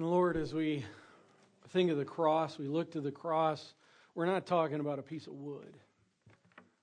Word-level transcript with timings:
And 0.00 0.08
Lord, 0.08 0.38
as 0.38 0.54
we 0.54 0.82
think 1.74 1.90
of 1.90 1.98
the 1.98 2.06
cross, 2.06 2.58
we 2.58 2.68
look 2.68 2.92
to 2.92 3.02
the 3.02 3.12
cross, 3.12 3.74
we're 4.14 4.24
not 4.24 4.46
talking 4.46 4.80
about 4.80 4.98
a 4.98 5.02
piece 5.02 5.26
of 5.26 5.34
wood. 5.34 5.76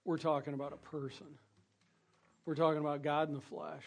We're 0.05 0.19
talking 0.19 0.53
about 0.53 0.71
a 0.71 0.75
person. 0.75 1.25
We're 2.45 2.53
talking 2.53 2.79
about 2.79 3.01
God 3.01 3.27
in 3.27 3.33
the 3.33 3.41
flesh 3.41 3.81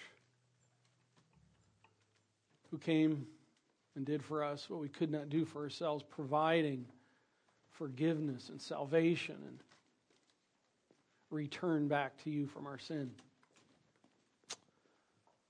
who 2.73 2.79
came 2.79 3.25
and 3.95 4.05
did 4.05 4.25
for 4.25 4.43
us 4.43 4.69
what 4.69 4.81
we 4.81 4.89
could 4.89 5.13
not 5.13 5.29
do 5.29 5.45
for 5.45 5.63
ourselves, 5.63 6.03
providing 6.11 6.85
forgiveness 7.71 8.49
and 8.49 8.61
salvation 8.61 9.37
and 9.47 9.61
return 11.31 11.87
back 11.87 12.21
to 12.25 12.31
you 12.31 12.49
from 12.49 12.67
our 12.67 12.81
sin. 12.81 13.13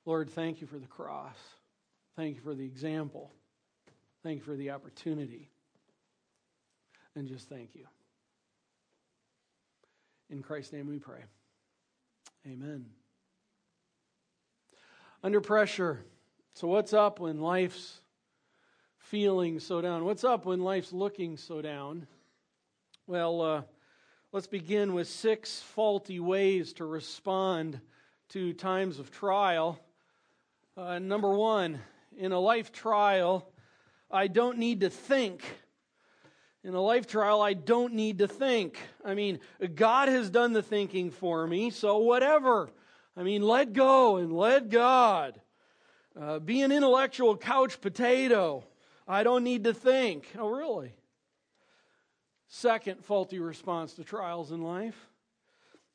Lord, 0.05 0.29
thank 0.29 0.61
you 0.61 0.67
for 0.67 0.79
the 0.79 0.87
cross. 0.87 1.39
Thank 2.15 2.37
you 2.37 2.43
for 2.43 2.55
the 2.55 2.67
example. 2.67 3.33
Thank 4.23 4.39
you 4.39 4.45
for 4.45 4.57
the 4.57 4.71
opportunity. 4.71 5.51
And 7.17 7.27
just 7.27 7.49
thank 7.49 7.75
you. 7.75 7.87
In 10.29 10.43
Christ's 10.43 10.73
name 10.73 10.87
we 10.87 10.99
pray. 10.99 11.21
Amen. 12.47 12.87
Under 15.23 15.41
pressure. 15.41 16.05
So, 16.55 16.69
what's 16.69 16.93
up 16.93 17.19
when 17.19 17.41
life's 17.41 18.01
feeling 18.99 19.59
so 19.59 19.81
down? 19.81 20.05
What's 20.05 20.25
up 20.25 20.47
when 20.47 20.61
life's 20.61 20.93
looking 20.93 21.37
so 21.37 21.63
down? 21.63 22.07
Well, 23.07 23.41
uh, 23.41 23.63
let's 24.33 24.47
begin 24.47 24.93
with 24.95 25.09
six 25.09 25.61
faulty 25.61 26.21
ways 26.21 26.73
to 26.75 26.85
respond 26.85 27.81
to 28.31 28.53
times 28.53 28.99
of 28.99 29.11
trial. 29.11 29.81
Uh, 30.77 30.99
number 30.99 31.35
one, 31.35 31.81
in 32.17 32.33
a 32.33 32.39
life 32.39 32.73
trial, 32.73 33.51
I 34.11 34.27
don't 34.27 34.59
need 34.59 34.81
to 34.81 34.91
think. 34.91 35.43
In 36.63 36.75
a 36.75 36.81
life 36.81 37.07
trial, 37.07 37.41
I 37.41 37.55
don't 37.55 37.95
need 37.95 38.19
to 38.19 38.29
think. 38.29 38.79
I 39.03 39.15
mean, 39.15 39.39
God 39.75 40.09
has 40.09 40.29
done 40.29 40.53
the 40.53 40.63
thinking 40.63 41.11
for 41.11 41.47
me, 41.47 41.71
so 41.71 41.99
whatever. 41.99 42.69
I 43.17 43.23
mean, 43.23 43.43
let 43.43 43.73
go 43.73 44.17
and 44.17 44.33
let 44.33 44.69
God. 44.69 45.41
Uh, 46.21 46.39
be 46.39 46.61
an 46.61 46.71
intellectual 46.71 47.37
couch 47.37 47.81
potato. 47.81 48.65
I 49.09 49.23
don't 49.23 49.43
need 49.43 49.65
to 49.65 49.73
think. 49.73 50.27
Oh, 50.39 50.49
really? 50.49 50.93
Second 52.49 53.05
faulty 53.05 53.39
response 53.39 53.95
to 53.95 54.05
trials 54.05 54.51
in 54.51 54.61
life 54.63 55.07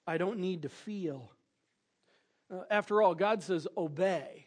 I 0.08 0.18
don't 0.18 0.40
need 0.40 0.62
to 0.62 0.70
feel. 0.70 1.32
Uh, 2.52 2.62
after 2.70 3.02
all, 3.02 3.16
God 3.16 3.42
says 3.42 3.68
obey. 3.76 4.45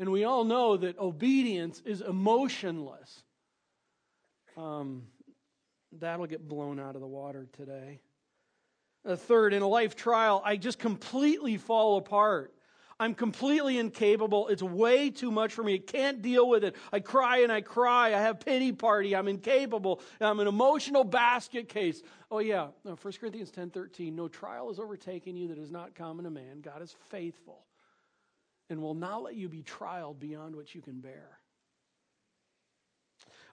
And 0.00 0.10
we 0.10 0.24
all 0.24 0.44
know 0.44 0.78
that 0.78 0.98
obedience 0.98 1.82
is 1.84 2.00
emotionless. 2.00 3.22
Um, 4.56 5.02
that'll 5.92 6.26
get 6.26 6.48
blown 6.48 6.80
out 6.80 6.94
of 6.94 7.02
the 7.02 7.06
water 7.06 7.46
today. 7.52 8.00
A 9.04 9.14
third, 9.14 9.52
in 9.52 9.60
a 9.60 9.68
life 9.68 9.96
trial, 9.96 10.40
I 10.42 10.56
just 10.56 10.78
completely 10.78 11.58
fall 11.58 11.98
apart. 11.98 12.54
I'm 12.98 13.14
completely 13.14 13.76
incapable. 13.76 14.48
It's 14.48 14.62
way 14.62 15.10
too 15.10 15.30
much 15.30 15.52
for 15.52 15.62
me. 15.62 15.74
I 15.74 15.78
can't 15.78 16.22
deal 16.22 16.48
with 16.48 16.64
it. 16.64 16.76
I 16.90 17.00
cry 17.00 17.42
and 17.42 17.52
I 17.52 17.60
cry. 17.60 18.08
I 18.08 18.20
have 18.20 18.40
pity 18.40 18.72
party. 18.72 19.14
I'm 19.14 19.28
incapable. 19.28 20.00
I'm 20.18 20.40
an 20.40 20.46
emotional 20.46 21.04
basket 21.04 21.68
case. 21.68 22.02
Oh 22.30 22.38
yeah, 22.38 22.68
1 22.84 22.96
Corinthians 23.20 23.50
10:13, 23.50 24.14
no 24.14 24.28
trial 24.28 24.68
has 24.68 24.78
overtaken 24.78 25.36
you 25.36 25.48
that 25.48 25.58
is 25.58 25.70
not 25.70 25.94
common 25.94 26.24
to 26.24 26.30
man. 26.30 26.62
God 26.62 26.80
is 26.80 26.94
faithful 27.10 27.66
and 28.70 28.80
will 28.80 28.94
not 28.94 29.22
let 29.22 29.34
you 29.34 29.48
be 29.48 29.62
trialed 29.62 30.18
beyond 30.18 30.56
what 30.56 30.74
you 30.74 30.80
can 30.80 31.00
bear. 31.00 31.28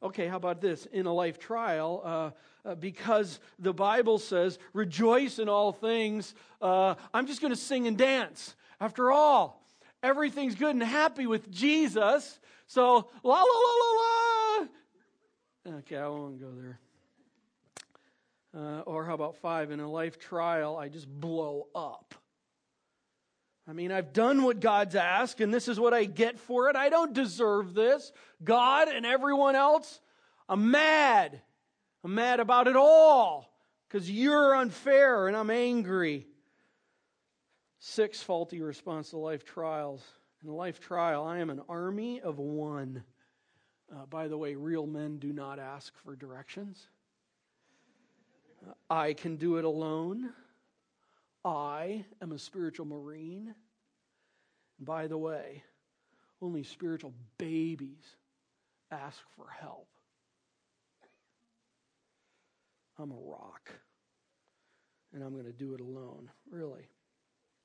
Okay, 0.03 0.27
how 0.27 0.37
about 0.37 0.61
this? 0.61 0.85
In 0.85 1.07
a 1.07 1.13
life 1.13 1.39
trial, 1.39 2.01
uh, 2.05 2.69
uh, 2.69 2.75
because 2.75 3.39
the 3.57 3.73
Bible 3.73 4.19
says, 4.19 4.59
rejoice 4.73 5.39
in 5.39 5.49
all 5.49 5.73
things, 5.73 6.35
uh, 6.61 6.93
I'm 7.13 7.25
just 7.25 7.41
going 7.41 7.51
to 7.51 7.59
sing 7.59 7.87
and 7.87 7.97
dance. 7.97 8.55
After 8.79 9.11
all, 9.11 9.65
everything's 10.03 10.53
good 10.53 10.75
and 10.75 10.83
happy 10.83 11.25
with 11.25 11.49
Jesus. 11.49 12.39
So, 12.67 13.09
la 13.23 13.33
la 13.33 13.41
la 13.41 13.73
la 13.81 14.61
la. 15.71 15.77
Okay, 15.79 15.97
I 15.97 16.07
won't 16.07 16.39
go 16.39 16.51
there. 16.51 16.79
Uh, 18.55 18.81
or 18.81 19.03
how 19.03 19.15
about 19.15 19.35
five? 19.37 19.71
In 19.71 19.79
a 19.79 19.89
life 19.89 20.19
trial, 20.19 20.77
I 20.77 20.89
just 20.89 21.07
blow 21.07 21.67
up. 21.73 22.13
I 23.69 23.73
mean, 23.73 23.91
I've 23.91 24.13
done 24.13 24.43
what 24.43 24.61
God's 24.61 24.95
asked, 24.95 25.41
and 25.41 25.53
this 25.53 25.67
is 25.67 25.77
what 25.77 25.93
I 25.93 26.05
get 26.05 26.39
for 26.39 26.69
it. 26.69 26.77
I 26.77 26.87
don't 26.87 27.13
deserve 27.13 27.73
this. 27.73 28.13
God 28.41 28.87
and 28.87 29.05
everyone 29.05 29.57
else, 29.57 29.99
I'm 30.47 30.71
mad. 30.71 31.41
I'm 32.03 32.15
mad 32.15 32.39
about 32.39 32.67
it 32.67 32.77
all 32.77 33.53
because 33.87 34.09
you're 34.09 34.55
unfair 34.55 35.27
and 35.27 35.35
I'm 35.35 35.49
angry. 35.49 36.27
Six 37.79 38.23
faulty 38.23 38.61
response 38.61 39.09
to 39.09 39.17
life 39.17 39.43
trials. 39.43 40.01
In 40.43 40.49
a 40.49 40.55
life 40.55 40.79
trial, 40.79 41.25
I 41.25 41.39
am 41.39 41.49
an 41.49 41.61
army 41.67 42.21
of 42.21 42.39
one. 42.39 43.03
Uh, 43.91 44.05
by 44.05 44.29
the 44.29 44.37
way, 44.37 44.55
real 44.55 44.87
men 44.87 45.17
do 45.17 45.33
not 45.33 45.59
ask 45.59 45.93
for 46.05 46.15
directions. 46.15 46.87
I 48.89 49.13
can 49.13 49.35
do 49.35 49.57
it 49.57 49.65
alone. 49.65 50.31
I 51.47 52.03
am 52.21 52.33
a 52.33 52.39
spiritual 52.39 52.85
marine. 52.85 53.55
And 54.77 54.85
by 54.85 55.07
the 55.07 55.17
way, 55.17 55.63
only 56.41 56.63
spiritual 56.63 57.13
babies 57.37 58.03
ask 58.91 59.17
for 59.35 59.47
help. 59.59 59.87
I'm 62.99 63.11
a 63.11 63.15
rock, 63.15 63.71
and 65.13 65.23
I'm 65.23 65.33
going 65.33 65.45
to 65.45 65.53
do 65.53 65.73
it 65.73 65.79
alone. 65.81 66.29
Really. 66.49 66.89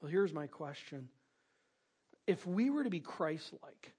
Well, 0.00 0.10
here's 0.10 0.32
my 0.32 0.46
question. 0.46 1.08
If 2.26 2.46
we 2.46 2.70
were 2.70 2.84
to 2.84 2.90
be 2.90 3.00
Christ 3.00 3.52
like, 3.62 3.94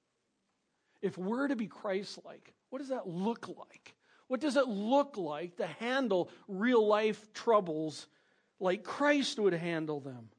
if 1.02 1.18
we're 1.18 1.50
to 1.50 1.56
be 1.56 1.68
Christ 1.68 2.20
like, 2.24 2.54
what 2.70 2.80
does 2.80 2.90
that 2.90 3.08
look 3.08 3.50
like? 3.50 3.96
What 4.28 4.40
does 4.40 4.56
it 4.56 4.68
look 4.68 5.18
like 5.18 5.58
to 5.58 5.68
handle 5.68 6.30
real 6.48 6.88
life 6.88 7.34
troubles 7.34 8.08
like 8.64 8.84
Christ 8.84 9.38
would 9.40 9.54
handle 9.54 10.00
them? 10.00 10.30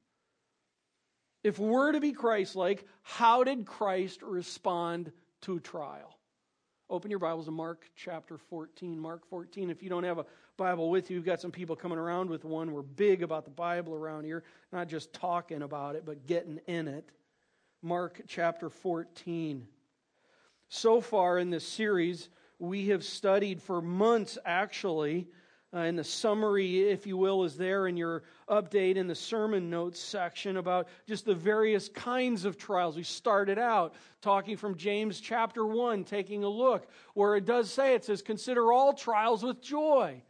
If 1.42 1.58
we're 1.58 1.92
to 1.92 2.00
be 2.00 2.12
Christ 2.12 2.56
like, 2.56 2.86
how 3.02 3.44
did 3.44 3.66
Christ 3.66 4.22
respond 4.22 5.12
to 5.42 5.60
trial? 5.60 6.18
Open 6.88 7.10
your 7.10 7.20
Bibles 7.20 7.44
to 7.44 7.50
Mark 7.50 7.84
chapter 7.94 8.38
14. 8.38 8.98
Mark 8.98 9.26
14. 9.28 9.68
If 9.68 9.82
you 9.82 9.90
don't 9.90 10.04
have 10.04 10.18
a 10.18 10.24
Bible 10.56 10.88
with 10.88 11.10
you, 11.10 11.18
we've 11.18 11.26
got 11.26 11.40
some 11.42 11.50
people 11.50 11.76
coming 11.76 11.98
around 11.98 12.30
with 12.30 12.46
one. 12.46 12.72
We're 12.72 12.80
big 12.80 13.22
about 13.22 13.44
the 13.44 13.50
Bible 13.50 13.94
around 13.94 14.24
here, 14.24 14.42
not 14.72 14.88
just 14.88 15.12
talking 15.12 15.60
about 15.60 15.94
it, 15.94 16.06
but 16.06 16.26
getting 16.26 16.60
in 16.66 16.88
it. 16.88 17.10
Mark 17.82 18.22
chapter 18.26 18.70
14. 18.70 19.66
So 20.70 21.02
far 21.02 21.38
in 21.38 21.50
this 21.50 21.68
series, 21.68 22.30
we 22.58 22.88
have 22.88 23.04
studied 23.04 23.60
for 23.60 23.82
months 23.82 24.38
actually 24.46 25.28
uh, 25.74 25.78
and 25.78 25.98
the 25.98 26.04
summary, 26.04 26.88
if 26.88 27.06
you 27.06 27.16
will, 27.16 27.42
is 27.42 27.56
there 27.56 27.88
in 27.88 27.96
your 27.96 28.22
update 28.48 28.96
in 28.96 29.08
the 29.08 29.14
sermon 29.14 29.68
notes 29.68 29.98
section 29.98 30.58
about 30.58 30.86
just 31.08 31.24
the 31.24 31.34
various 31.34 31.88
kinds 31.88 32.44
of 32.44 32.56
trials. 32.56 32.96
We 32.96 33.02
started 33.02 33.58
out 33.58 33.94
talking 34.22 34.56
from 34.56 34.76
James 34.76 35.20
chapter 35.20 35.66
1, 35.66 36.04
taking 36.04 36.44
a 36.44 36.48
look 36.48 36.88
where 37.14 37.34
it 37.34 37.44
does 37.44 37.70
say, 37.70 37.94
it 37.94 38.04
says, 38.04 38.22
Consider 38.22 38.72
all 38.72 38.92
trials 38.92 39.42
with 39.42 39.60
joy 39.60 40.22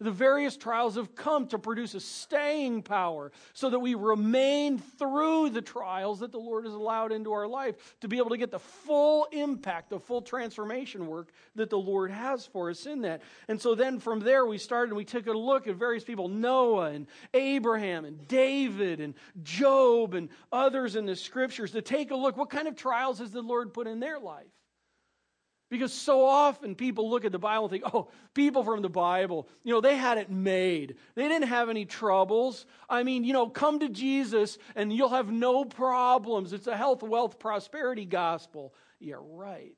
the 0.00 0.10
various 0.10 0.56
trials 0.56 0.94
have 0.94 1.14
come 1.14 1.46
to 1.48 1.58
produce 1.58 1.94
a 1.94 2.00
staying 2.00 2.82
power 2.82 3.32
so 3.52 3.68
that 3.70 3.78
we 3.78 3.94
remain 3.94 4.78
through 4.78 5.50
the 5.50 5.62
trials 5.62 6.20
that 6.20 6.30
the 6.30 6.38
Lord 6.38 6.64
has 6.64 6.74
allowed 6.74 7.10
into 7.10 7.32
our 7.32 7.48
life 7.48 7.96
to 8.00 8.08
be 8.08 8.18
able 8.18 8.30
to 8.30 8.36
get 8.36 8.50
the 8.50 8.58
full 8.58 9.26
impact, 9.32 9.90
the 9.90 9.98
full 9.98 10.22
transformation 10.22 11.06
work 11.06 11.32
that 11.56 11.68
the 11.68 11.78
Lord 11.78 12.10
has 12.10 12.46
for 12.46 12.70
us 12.70 12.86
in 12.86 13.00
that. 13.02 13.22
And 13.48 13.60
so 13.60 13.74
then 13.74 13.98
from 13.98 14.20
there 14.20 14.46
we 14.46 14.58
started 14.58 14.90
and 14.90 14.96
we 14.96 15.04
took 15.04 15.26
a 15.26 15.32
look 15.32 15.66
at 15.66 15.74
various 15.74 16.04
people 16.04 16.28
Noah 16.28 16.90
and 16.90 17.06
Abraham 17.34 18.04
and 18.04 18.26
David 18.28 19.00
and 19.00 19.14
Job 19.42 20.14
and 20.14 20.28
others 20.52 20.94
in 20.94 21.06
the 21.06 21.16
scriptures 21.16 21.72
to 21.72 21.82
take 21.82 22.10
a 22.12 22.16
look 22.16 22.36
what 22.36 22.50
kind 22.50 22.68
of 22.68 22.76
trials 22.76 23.18
has 23.18 23.32
the 23.32 23.42
Lord 23.42 23.74
put 23.74 23.86
in 23.86 23.98
their 23.98 24.18
life. 24.18 24.46
Because 25.70 25.92
so 25.92 26.24
often 26.24 26.74
people 26.74 27.10
look 27.10 27.26
at 27.26 27.32
the 27.32 27.38
Bible 27.38 27.64
and 27.64 27.70
think, 27.70 27.84
oh, 27.92 28.08
people 28.32 28.64
from 28.64 28.80
the 28.80 28.88
Bible, 28.88 29.48
you 29.64 29.72
know, 29.72 29.82
they 29.82 29.96
had 29.96 30.16
it 30.16 30.30
made. 30.30 30.96
They 31.14 31.28
didn't 31.28 31.48
have 31.48 31.68
any 31.68 31.84
troubles. 31.84 32.64
I 32.88 33.02
mean, 33.02 33.24
you 33.24 33.34
know, 33.34 33.48
come 33.48 33.80
to 33.80 33.88
Jesus 33.90 34.56
and 34.74 34.90
you'll 34.90 35.10
have 35.10 35.30
no 35.30 35.66
problems. 35.66 36.54
It's 36.54 36.68
a 36.68 36.76
health, 36.76 37.02
wealth, 37.02 37.38
prosperity 37.38 38.06
gospel. 38.06 38.72
Yeah, 38.98 39.16
right. 39.20 39.76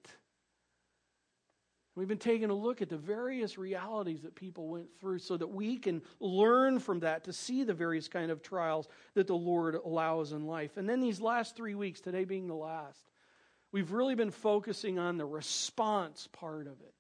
We've 1.96 2.06
been 2.06 2.19
taking 2.19 2.50
a 2.50 2.54
look 2.54 2.82
at 2.82 2.88
the 2.88 2.96
various 2.96 3.58
realities 3.58 4.22
that 4.22 4.36
people 4.36 4.69
went 4.69 4.88
through 5.00 5.19
so 5.19 5.36
that 5.36 5.48
we 5.48 5.76
can 5.76 6.02
learn 6.20 6.78
from 6.78 7.00
that 7.00 7.25
to 7.25 7.32
see 7.32 7.64
the 7.64 7.75
various 7.75 8.06
kind 8.06 8.31
of 8.31 8.43
trials 8.43 8.88
that 9.14 9.26
the 9.26 9.34
Lord 9.34 9.75
allows 9.75 10.31
in 10.31 10.46
life. 10.46 10.76
And 10.76 10.88
then 10.88 11.00
these 11.00 11.20
last 11.20 11.56
three 11.56 11.75
weeks, 11.75 12.00
today 12.00 12.25
being 12.25 12.46
the 12.46 12.54
last, 12.54 13.09
We've 13.72 13.93
really 13.93 14.14
been 14.14 14.31
focusing 14.31 14.99
on 14.99 15.17
the 15.17 15.26
response 15.26 16.28
part 16.32 16.67
of 16.67 16.81
it. 16.81 16.94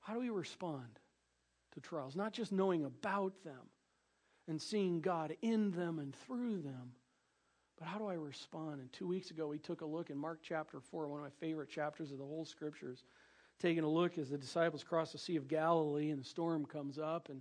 How 0.00 0.14
do 0.14 0.20
we 0.20 0.30
respond 0.30 0.98
to 1.74 1.80
trials? 1.80 2.16
Not 2.16 2.32
just 2.32 2.52
knowing 2.52 2.84
about 2.84 3.42
them 3.44 3.68
and 4.48 4.60
seeing 4.60 5.00
God 5.00 5.36
in 5.42 5.70
them 5.72 5.98
and 5.98 6.14
through 6.14 6.62
them, 6.62 6.92
but 7.78 7.88
how 7.88 7.98
do 7.98 8.06
I 8.06 8.14
respond? 8.14 8.80
And 8.80 8.92
two 8.92 9.08
weeks 9.08 9.30
ago, 9.30 9.48
we 9.48 9.58
took 9.58 9.80
a 9.80 9.86
look 9.86 10.10
in 10.10 10.18
Mark 10.18 10.40
chapter 10.42 10.80
4, 10.80 11.08
one 11.08 11.20
of 11.20 11.24
my 11.24 11.46
favorite 11.46 11.70
chapters 11.70 12.12
of 12.12 12.18
the 12.18 12.24
whole 12.24 12.44
scriptures, 12.44 13.04
taking 13.58 13.84
a 13.84 13.88
look 13.88 14.18
as 14.18 14.30
the 14.30 14.38
disciples 14.38 14.84
cross 14.84 15.12
the 15.12 15.18
Sea 15.18 15.36
of 15.36 15.48
Galilee 15.48 16.10
and 16.10 16.20
the 16.20 16.24
storm 16.24 16.64
comes 16.64 16.98
up 16.98 17.28
and 17.28 17.40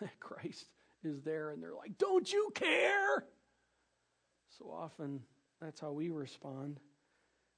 Christ 0.20 0.66
is 1.02 1.22
there 1.22 1.50
and 1.50 1.62
they're 1.62 1.74
like, 1.74 1.98
Don't 1.98 2.32
you 2.32 2.50
care? 2.54 3.24
So 4.58 4.70
often 4.70 5.20
that's 5.60 5.80
how 5.80 5.92
we 5.92 6.10
respond. 6.10 6.80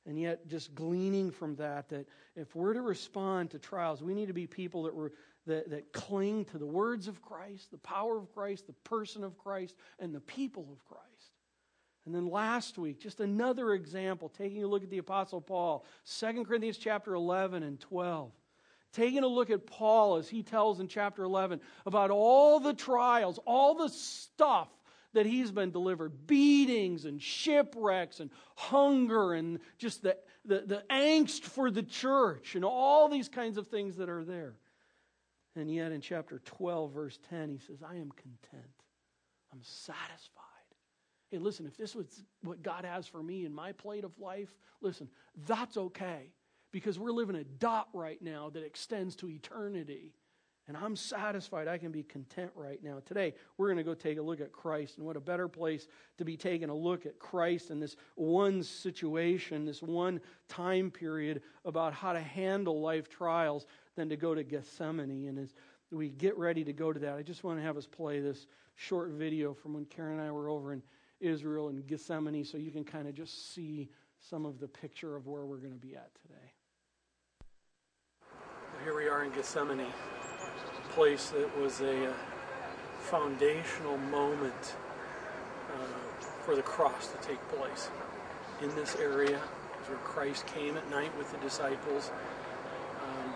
And 0.07 0.19
yet, 0.19 0.49
just 0.49 0.75
gleaning 0.75 1.31
from 1.31 1.57
that, 1.57 1.91
that 1.91 2.09
if 2.35 2.55
we're 2.57 2.73
to 2.73 2.81
respond 2.81 3.51
to 3.51 3.59
trials, 3.59 4.03
we 4.03 4.15
need 4.15 4.29
to 4.29 4.33
be 4.33 4.47
people 4.47 4.85
that, 4.85 4.95
were, 4.95 5.13
that, 5.47 5.69
that 5.71 5.93
cling 5.93 6.47
to 6.47 6.59
the 6.59 6.67
words 6.67 7.09
of 7.09 7.21
Christ, 7.21 7.71
the 7.71 7.79
power 7.79 8.17
of 8.17 8.33
Christ, 8.33 8.67
the 8.67 8.73
person 8.73 9.23
of 9.23 9.37
Christ, 9.37 9.77
and 9.99 10.15
the 10.15 10.21
people 10.21 10.69
of 10.73 10.83
Christ. 10.87 11.05
And 12.07 12.15
then 12.15 12.27
last 12.27 12.79
week, 12.79 13.01
just 13.01 13.21
another 13.21 13.75
example, 13.75 14.31
taking 14.31 14.65
a 14.65 14.67
look 14.67 14.83
at 14.83 14.89
the 14.89 14.97
Apostle 14.97 15.43
Paul, 15.43 15.85
2 16.19 16.45
Corinthians 16.45 16.79
chapter 16.79 17.13
11 17.13 17.63
and 17.63 17.79
12. 17.79 18.33
Taking 18.95 19.25
a 19.25 19.29
look 19.29 19.51
at 19.51 19.67
Paul 19.67 20.17
as 20.17 20.27
he 20.27 20.43
tells 20.43 20.81
in 20.81 20.89
chapter 20.89 21.23
11 21.23 21.61
about 21.85 22.11
all 22.11 22.61
the 22.61 22.73
trials, 22.73 23.39
all 23.45 23.75
the 23.75 23.91
stuff 23.91 24.69
that 25.15 25.27
he's 25.27 25.51
been 25.51 25.71
delivered 25.71 26.27
beatings 26.27 27.05
and 27.05 27.21
shipwrecks 27.21 28.21
and 28.21 28.31
hunger 28.57 29.33
and 29.33 29.59
just 29.79 30.03
the, 30.03 30.17
the, 30.45 30.63
the 30.67 30.83
angst 30.91 31.43
for 31.43 31.71
the 31.71 31.83
church 31.83 32.55
and 32.55 32.65
all 32.65 33.09
these 33.09 33.29
kinds 33.29 33.57
of 33.57 33.69
things 33.69 33.97
that 33.97 34.09
are 34.09 34.25
there. 34.25 34.55
And 35.57 35.73
yet 35.73 35.93
in 35.93 36.01
chapter 36.01 36.41
12, 36.45 36.93
verse 36.93 37.19
10, 37.31 37.51
he 37.51 37.59
says, 37.59 37.83
I 37.83 37.97
am 37.97 38.11
content. 38.13 38.73
I'm 39.53 39.63
satisfied. 39.63 40.45
Hey, 41.31 41.39
listen, 41.39 41.67
if 41.67 41.77
this 41.77 41.95
was 41.95 42.25
what 42.43 42.63
God 42.63 42.85
has 42.85 43.07
for 43.07 43.23
me 43.23 43.45
in 43.45 43.53
my 43.53 43.73
plate 43.73 44.05
of 44.05 44.19
life, 44.19 44.55
listen, 44.81 45.09
that's 45.47 45.77
okay 45.77 46.33
because 46.71 46.99
we're 46.99 47.13
living 47.13 47.37
a 47.37 47.45
dot 47.45 47.89
right 47.93 48.21
now 48.23 48.51
that 48.51 48.65
extends 48.65 49.17
to 49.17 49.29
eternity. 49.29 50.15
And 50.69 50.77
I'm 50.77 50.97
satisfied. 50.97 51.67
I 51.67 51.79
can 51.79 51.91
be 51.91 52.03
content 52.03 52.51
right 52.55 52.79
now. 52.85 53.01
Today, 53.07 53.33
we're 53.57 53.69
going 53.69 53.79
to 53.79 53.83
go 53.83 53.95
take 53.95 54.19
a 54.19 54.23
look 54.23 54.43
at 54.43 54.53
Christ. 54.53 54.99
And 54.99 55.07
what 55.07 55.17
a 55.17 55.21
better 55.21 55.49
place 55.49 55.89
to 56.19 56.27
be 56.27 56.37
taking 56.37 56.69
a 56.69 56.75
look 56.75 57.07
at 57.07 57.19
Christ 57.19 57.71
in 57.71 57.81
this 57.81 57.97
one 58.17 58.63
situation, 58.63 59.65
this 59.65 59.83
one 59.83 60.21
time 60.47 60.91
period 60.91 61.41
about 61.65 61.95
how 61.95 62.13
to 62.13 62.21
handle 62.21 62.83
life 62.83 63.09
trials 63.09 63.65
than 63.97 64.11
to 64.11 64.17
go 64.17 64.35
to 64.35 64.45
Gethsemane. 64.45 65.27
And 65.27 65.39
as 65.39 65.55
we 65.91 66.11
get 66.11 66.37
ready 66.37 66.65
to 66.65 66.73
go 66.75 66.93
to 66.93 67.01
that, 67.01 67.17
I 67.17 67.23
just 67.23 67.45
want 67.45 67.59
to 67.59 67.63
have 67.63 67.79
us 67.79 67.87
play 67.87 68.21
this 68.21 68.47
short 68.75 69.13
video 69.13 69.55
from 69.55 69.73
when 69.73 69.87
Karen 69.87 70.19
and 70.19 70.29
I 70.29 70.31
were 70.31 70.51
over 70.51 70.75
in 70.75 70.83
Israel 71.19 71.71
and 71.71 71.87
Gethsemane 71.87 72.45
so 72.45 72.59
you 72.59 72.71
can 72.71 72.85
kind 72.85 73.09
of 73.09 73.15
just 73.15 73.55
see 73.55 73.89
some 74.21 74.45
of 74.45 74.61
the 74.61 74.69
picture 74.69 75.17
of 75.17 75.27
where 75.27 75.47
we're 75.47 75.57
going 75.57 75.73
to 75.73 75.79
be 75.79 75.97
at 75.97 76.11
today. 76.21 76.53
Here 78.85 78.95
we 78.95 79.09
are 79.09 79.25
in 79.25 79.31
Gethsemane 79.31 79.87
place 80.99 81.31
that 81.31 81.57
was 81.61 81.81
a 81.81 82.11
uh, 82.11 82.13
foundational 82.99 83.97
moment 84.11 84.75
uh, 85.73 86.25
for 86.45 86.57
the 86.57 86.63
cross 86.63 87.13
to 87.13 87.17
take 87.19 87.39
place. 87.51 87.89
In 88.63 88.75
this 88.75 88.97
area, 88.97 89.39
where 89.87 89.99
Christ 89.99 90.45
came 90.49 90.77
at 90.77 90.91
night 90.91 91.17
with 91.17 91.31
the 91.31 91.39
disciples, 91.39 92.11
um, 93.05 93.33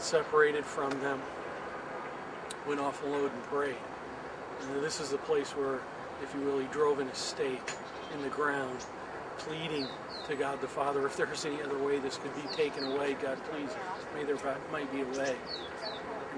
separated 0.00 0.64
from 0.64 0.90
them, 1.02 1.22
went 2.66 2.80
off 2.80 3.00
alone 3.04 3.30
and 3.32 3.42
prayed. 3.44 3.76
And 4.62 4.82
this 4.82 4.98
is 4.98 5.10
the 5.10 5.18
place 5.18 5.50
where, 5.50 5.78
if 6.20 6.34
you 6.34 6.40
will, 6.40 6.58
he 6.58 6.66
drove 6.72 6.98
in 6.98 7.06
a 7.06 7.14
stake 7.14 7.70
in 8.12 8.22
the 8.22 8.28
ground, 8.28 8.84
pleading 9.38 9.86
to 10.26 10.34
God 10.34 10.60
the 10.60 10.66
Father, 10.66 11.06
if 11.06 11.16
there's 11.16 11.44
any 11.44 11.62
other 11.62 11.78
way 11.78 12.00
this 12.00 12.18
could 12.18 12.34
be 12.34 12.56
taken 12.56 12.82
away, 12.82 13.16
God, 13.22 13.38
please, 13.52 13.70
may 14.16 14.24
there 14.24 14.36
might 14.72 14.90
be 14.92 15.02
a 15.02 15.06
way 15.16 15.36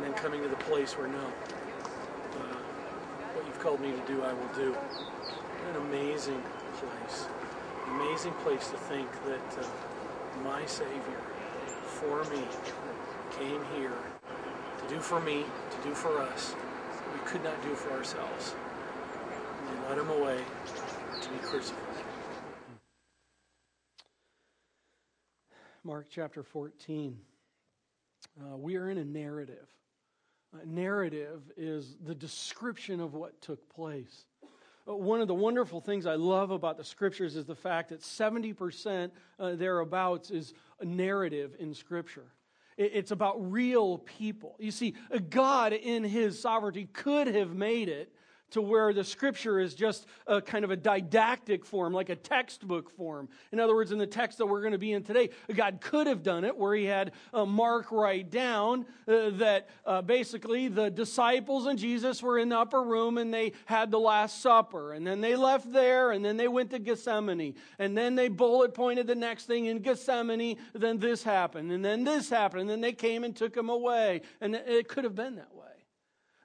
and 0.02 0.12
then 0.12 0.20
coming 0.20 0.42
to 0.42 0.48
the 0.48 0.56
place 0.56 0.98
where 0.98 1.06
no, 1.06 1.16
uh, 1.16 2.56
what 3.34 3.46
you've 3.46 3.60
called 3.60 3.80
me 3.80 3.92
to 3.92 4.12
do, 4.12 4.20
I 4.22 4.32
will 4.32 4.48
do. 4.56 4.74
An 5.70 5.76
amazing 5.76 6.42
place. 6.72 7.26
Amazing 7.86 8.32
place 8.42 8.68
to 8.70 8.76
think 8.76 9.08
that 9.26 9.62
uh, 9.62 10.42
my 10.42 10.66
Savior, 10.66 11.20
for 11.86 12.24
me, 12.24 12.42
came 13.38 13.60
here 13.76 13.94
to 14.78 14.88
do 14.92 15.00
for 15.00 15.20
me, 15.20 15.44
to 15.70 15.88
do 15.88 15.94
for 15.94 16.20
us, 16.20 16.56
we 17.12 17.20
could 17.24 17.44
not 17.44 17.62
do 17.62 17.72
for 17.76 17.92
ourselves. 17.92 18.56
And 19.60 19.68
they 19.68 19.88
led 19.88 19.98
him 19.98 20.10
away 20.10 20.40
to 21.20 21.28
be 21.28 21.38
crucified. 21.38 21.78
Mark 25.84 26.06
chapter 26.10 26.42
14. 26.42 27.16
Uh, 28.40 28.56
we 28.56 28.76
are 28.76 28.90
in 28.90 28.98
a 28.98 29.04
narrative 29.04 29.68
narrative 30.64 31.42
is 31.56 31.96
the 32.04 32.14
description 32.14 33.00
of 33.00 33.14
what 33.14 33.40
took 33.40 33.68
place. 33.74 34.24
Uh, 34.88 34.94
one 34.94 35.20
of 35.20 35.28
the 35.28 35.34
wonderful 35.34 35.80
things 35.80 36.06
I 36.06 36.14
love 36.14 36.50
about 36.50 36.76
the 36.76 36.84
scriptures 36.84 37.36
is 37.36 37.46
the 37.46 37.54
fact 37.54 37.90
that 37.90 38.00
70% 38.00 39.10
uh, 39.38 39.54
thereabouts 39.54 40.30
is 40.30 40.54
a 40.80 40.84
narrative 40.84 41.54
in 41.58 41.74
scripture. 41.74 42.26
It's 42.78 43.10
about 43.10 43.52
real 43.52 43.98
people. 43.98 44.56
You 44.58 44.70
see, 44.70 44.94
God 45.28 45.74
in 45.74 46.04
his 46.04 46.40
sovereignty 46.40 46.88
could 46.92 47.26
have 47.26 47.54
made 47.54 47.88
it 47.88 48.12
to 48.52 48.62
where 48.62 48.92
the 48.92 49.04
scripture 49.04 49.58
is 49.58 49.74
just 49.74 50.06
a 50.26 50.40
kind 50.40 50.64
of 50.64 50.70
a 50.70 50.76
didactic 50.76 51.64
form, 51.64 51.92
like 51.92 52.08
a 52.08 52.16
textbook 52.16 52.90
form. 52.90 53.28
In 53.50 53.60
other 53.60 53.74
words, 53.74 53.92
in 53.92 53.98
the 53.98 54.06
text 54.06 54.38
that 54.38 54.46
we're 54.46 54.60
going 54.60 54.72
to 54.72 54.78
be 54.78 54.92
in 54.92 55.02
today, 55.02 55.30
God 55.54 55.80
could 55.80 56.06
have 56.06 56.22
done 56.22 56.44
it 56.44 56.56
where 56.56 56.74
he 56.74 56.84
had 56.84 57.12
uh, 57.32 57.44
Mark 57.44 57.90
write 57.90 58.30
down 58.30 58.86
uh, 59.08 59.30
that 59.30 59.68
uh, 59.84 60.02
basically 60.02 60.68
the 60.68 60.90
disciples 60.90 61.66
and 61.66 61.78
Jesus 61.78 62.22
were 62.22 62.38
in 62.38 62.50
the 62.50 62.58
upper 62.58 62.82
room 62.82 63.18
and 63.18 63.32
they 63.32 63.52
had 63.64 63.90
the 63.90 64.00
Last 64.00 64.40
Supper. 64.40 64.92
And 64.92 65.06
then 65.06 65.20
they 65.20 65.36
left 65.36 65.72
there 65.72 66.12
and 66.12 66.24
then 66.24 66.36
they 66.36 66.48
went 66.48 66.70
to 66.70 66.78
Gethsemane. 66.78 67.54
And 67.78 67.96
then 67.96 68.14
they 68.14 68.28
bullet 68.28 68.74
pointed 68.74 69.06
the 69.06 69.14
next 69.14 69.46
thing 69.46 69.66
in 69.66 69.78
Gethsemane. 69.80 70.56
Then 70.74 70.98
this 70.98 71.22
happened. 71.22 71.72
And 71.72 71.84
then 71.84 72.04
this 72.04 72.28
happened. 72.28 72.62
And 72.62 72.70
then 72.70 72.80
they 72.80 72.92
came 72.92 73.24
and 73.24 73.34
took 73.34 73.56
him 73.56 73.68
away. 73.68 74.22
And 74.40 74.54
it 74.54 74.88
could 74.88 75.04
have 75.04 75.14
been 75.14 75.36
that 75.36 75.54
way. 75.54 75.61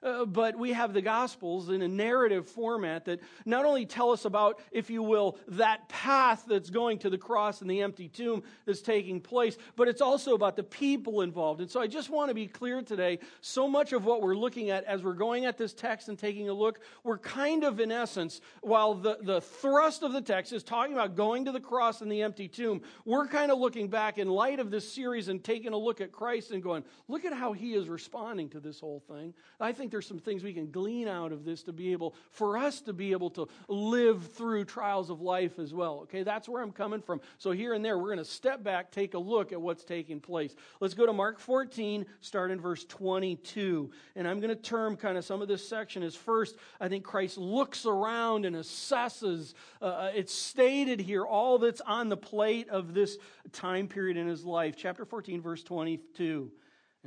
Uh, 0.02 0.24
but 0.24 0.56
we 0.56 0.72
have 0.72 0.92
the 0.92 1.02
Gospels 1.02 1.70
in 1.70 1.82
a 1.82 1.88
narrative 1.88 2.46
format 2.48 3.04
that 3.06 3.20
not 3.44 3.64
only 3.64 3.84
tell 3.84 4.10
us 4.10 4.24
about, 4.24 4.60
if 4.70 4.90
you 4.90 5.02
will, 5.02 5.38
that 5.48 5.88
path 5.88 6.44
that's 6.46 6.70
going 6.70 6.98
to 6.98 7.10
the 7.10 7.18
cross 7.18 7.60
and 7.60 7.70
the 7.70 7.82
empty 7.82 8.08
tomb 8.08 8.42
that's 8.64 8.80
taking 8.80 9.20
place, 9.20 9.56
but 9.76 9.88
it's 9.88 10.00
also 10.00 10.34
about 10.34 10.56
the 10.56 10.62
people 10.62 11.22
involved. 11.22 11.60
And 11.60 11.70
so 11.70 11.80
I 11.80 11.86
just 11.86 12.10
want 12.10 12.28
to 12.28 12.34
be 12.34 12.46
clear 12.46 12.80
today 12.82 13.18
so 13.40 13.66
much 13.66 13.92
of 13.92 14.04
what 14.04 14.22
we're 14.22 14.36
looking 14.36 14.70
at 14.70 14.84
as 14.84 15.02
we're 15.02 15.14
going 15.14 15.46
at 15.46 15.58
this 15.58 15.72
text 15.72 16.08
and 16.08 16.18
taking 16.18 16.48
a 16.48 16.54
look, 16.54 16.80
we're 17.02 17.18
kind 17.18 17.64
of, 17.64 17.80
in 17.80 17.90
essence, 17.90 18.40
while 18.60 18.94
the, 18.94 19.18
the 19.22 19.40
thrust 19.40 20.02
of 20.02 20.12
the 20.12 20.20
text 20.20 20.52
is 20.52 20.62
talking 20.62 20.92
about 20.92 21.16
going 21.16 21.44
to 21.44 21.52
the 21.52 21.60
cross 21.60 22.00
and 22.02 22.12
the 22.12 22.22
empty 22.22 22.48
tomb, 22.48 22.82
we're 23.04 23.26
kind 23.26 23.50
of 23.50 23.58
looking 23.58 23.88
back 23.88 24.18
in 24.18 24.28
light 24.28 24.60
of 24.60 24.70
this 24.70 24.92
series 24.92 25.28
and 25.28 25.42
taking 25.42 25.72
a 25.72 25.76
look 25.76 26.00
at 26.00 26.12
Christ 26.12 26.52
and 26.52 26.62
going, 26.62 26.84
look 27.08 27.24
at 27.24 27.32
how 27.32 27.52
he 27.52 27.74
is 27.74 27.88
responding 27.88 28.48
to 28.50 28.60
this 28.60 28.78
whole 28.80 29.02
thing. 29.08 29.34
I 29.58 29.72
think 29.72 29.87
think 29.88 29.92
there's 29.92 30.06
some 30.06 30.18
things 30.18 30.44
we 30.44 30.52
can 30.52 30.70
glean 30.70 31.08
out 31.08 31.32
of 31.32 31.46
this 31.46 31.62
to 31.62 31.72
be 31.72 31.92
able, 31.92 32.14
for 32.30 32.58
us 32.58 32.82
to 32.82 32.92
be 32.92 33.12
able 33.12 33.30
to 33.30 33.48
live 33.68 34.30
through 34.32 34.66
trials 34.66 35.08
of 35.08 35.22
life 35.22 35.58
as 35.58 35.72
well. 35.72 36.00
Okay, 36.02 36.22
that's 36.22 36.46
where 36.46 36.62
I'm 36.62 36.72
coming 36.72 37.00
from. 37.00 37.22
So 37.38 37.52
here 37.52 37.72
and 37.72 37.82
there, 37.82 37.96
we're 37.96 38.08
going 38.08 38.18
to 38.18 38.24
step 38.24 38.62
back, 38.62 38.90
take 38.90 39.14
a 39.14 39.18
look 39.18 39.50
at 39.50 39.58
what's 39.58 39.84
taking 39.84 40.20
place. 40.20 40.54
Let's 40.80 40.92
go 40.92 41.06
to 41.06 41.12
Mark 41.14 41.38
14, 41.38 42.04
start 42.20 42.50
in 42.50 42.60
verse 42.60 42.84
22. 42.84 43.90
And 44.14 44.28
I'm 44.28 44.40
going 44.40 44.54
to 44.54 44.60
term 44.60 44.94
kind 44.94 45.16
of 45.16 45.24
some 45.24 45.40
of 45.40 45.48
this 45.48 45.66
section 45.66 46.02
as 46.02 46.14
first, 46.14 46.56
I 46.78 46.88
think 46.88 47.02
Christ 47.02 47.38
looks 47.38 47.86
around 47.86 48.44
and 48.44 48.56
assesses. 48.56 49.54
Uh, 49.80 49.86
uh 49.86 50.10
it's 50.14 50.34
stated 50.34 51.00
here 51.00 51.24
all 51.24 51.58
that's 51.58 51.80
on 51.80 52.10
the 52.10 52.16
plate 52.16 52.68
of 52.68 52.92
this 52.92 53.16
time 53.52 53.88
period 53.88 54.18
in 54.18 54.28
his 54.28 54.44
life. 54.44 54.74
Chapter 54.76 55.06
14, 55.06 55.40
verse 55.40 55.62
22. 55.62 56.50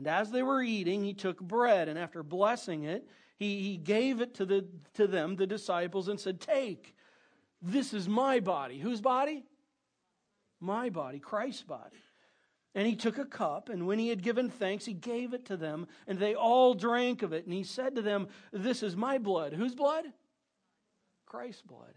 And 0.01 0.08
as 0.08 0.31
they 0.31 0.41
were 0.41 0.63
eating, 0.63 1.03
he 1.03 1.13
took 1.13 1.39
bread, 1.39 1.88
and 1.88 2.00
after 2.00 2.24
blessing 2.24 2.86
it, 2.86 3.08
he, 3.38 3.62
he 3.62 3.77
gave 3.77 4.20
it 4.20 4.34
to, 4.34 4.48
the, 4.48 4.65
to 4.96 5.05
them, 5.05 5.36
the 5.36 5.46
disciples, 5.46 6.08
and 6.08 6.20
said, 6.20 6.41
Take, 6.41 6.96
this 7.62 7.93
is 7.93 8.10
my 8.10 8.39
body. 8.39 8.79
Whose 8.79 9.00
body? 9.00 9.43
My 10.60 10.89
body, 10.89 11.20
Christ's 11.20 11.62
body. 11.62 11.98
And 12.74 12.88
he 12.88 12.96
took 12.96 13.20
a 13.20 13.25
cup, 13.25 13.70
and 13.70 13.86
when 13.86 14.00
he 14.00 14.10
had 14.10 14.24
given 14.24 14.50
thanks, 14.50 14.86
he 14.86 14.93
gave 14.93 15.36
it 15.36 15.46
to 15.46 15.55
them, 15.55 15.86
and 16.08 16.17
they 16.17 16.34
all 16.34 16.74
drank 16.74 17.22
of 17.22 17.31
it. 17.31 17.46
And 17.46 17.53
he 17.53 17.63
said 17.63 17.93
to 17.93 18.01
them, 18.01 18.27
This 18.51 18.81
is 18.81 18.96
my 18.96 19.20
blood. 19.20 19.53
Whose 19.53 19.75
blood? 19.75 20.05
Christ's 21.27 21.62
blood. 21.62 21.93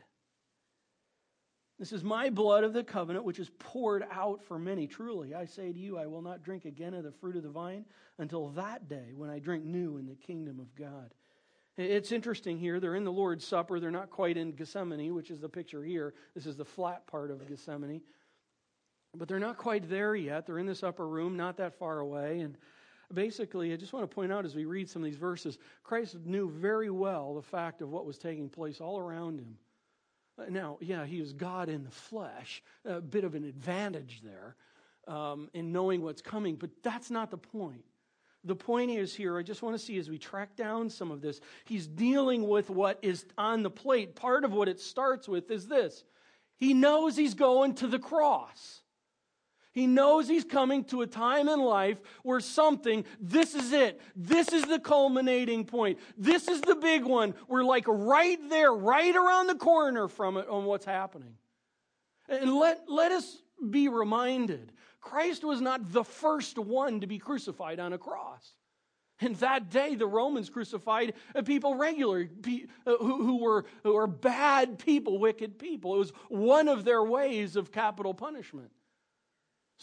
This 1.79 1.93
is 1.93 2.05
my 2.05 2.31
blood 2.31 2.63
of 2.63 2.73
the 2.73 2.85
covenant, 2.85 3.25
which 3.25 3.41
is 3.41 3.51
poured 3.59 4.05
out 4.11 4.45
for 4.45 4.59
many. 4.59 4.87
Truly, 4.87 5.35
I 5.35 5.45
say 5.45 5.73
to 5.73 5.79
you, 5.79 5.99
I 5.99 6.07
will 6.07 6.23
not 6.23 6.43
drink 6.43 6.65
again 6.65 6.95
of 6.95 7.03
the 7.03 7.11
fruit 7.11 7.37
of 7.37 7.43
the 7.43 7.49
vine 7.49 7.85
until 8.19 8.49
that 8.51 8.89
day 8.89 9.13
when 9.15 9.29
I 9.29 9.41
drink 9.41 9.65
new 9.65 9.97
in 9.97 10.07
the 10.07 10.15
kingdom 10.15 10.61
of 10.61 10.75
God. 10.77 11.13
It's 11.77 12.13
interesting 12.13 12.57
here. 12.59 12.79
They're 12.79 12.95
in 12.95 13.03
the 13.03 13.11
Lord's 13.11 13.45
Supper. 13.45 13.81
They're 13.81 13.91
not 13.91 14.11
quite 14.11 14.37
in 14.37 14.53
Gethsemane, 14.53 15.13
which 15.15 15.33
is 15.33 15.41
the 15.41 15.49
picture 15.49 15.83
here. 15.83 16.15
This 16.35 16.47
is 16.47 16.57
the 16.57 16.65
flat 16.65 17.05
part 17.09 17.33
of 17.33 17.49
Gethsemane. 17.49 18.03
But 19.17 19.27
they're 19.27 19.41
not 19.41 19.59
quite 19.59 19.89
there 19.89 20.15
yet. 20.15 20.47
They're 20.47 20.61
in 20.61 20.67
this 20.67 20.85
upper 20.85 21.09
room, 21.09 21.37
not 21.37 21.57
that 21.57 21.77
far 21.77 21.99
away. 21.99 22.41
And 22.41 22.57
basically, 23.13 23.73
I 23.73 23.77
just 23.77 23.93
want 23.93 24.09
to 24.09 24.15
point 24.15 24.33
out 24.33 24.45
as 24.45 24.55
we 24.55 24.65
read 24.65 24.89
some 24.89 25.03
of 25.03 25.07
these 25.07 25.19
verses, 25.19 25.59
Christ 25.83 26.17
knew 26.25 26.49
very 26.49 26.91
well 26.91 27.35
the 27.35 27.43
fact 27.43 27.83
of 27.83 27.91
what 27.91 28.07
was 28.07 28.19
taking 28.19 28.49
place 28.49 28.81
all 28.81 28.99
around 28.99 29.41
him. 29.41 29.57
Uh, 30.39 30.45
now, 30.49 30.79
yeah, 30.81 31.05
he 31.05 31.21
was 31.21 31.33
God 31.33 31.69
in 31.69 31.85
the 31.85 31.91
flesh, 31.91 32.63
a 32.85 33.01
bit 33.01 33.25
of 33.25 33.35
an 33.35 33.45
advantage 33.45 34.23
there 34.23 34.57
um, 35.07 35.49
in 35.55 35.73
knowing 35.73 36.03
what's 36.03 36.23
coming, 36.23 36.57
but 36.57 36.71
that's 36.83 37.11
not 37.11 37.31
the 37.31 37.39
point. 37.39 37.85
The 38.45 38.55
point 38.55 38.91
is 38.91 39.15
here, 39.15 39.39
I 39.39 39.43
just 39.43 39.63
want 39.63 39.75
to 39.75 39.79
see 39.83 39.97
as 39.99 40.11
we 40.11 40.19
track 40.19 40.55
down 40.55 40.91
some 40.91 41.11
of 41.11 41.23
this, 41.23 41.41
he's 41.65 41.87
dealing 41.87 42.47
with 42.47 42.69
what 42.69 42.99
is 43.01 43.25
on 43.39 43.63
the 43.63 43.71
plate. 43.71 44.17
Part 44.17 44.45
of 44.45 44.53
what 44.53 44.69
it 44.69 44.81
starts 44.81 45.27
with 45.27 45.51
is 45.51 45.67
this 45.67 46.05
he 46.59 46.75
knows 46.75 47.17
he's 47.17 47.35
going 47.35 47.75
to 47.77 47.87
the 47.87 47.99
cross. 47.99 48.83
He 49.75 49.89
knows 49.89 50.29
he's 50.29 50.45
coming 50.45 50.85
to 50.85 51.03
a 51.03 51.07
time 51.07 51.49
in 51.49 51.61
life 51.61 52.01
where 52.23 52.39
something, 52.39 53.05
this 53.21 53.57
is 53.57 53.73
it. 53.73 54.01
This 54.15 54.53
is 54.53 54.65
the 54.65 54.79
culminating 54.79 55.65
point. 55.65 55.99
This 56.17 56.47
is 56.47 56.61
the 56.61 56.77
big 56.77 57.05
one. 57.05 57.35
We're 57.49 57.65
like 57.65 57.85
right 57.89 58.39
there, 58.49 58.73
right 58.73 59.15
around 59.15 59.49
the 59.49 59.57
corner 59.57 60.07
from 60.07 60.37
it 60.37 60.49
on 60.49 60.65
what's 60.65 60.85
happening. 60.85 61.35
And 62.29 62.55
let, 62.55 62.89
let 62.89 63.11
us 63.11 63.43
be 63.71 63.89
reminded 63.89 64.73
Christ 65.01 65.45
was 65.45 65.61
not 65.61 65.93
the 65.93 66.05
first 66.05 66.57
one 66.57 67.01
to 67.01 67.07
be 67.07 67.19
crucified 67.19 67.81
on 67.81 67.93
a 67.93 67.99
cross. 67.99 68.55
And 69.21 69.37
that 69.37 69.71
day, 69.71 69.97
the 69.97 70.07
Romans 70.07 70.51
crucified 70.51 71.15
people 71.45 71.75
regularly 71.75 72.29
uh, 72.87 72.97
who, 72.97 73.25
who, 73.25 73.43
were, 73.43 73.65
who 73.83 73.95
were 73.95 74.07
bad 74.07 74.79
people, 74.79 75.19
wicked 75.19 75.59
people. 75.59 75.97
It 75.97 75.99
was 75.99 76.13
one 76.29 76.69
of 76.69 76.85
their 76.85 77.03
ways 77.03 77.57
of 77.57 77.71
capital 77.71 78.15
punishment. 78.15 78.71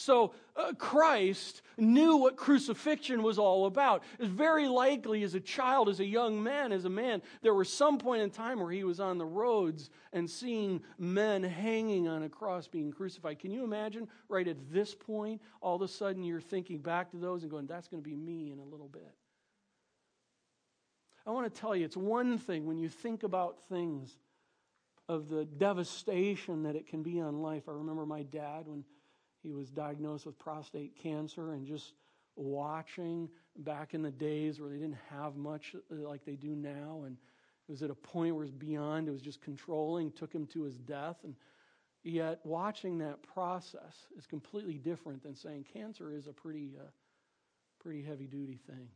So 0.01 0.33
uh, 0.55 0.73
Christ 0.79 1.61
knew 1.77 2.17
what 2.17 2.35
crucifixion 2.35 3.21
was 3.21 3.37
all 3.37 3.67
about. 3.67 4.01
It's 4.17 4.27
very 4.27 4.67
likely 4.67 5.21
as 5.21 5.35
a 5.35 5.39
child, 5.39 5.89
as 5.89 5.99
a 5.99 6.05
young 6.05 6.41
man, 6.41 6.71
as 6.71 6.85
a 6.85 6.89
man, 6.89 7.21
there 7.43 7.53
was 7.53 7.71
some 7.71 7.99
point 7.99 8.23
in 8.23 8.31
time 8.31 8.59
where 8.59 8.71
he 8.71 8.83
was 8.83 8.99
on 8.99 9.19
the 9.19 9.25
roads 9.25 9.91
and 10.11 10.27
seeing 10.27 10.81
men 10.97 11.43
hanging 11.43 12.07
on 12.07 12.23
a 12.23 12.29
cross 12.29 12.67
being 12.67 12.91
crucified. 12.91 13.37
Can 13.37 13.51
you 13.51 13.63
imagine 13.63 14.07
right 14.27 14.47
at 14.47 14.57
this 14.71 14.95
point, 14.95 15.39
all 15.61 15.75
of 15.75 15.83
a 15.83 15.87
sudden 15.87 16.23
you're 16.23 16.41
thinking 16.41 16.79
back 16.79 17.11
to 17.11 17.17
those 17.17 17.43
and 17.43 17.51
going, 17.51 17.67
that's 17.67 17.87
going 17.87 18.01
to 18.01 18.09
be 18.09 18.15
me 18.15 18.51
in 18.51 18.57
a 18.57 18.65
little 18.65 18.89
bit. 18.89 19.13
I 21.27 21.29
want 21.29 21.53
to 21.53 21.61
tell 21.61 21.75
you, 21.75 21.85
it's 21.85 21.95
one 21.95 22.39
thing 22.39 22.65
when 22.65 22.79
you 22.79 22.89
think 22.89 23.21
about 23.21 23.59
things 23.69 24.17
of 25.07 25.29
the 25.29 25.45
devastation 25.45 26.63
that 26.63 26.75
it 26.75 26.87
can 26.87 27.03
be 27.03 27.19
on 27.19 27.43
life. 27.43 27.69
I 27.69 27.73
remember 27.73 28.07
my 28.07 28.23
dad 28.23 28.67
when 28.67 28.83
he 29.43 29.51
was 29.51 29.69
diagnosed 29.69 30.25
with 30.25 30.37
prostate 30.37 30.95
cancer 30.95 31.53
and 31.53 31.65
just 31.65 31.93
watching 32.35 33.29
back 33.57 33.93
in 33.93 34.01
the 34.01 34.11
days 34.11 34.59
where 34.59 34.69
they 34.69 34.77
didn't 34.77 34.97
have 35.09 35.35
much 35.35 35.75
uh, 35.75 36.07
like 36.07 36.23
they 36.25 36.35
do 36.35 36.55
now. 36.55 37.03
And 37.05 37.17
it 37.67 37.71
was 37.71 37.83
at 37.83 37.89
a 37.89 37.95
point 37.95 38.35
where 38.35 38.43
it 38.43 38.47
was 38.47 38.51
beyond 38.51 39.07
it 39.07 39.11
was 39.11 39.21
just 39.21 39.41
controlling 39.41 40.11
took 40.11 40.33
him 40.33 40.45
to 40.47 40.63
his 40.63 40.77
death. 40.77 41.17
And 41.23 41.35
yet 42.03 42.39
watching 42.43 42.99
that 42.99 43.21
process 43.23 44.07
is 44.17 44.25
completely 44.25 44.77
different 44.77 45.23
than 45.23 45.35
saying 45.35 45.65
cancer 45.73 46.13
is 46.13 46.27
a 46.27 46.33
pretty 46.33 46.73
uh, 46.79 46.89
pretty 47.79 48.03
heavy 48.03 48.27
duty 48.27 48.59
thing. 48.67 48.87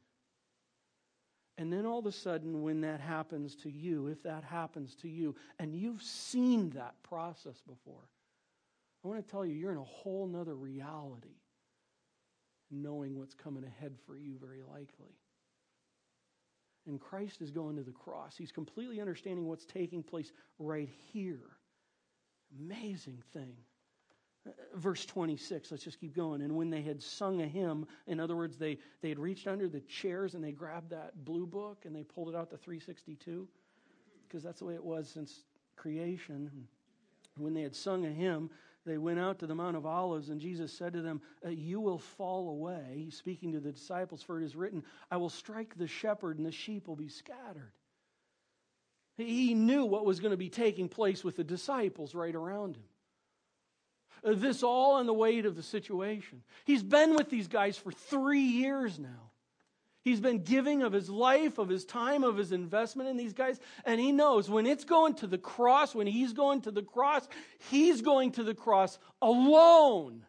And 1.57 1.71
then 1.71 1.85
all 1.85 1.99
of 1.99 2.05
a 2.05 2.11
sudden 2.11 2.61
when 2.61 2.81
that 2.81 2.99
happens 2.99 3.55
to 3.63 3.69
you 3.71 4.07
if 4.07 4.21
that 4.23 4.43
happens 4.43 4.93
to 4.95 5.07
you 5.07 5.35
and 5.57 5.73
you've 5.73 6.03
seen 6.03 6.69
that 6.71 7.01
process 7.01 7.61
before 7.67 8.09
I 9.05 9.07
want 9.07 9.23
to 9.23 9.31
tell 9.31 9.45
you, 9.45 9.53
you're 9.53 9.71
in 9.71 9.77
a 9.77 9.83
whole 9.83 10.25
nother 10.25 10.55
reality 10.55 11.37
knowing 12.71 13.19
what's 13.19 13.35
coming 13.35 13.63
ahead 13.63 13.93
for 14.07 14.17
you, 14.17 14.35
very 14.41 14.63
likely. 14.63 15.13
And 16.87 16.99
Christ 16.99 17.41
is 17.41 17.51
going 17.51 17.75
to 17.75 17.83
the 17.83 17.91
cross. 17.91 18.35
He's 18.35 18.51
completely 18.51 18.99
understanding 18.99 19.45
what's 19.45 19.65
taking 19.65 20.01
place 20.01 20.31
right 20.57 20.89
here. 21.13 21.57
Amazing 22.59 23.21
thing. 23.31 23.55
Uh, 24.47 24.51
verse 24.75 25.05
26, 25.05 25.69
let's 25.69 25.83
just 25.83 25.99
keep 25.99 26.15
going. 26.15 26.41
And 26.41 26.55
when 26.55 26.71
they 26.71 26.81
had 26.81 27.01
sung 27.01 27.41
a 27.41 27.47
hymn, 27.47 27.85
in 28.07 28.19
other 28.19 28.35
words, 28.35 28.57
they, 28.57 28.79
they 29.01 29.09
had 29.09 29.19
reached 29.19 29.47
under 29.47 29.67
the 29.67 29.81
chairs 29.81 30.33
and 30.33 30.43
they 30.43 30.51
grabbed 30.51 30.89
that 30.89 31.25
blue 31.25 31.45
book 31.45 31.85
and 31.85 31.95
they 31.95 32.03
pulled 32.03 32.29
it 32.29 32.35
out 32.35 32.49
to 32.49 32.57
362, 32.57 33.47
because 34.27 34.41
that's 34.41 34.59
the 34.59 34.65
way 34.65 34.73
it 34.73 34.83
was 34.83 35.07
since 35.07 35.43
creation. 35.75 36.67
When 37.37 37.53
they 37.53 37.61
had 37.61 37.75
sung 37.75 38.05
a 38.05 38.11
hymn, 38.11 38.49
they 38.85 38.97
went 38.97 39.19
out 39.19 39.39
to 39.39 39.47
the 39.47 39.55
Mount 39.55 39.75
of 39.75 39.85
Olives, 39.85 40.29
and 40.29 40.39
Jesus 40.39 40.71
said 40.71 40.93
to 40.93 41.01
them, 41.01 41.21
uh, 41.43 41.49
You 41.49 41.79
will 41.79 41.97
fall 41.97 42.49
away. 42.49 43.07
speaking 43.09 43.53
to 43.53 43.59
the 43.59 43.71
disciples, 43.71 44.21
for 44.21 44.39
it 44.39 44.45
is 44.45 44.55
written, 44.55 44.83
I 45.09 45.17
will 45.17 45.29
strike 45.29 45.75
the 45.77 45.87
shepherd, 45.87 46.37
and 46.37 46.45
the 46.45 46.51
sheep 46.51 46.87
will 46.87 46.95
be 46.95 47.09
scattered. 47.09 47.71
He 49.17 49.53
knew 49.53 49.85
what 49.85 50.05
was 50.05 50.19
going 50.19 50.31
to 50.31 50.37
be 50.37 50.49
taking 50.49 50.89
place 50.89 51.23
with 51.23 51.37
the 51.37 51.43
disciples 51.43 52.13
right 52.13 52.35
around 52.35 52.75
him. 52.75 52.83
Uh, 54.23 54.33
this 54.35 54.61
all 54.61 54.95
on 54.95 55.05
the 55.05 55.13
weight 55.13 55.45
of 55.45 55.55
the 55.55 55.63
situation. 55.63 56.43
He's 56.65 56.83
been 56.83 57.15
with 57.15 57.29
these 57.29 57.47
guys 57.47 57.77
for 57.77 57.91
three 57.91 58.39
years 58.39 58.99
now. 58.99 59.31
He's 60.05 60.21
been 60.21 60.43
giving 60.43 60.83
of 60.83 60.93
his 60.93 61.09
life, 61.09 61.57
of 61.57 61.67
his 61.67 61.83
time, 61.83 62.23
of 62.23 62.37
his 62.37 62.51
investment 62.51 63.09
in 63.09 63.17
these 63.17 63.33
guys. 63.33 63.59
And 63.85 63.99
he 63.99 64.11
knows 64.11 64.47
when 64.47 64.67
it's 64.67 64.83
going 64.83 65.15
to 65.15 65.27
the 65.27 65.39
cross, 65.39 65.95
when 65.95 66.05
he's 66.05 66.31
going 66.31 66.61
to 66.61 66.71
the 66.71 66.83
cross, 66.83 67.27
he's 67.71 68.03
going 68.03 68.33
to 68.33 68.43
the 68.43 68.53
cross 68.53 68.99
alone. 69.19 70.23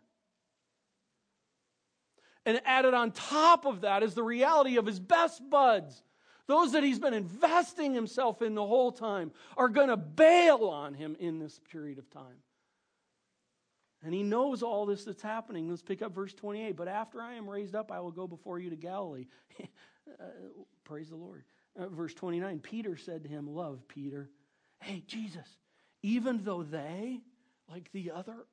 And 2.47 2.63
added 2.65 2.95
on 2.95 3.11
top 3.13 3.67
of 3.67 3.83
that 3.83 4.03
is 4.03 4.15
the 4.15 4.23
reality 4.23 4.79
of 4.79 4.87
his 4.87 4.99
best 4.99 5.43
buds. 5.51 6.03
Those 6.47 6.73
that 6.73 6.83
he's 6.83 6.99
been 6.99 7.13
investing 7.13 7.93
himself 7.93 8.41
in 8.41 8.55
the 8.55 8.67
whole 8.67 8.93
time 8.93 9.31
are 9.59 9.69
going 9.69 9.89
to 9.89 9.99
bail 9.99 10.65
on 10.65 10.95
him 10.95 11.17
in 11.21 11.39
this 11.39 11.61
period 11.71 11.99
of 11.99 12.09
time. 12.09 12.37
And 14.07 14.15
he 14.15 14.23
knows 14.23 14.63
all 14.63 14.87
this 14.87 15.03
that's 15.03 15.21
happening. 15.21 15.69
Let's 15.69 15.83
pick 15.83 16.01
up 16.01 16.15
verse 16.15 16.33
28. 16.33 16.77
But 16.77 16.87
after 16.87 17.21
I 17.21 17.35
am 17.35 17.51
raised 17.51 17.75
up, 17.75 17.91
I 17.91 17.99
will 17.99 18.13
go 18.13 18.29
before 18.29 18.61
you 18.61 18.71
to 18.71 18.77
Galilee. 18.77 19.27
uh, 19.61 20.25
praise 20.85 21.09
the 21.09 21.17
Lord. 21.17 21.43
Uh, 21.77 21.89
verse 21.89 22.15
29 22.15 22.61
Peter 22.61 22.97
said 22.97 23.25
to 23.25 23.29
him, 23.29 23.53
Love, 23.53 23.81
Peter. 23.89 24.31
Hey, 24.81 25.03
Jesus, 25.09 25.59
even 26.05 26.45
though 26.45 26.63
they, 26.63 27.19
like 27.69 27.91
the 27.91 28.13
other 28.13 28.47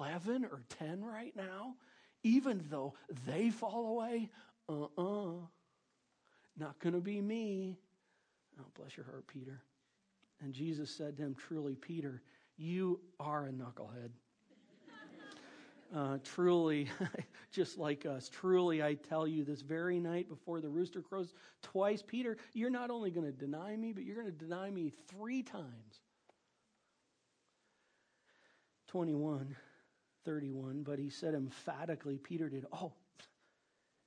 11 0.00 0.46
or 0.46 0.62
10 0.78 1.04
right 1.04 1.36
now, 1.36 1.74
even 2.22 2.64
though 2.70 2.94
they 3.26 3.50
fall 3.50 3.88
away, 3.88 4.30
uh 4.66 4.84
uh-uh, 4.84 5.34
uh, 5.34 5.46
not 6.56 6.78
going 6.78 6.94
to 6.94 7.02
be 7.02 7.20
me. 7.20 7.76
Oh, 8.58 8.64
bless 8.78 8.96
your 8.96 9.04
heart, 9.04 9.26
Peter. 9.26 9.62
And 10.42 10.54
Jesus 10.54 10.90
said 10.90 11.18
to 11.18 11.22
him, 11.22 11.34
Truly, 11.34 11.74
Peter, 11.74 12.22
you 12.56 13.00
are 13.18 13.44
a 13.44 13.50
knucklehead. 13.50 14.12
Uh, 15.94 16.18
truly, 16.22 16.88
just 17.52 17.76
like 17.76 18.06
us, 18.06 18.28
truly, 18.28 18.80
I 18.82 18.94
tell 18.94 19.26
you, 19.26 19.42
this 19.42 19.60
very 19.60 19.98
night 19.98 20.28
before 20.28 20.60
the 20.60 20.68
rooster 20.68 21.02
crows 21.02 21.34
twice, 21.62 22.02
Peter, 22.06 22.36
you're 22.52 22.70
not 22.70 22.90
only 22.90 23.10
going 23.10 23.26
to 23.26 23.32
deny 23.32 23.74
me, 23.76 23.92
but 23.92 24.04
you're 24.04 24.14
going 24.14 24.26
to 24.26 24.32
deny 24.32 24.70
me 24.70 24.92
three 25.08 25.42
times. 25.42 26.00
21, 28.86 29.56
31, 30.24 30.82
but 30.82 30.98
he 30.98 31.10
said 31.10 31.34
emphatically, 31.34 32.18
Peter 32.18 32.48
did, 32.48 32.66
Oh, 32.72 32.92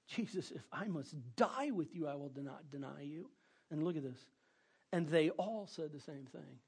Jesus, 0.08 0.52
if 0.52 0.64
I 0.72 0.88
must 0.88 1.16
die 1.36 1.72
with 1.72 1.96
you, 1.96 2.08
I 2.08 2.16
will 2.16 2.32
not 2.36 2.70
deny 2.72 3.02
you. 3.02 3.30
And 3.72 3.84
look 3.84 3.98
at 3.98 4.04
this. 4.04 4.26
And 4.92 5.08
they 5.08 5.32
all 5.32 5.68
said 5.68 5.92
the 5.92 6.00
same 6.00 6.28
thing. 6.32 6.60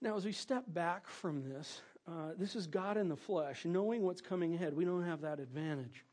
Now, 0.00 0.16
as 0.16 0.24
we 0.24 0.32
step 0.32 0.64
back 0.68 1.08
from 1.08 1.42
this, 1.48 1.80
uh, 2.08 2.32
this 2.38 2.54
is 2.54 2.66
God 2.66 2.96
in 2.96 3.08
the 3.08 3.16
flesh, 3.16 3.64
knowing 3.64 4.02
what's 4.02 4.20
coming 4.20 4.54
ahead. 4.54 4.74
We 4.74 4.84
don't 4.84 5.04
have 5.04 5.22
that 5.22 5.40
advantage. 5.40 6.04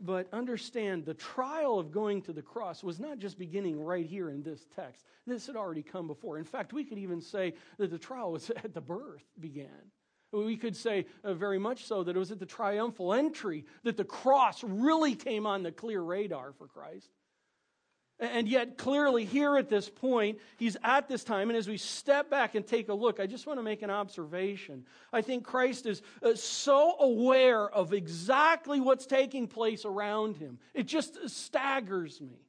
But 0.00 0.28
understand 0.32 1.04
the 1.04 1.14
trial 1.14 1.78
of 1.78 1.90
going 1.90 2.22
to 2.22 2.32
the 2.32 2.42
cross 2.42 2.82
was 2.82 3.00
not 3.00 3.18
just 3.18 3.38
beginning 3.38 3.80
right 3.80 4.06
here 4.06 4.30
in 4.30 4.42
this 4.42 4.66
text. 4.74 5.04
This 5.26 5.46
had 5.46 5.56
already 5.56 5.82
come 5.82 6.06
before. 6.06 6.38
In 6.38 6.44
fact, 6.44 6.72
we 6.72 6.84
could 6.84 6.98
even 6.98 7.20
say 7.20 7.54
that 7.78 7.90
the 7.90 7.98
trial 7.98 8.32
was 8.32 8.50
at 8.56 8.74
the 8.74 8.80
birth 8.80 9.24
began. 9.40 9.90
We 10.32 10.56
could 10.56 10.76
say 10.76 11.06
uh, 11.22 11.34
very 11.34 11.60
much 11.60 11.86
so 11.86 12.02
that 12.02 12.16
it 12.16 12.18
was 12.18 12.32
at 12.32 12.40
the 12.40 12.46
triumphal 12.46 13.14
entry 13.14 13.64
that 13.84 13.96
the 13.96 14.04
cross 14.04 14.64
really 14.64 15.14
came 15.14 15.46
on 15.46 15.62
the 15.62 15.70
clear 15.70 16.02
radar 16.02 16.52
for 16.52 16.66
Christ. 16.66 17.08
And 18.24 18.48
yet, 18.48 18.78
clearly, 18.78 19.24
here 19.24 19.56
at 19.56 19.68
this 19.68 19.88
point, 19.88 20.38
he's 20.56 20.76
at 20.82 21.08
this 21.08 21.24
time. 21.24 21.50
And 21.50 21.56
as 21.56 21.68
we 21.68 21.76
step 21.76 22.30
back 22.30 22.54
and 22.54 22.66
take 22.66 22.88
a 22.88 22.94
look, 22.94 23.20
I 23.20 23.26
just 23.26 23.46
want 23.46 23.58
to 23.58 23.62
make 23.62 23.82
an 23.82 23.90
observation. 23.90 24.84
I 25.12 25.20
think 25.22 25.44
Christ 25.44 25.86
is 25.86 26.02
uh, 26.22 26.34
so 26.34 26.96
aware 26.98 27.68
of 27.68 27.92
exactly 27.92 28.80
what's 28.80 29.06
taking 29.06 29.46
place 29.46 29.84
around 29.84 30.36
him, 30.36 30.58
it 30.74 30.86
just 30.86 31.28
staggers 31.28 32.20
me. 32.20 32.40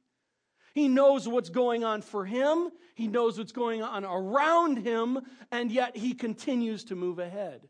He 0.74 0.88
knows 0.88 1.26
what's 1.26 1.48
going 1.48 1.84
on 1.84 2.02
for 2.02 2.26
him, 2.26 2.70
he 2.94 3.08
knows 3.08 3.38
what's 3.38 3.52
going 3.52 3.82
on 3.82 4.04
around 4.04 4.78
him, 4.78 5.20
and 5.50 5.72
yet 5.72 5.96
he 5.96 6.12
continues 6.12 6.84
to 6.84 6.94
move 6.94 7.18
ahead. 7.18 7.66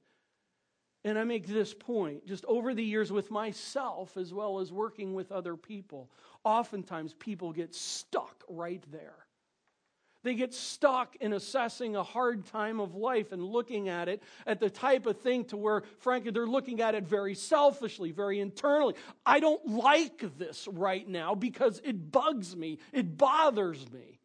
And 1.06 1.16
I 1.16 1.22
make 1.22 1.46
this 1.46 1.72
point 1.72 2.26
just 2.26 2.44
over 2.46 2.74
the 2.74 2.82
years 2.82 3.12
with 3.12 3.30
myself 3.30 4.16
as 4.16 4.34
well 4.34 4.58
as 4.58 4.72
working 4.72 5.14
with 5.14 5.30
other 5.30 5.56
people. 5.56 6.10
Oftentimes, 6.46 7.12
people 7.12 7.52
get 7.52 7.74
stuck 7.74 8.44
right 8.48 8.80
there. 8.92 9.16
They 10.22 10.34
get 10.34 10.54
stuck 10.54 11.16
in 11.16 11.32
assessing 11.32 11.96
a 11.96 12.04
hard 12.04 12.46
time 12.46 12.78
of 12.78 12.94
life 12.94 13.32
and 13.32 13.42
looking 13.42 13.88
at 13.88 14.08
it 14.08 14.22
at 14.46 14.60
the 14.60 14.70
type 14.70 15.06
of 15.06 15.20
thing 15.20 15.46
to 15.46 15.56
where, 15.56 15.82
frankly, 15.98 16.30
they're 16.30 16.46
looking 16.46 16.80
at 16.80 16.94
it 16.94 17.02
very 17.02 17.34
selfishly, 17.34 18.12
very 18.12 18.38
internally. 18.38 18.94
I 19.24 19.40
don't 19.40 19.66
like 19.66 20.38
this 20.38 20.68
right 20.70 21.08
now 21.08 21.34
because 21.34 21.80
it 21.84 22.12
bugs 22.12 22.54
me, 22.54 22.78
it 22.92 23.18
bothers 23.18 23.90
me. 23.90 24.20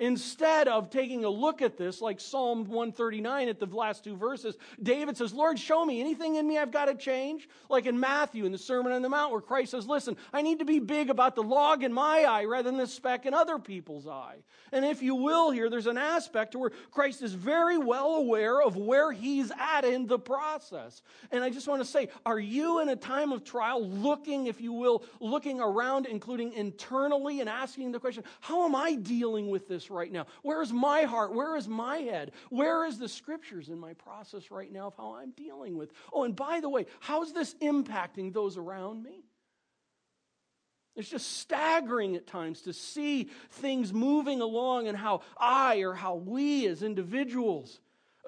Instead 0.00 0.66
of 0.66 0.88
taking 0.88 1.26
a 1.26 1.28
look 1.28 1.60
at 1.60 1.76
this, 1.76 2.00
like 2.00 2.18
Psalm 2.18 2.64
139 2.64 3.48
at 3.50 3.60
the 3.60 3.66
last 3.66 4.02
two 4.02 4.16
verses, 4.16 4.56
David 4.82 5.14
says, 5.14 5.34
Lord, 5.34 5.58
show 5.58 5.84
me 5.84 6.00
anything 6.00 6.36
in 6.36 6.48
me 6.48 6.56
I've 6.56 6.72
got 6.72 6.86
to 6.86 6.94
change. 6.94 7.46
Like 7.68 7.84
in 7.84 8.00
Matthew 8.00 8.46
in 8.46 8.52
the 8.52 8.56
Sermon 8.56 8.92
on 8.92 9.02
the 9.02 9.10
Mount, 9.10 9.30
where 9.30 9.42
Christ 9.42 9.72
says, 9.72 9.86
Listen, 9.86 10.16
I 10.32 10.40
need 10.40 10.60
to 10.60 10.64
be 10.64 10.78
big 10.78 11.10
about 11.10 11.34
the 11.34 11.42
log 11.42 11.84
in 11.84 11.92
my 11.92 12.24
eye 12.24 12.44
rather 12.46 12.70
than 12.70 12.78
the 12.78 12.86
speck 12.86 13.26
in 13.26 13.34
other 13.34 13.58
people's 13.58 14.06
eye. 14.06 14.38
And 14.72 14.86
if 14.86 15.02
you 15.02 15.16
will, 15.16 15.50
here, 15.50 15.68
there's 15.68 15.86
an 15.86 15.98
aspect 15.98 16.56
where 16.56 16.70
Christ 16.90 17.20
is 17.20 17.34
very 17.34 17.76
well 17.76 18.14
aware 18.14 18.62
of 18.62 18.76
where 18.76 19.12
he's 19.12 19.52
at 19.58 19.84
in 19.84 20.06
the 20.06 20.18
process. 20.18 21.02
And 21.30 21.44
I 21.44 21.50
just 21.50 21.68
want 21.68 21.82
to 21.82 21.88
say, 21.88 22.08
are 22.24 22.38
you 22.38 22.80
in 22.80 22.88
a 22.88 22.96
time 22.96 23.32
of 23.32 23.44
trial 23.44 23.86
looking, 23.86 24.46
if 24.46 24.62
you 24.62 24.72
will, 24.72 25.04
looking 25.20 25.60
around, 25.60 26.06
including 26.06 26.54
internally, 26.54 27.40
and 27.40 27.50
asking 27.50 27.92
the 27.92 28.00
question, 28.00 28.24
How 28.40 28.64
am 28.64 28.74
I 28.74 28.94
dealing 28.94 29.50
with 29.50 29.68
this 29.68 29.89
right 29.90 30.10
now? 30.10 30.26
Where 30.42 30.62
is 30.62 30.72
my 30.72 31.02
heart? 31.02 31.34
Where 31.34 31.56
is 31.56 31.68
my 31.68 31.98
head? 31.98 32.32
Where 32.48 32.86
is 32.86 32.98
the 32.98 33.08
scriptures 33.08 33.68
in 33.68 33.78
my 33.78 33.94
process 33.94 34.50
right 34.50 34.70
now 34.70 34.88
of 34.88 34.96
how 34.96 35.14
I'm 35.14 35.32
dealing 35.32 35.76
with? 35.76 35.92
Oh, 36.12 36.24
and 36.24 36.34
by 36.34 36.60
the 36.60 36.68
way, 36.68 36.86
how's 37.00 37.32
this 37.32 37.54
impacting 37.60 38.32
those 38.32 38.56
around 38.56 39.02
me? 39.02 39.24
It's 40.96 41.08
just 41.08 41.38
staggering 41.38 42.16
at 42.16 42.26
times 42.26 42.62
to 42.62 42.72
see 42.72 43.30
things 43.50 43.92
moving 43.92 44.40
along 44.40 44.88
and 44.88 44.96
how 44.96 45.22
I 45.38 45.78
or 45.78 45.94
how 45.94 46.16
we 46.16 46.66
as 46.66 46.82
individuals 46.82 47.80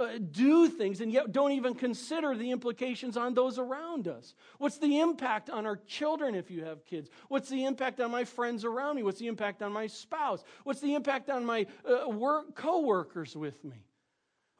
uh, 0.03 0.19
do 0.19 0.69
things 0.69 1.01
and 1.01 1.13
yet 1.13 1.33
don't 1.33 1.53
even 1.53 1.75
consider 1.75 2.37
the 2.37 2.51
implications 2.51 3.17
on 3.17 3.35
those 3.35 3.59
around 3.59 4.09
us. 4.09 4.35
What's 4.59 4.79
the 4.79 5.01
impact 5.01 5.51
on 5.51 5.67
our 5.67 5.77
children 5.77 6.35
if 6.35 6.51
you 6.51 6.65
have 6.65 6.85
kids? 6.85 7.09
What's 7.29 7.49
the 7.49 7.65
impact 7.65 8.01
on 8.01 8.11
my 8.11 8.25
friends 8.25 8.65
around 8.65 8.97
me? 8.97 9.03
What's 9.03 9.21
the 9.21 9.29
impact 9.29 9.63
on 9.63 9.73
my 9.73 9.87
spouse? 9.87 10.45
What's 10.65 10.81
the 10.81 10.95
impact 10.95 11.31
on 11.31 11.45
my 11.45 11.67
uh, 11.85 12.09
work 12.09 12.55
co-workers 12.55 13.37
with 13.37 13.63
me? 13.65 13.85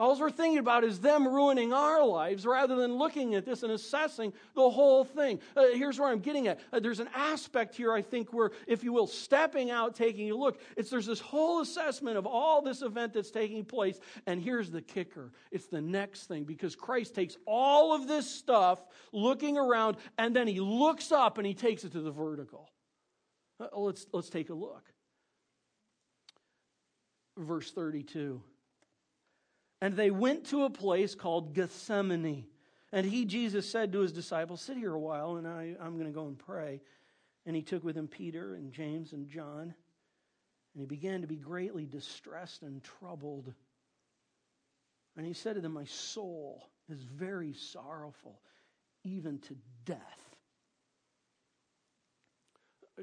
All 0.03 0.19
we're 0.19 0.31
thinking 0.31 0.59
about 0.59 0.83
is 0.83 0.99
them 0.99 1.29
ruining 1.29 1.73
our 1.73 2.05
lives 2.05 2.45
rather 2.45 2.75
than 2.75 2.97
looking 2.97 3.37
at 3.37 3.45
this 3.45 3.63
and 3.63 3.71
assessing 3.71 4.33
the 4.57 4.69
whole 4.69 5.05
thing. 5.05 5.39
Uh, 5.57 5.67
here's 5.75 5.97
where 6.01 6.09
I'm 6.09 6.19
getting 6.19 6.49
at. 6.49 6.59
Uh, 6.73 6.81
there's 6.81 6.99
an 6.99 7.09
aspect 7.15 7.77
here, 7.77 7.93
I 7.93 8.03
think, 8.03 8.33
where, 8.33 8.51
if 8.67 8.83
you 8.83 8.93
will, 8.93 9.07
stepping 9.07 9.71
out, 9.71 9.95
taking 9.95 10.29
a 10.33 10.35
look, 10.35 10.61
it's 10.77 10.91
there's 10.91 11.07
this 11.07 11.21
whole 11.21 11.61
assessment 11.61 12.17
of 12.17 12.27
all 12.27 12.63
this 12.63 12.83
event 12.83 13.13
that's 13.13 13.31
taking 13.31 13.65
place. 13.65 14.01
And 14.27 14.43
here's 14.43 14.73
the 14.73 14.83
kicker 14.83 15.31
it's 15.53 15.69
the 15.69 15.81
next 15.81 16.25
thing 16.25 16.43
because 16.43 16.75
Christ 16.75 17.15
takes 17.15 17.37
all 17.47 17.95
of 17.95 18.09
this 18.09 18.29
stuff, 18.29 18.85
looking 19.13 19.57
around, 19.57 19.99
and 20.19 20.35
then 20.35 20.49
he 20.49 20.59
looks 20.59 21.13
up 21.13 21.39
and 21.39 21.47
he 21.47 21.55
takes 21.55 21.85
it 21.85 21.93
to 21.93 22.01
the 22.01 22.11
vertical. 22.11 22.69
Uh, 23.61 23.69
let's, 23.79 24.05
let's 24.13 24.31
take 24.31 24.51
a 24.51 24.55
look. 24.55 24.83
Verse 27.39 27.71
32. 27.71 28.43
And 29.83 29.97
they 29.97 30.13
went 30.13 30.47
to 30.47 30.63
a 30.63 30.71
place 30.71 31.17
called 31.17 31.55
Gethsemane. 31.55 32.47
And 32.93 33.05
he, 33.05 33.25
Jesus, 33.25 33.69
said 33.69 33.93
to 33.93 33.99
his 33.99 34.13
disciples, 34.13 34.61
Sit 34.61 34.77
here 34.77 34.95
a 34.95 35.01
while, 35.01 35.39
and 35.39 35.49
I, 35.49 35.75
I'm 35.81 35.95
going 35.95 36.07
to 36.07 36.13
go 36.13 36.29
and 36.29 36.39
pray. 36.39 36.81
And 37.47 37.57
he 37.57 37.63
took 37.63 37.83
with 37.83 37.97
him 37.97 38.07
Peter 38.07 38.55
and 38.55 38.73
James 38.73 39.13
and 39.13 39.29
John. 39.29 39.75
And 40.75 40.81
he 40.81 40.87
began 40.87 41.21
to 41.23 41.27
be 41.27 41.35
greatly 41.35 41.85
distressed 41.85 42.63
and 42.63 42.81
troubled. 43.01 43.53
And 45.17 45.27
he 45.27 45.33
said 45.33 45.57
to 45.57 45.61
them, 45.61 45.73
My 45.73 45.87
soul 45.87 46.71
is 46.89 47.03
very 47.03 47.53
sorrowful, 47.53 48.41
even 49.03 49.41
to 49.41 49.57
death 49.85 50.32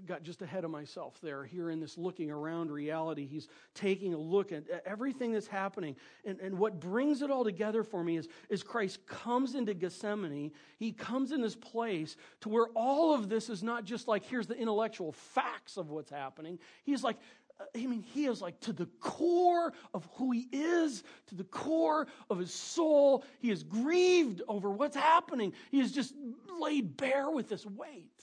got 0.05 0.23
just 0.23 0.41
ahead 0.41 0.63
of 0.63 0.71
myself 0.71 1.19
there 1.21 1.43
here 1.43 1.71
in 1.71 1.79
this 1.79 1.97
looking 1.97 2.29
around 2.29 2.71
reality. 2.71 3.25
He's 3.25 3.47
taking 3.73 4.13
a 4.13 4.17
look 4.17 4.51
at 4.51 4.63
everything 4.85 5.33
that's 5.33 5.47
happening. 5.47 5.95
And, 6.25 6.39
and 6.39 6.57
what 6.59 6.79
brings 6.79 7.21
it 7.21 7.31
all 7.31 7.43
together 7.43 7.83
for 7.83 8.03
me 8.03 8.17
is, 8.17 8.27
is 8.49 8.61
Christ 8.61 9.05
comes 9.07 9.55
into 9.55 9.73
Gethsemane. 9.73 10.51
He 10.77 10.91
comes 10.91 11.31
in 11.31 11.41
this 11.41 11.55
place 11.55 12.17
to 12.41 12.49
where 12.49 12.67
all 12.75 13.13
of 13.15 13.29
this 13.29 13.49
is 13.49 13.63
not 13.63 13.83
just 13.83 14.07
like, 14.07 14.23
here's 14.23 14.47
the 14.47 14.55
intellectual 14.55 15.11
facts 15.11 15.77
of 15.77 15.89
what's 15.89 16.11
happening. 16.11 16.59
He's 16.83 17.03
like, 17.03 17.17
uh, 17.59 17.65
I 17.75 17.85
mean, 17.87 18.03
he 18.03 18.25
is 18.25 18.41
like 18.41 18.59
to 18.61 18.73
the 18.73 18.85
core 18.99 19.73
of 19.93 20.07
who 20.13 20.31
he 20.31 20.47
is, 20.51 21.03
to 21.27 21.35
the 21.35 21.43
core 21.45 22.07
of 22.29 22.37
his 22.37 22.53
soul. 22.53 23.25
He 23.39 23.49
is 23.49 23.63
grieved 23.63 24.43
over 24.47 24.69
what's 24.69 24.95
happening. 24.95 25.53
He 25.71 25.79
is 25.79 25.91
just 25.91 26.13
laid 26.59 26.95
bare 26.95 27.31
with 27.31 27.49
this 27.49 27.65
weight. 27.65 28.18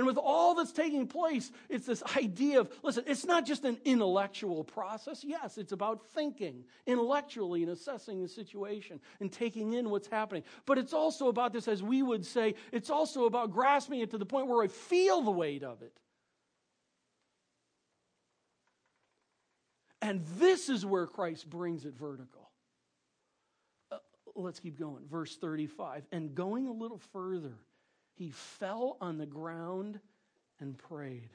And 0.00 0.06
with 0.06 0.16
all 0.16 0.54
that's 0.54 0.72
taking 0.72 1.06
place, 1.06 1.52
it's 1.68 1.84
this 1.84 2.02
idea 2.16 2.60
of 2.60 2.70
listen, 2.82 3.04
it's 3.06 3.26
not 3.26 3.44
just 3.44 3.66
an 3.66 3.76
intellectual 3.84 4.64
process. 4.64 5.22
Yes, 5.22 5.58
it's 5.58 5.72
about 5.72 6.00
thinking 6.14 6.64
intellectually 6.86 7.62
and 7.62 7.70
assessing 7.70 8.22
the 8.22 8.28
situation 8.28 8.98
and 9.20 9.30
taking 9.30 9.74
in 9.74 9.90
what's 9.90 10.08
happening. 10.08 10.42
But 10.64 10.78
it's 10.78 10.94
also 10.94 11.28
about 11.28 11.52
this, 11.52 11.68
as 11.68 11.82
we 11.82 12.02
would 12.02 12.24
say, 12.24 12.54
it's 12.72 12.88
also 12.88 13.26
about 13.26 13.52
grasping 13.52 14.00
it 14.00 14.12
to 14.12 14.16
the 14.16 14.24
point 14.24 14.46
where 14.46 14.64
I 14.64 14.68
feel 14.68 15.20
the 15.20 15.30
weight 15.30 15.62
of 15.62 15.82
it. 15.82 15.92
And 20.00 20.24
this 20.38 20.70
is 20.70 20.86
where 20.86 21.06
Christ 21.06 21.50
brings 21.50 21.84
it 21.84 21.92
vertical. 21.92 22.48
Uh, 23.92 23.98
let's 24.34 24.60
keep 24.60 24.78
going. 24.78 25.04
Verse 25.10 25.36
35. 25.36 26.06
And 26.10 26.34
going 26.34 26.68
a 26.68 26.72
little 26.72 27.02
further, 27.12 27.58
he 28.20 28.28
fell 28.32 28.98
on 29.00 29.16
the 29.16 29.24
ground 29.24 29.98
and 30.60 30.76
prayed. 30.76 31.30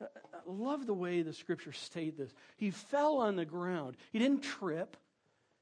I 0.00 0.06
love 0.46 0.86
the 0.86 0.94
way 0.94 1.20
the 1.20 1.34
scripture 1.34 1.72
state 1.72 2.16
this. 2.16 2.32
He 2.56 2.70
fell 2.70 3.18
on 3.18 3.36
the 3.36 3.44
ground. 3.44 3.98
He 4.10 4.18
didn't 4.18 4.40
trip. 4.40 4.96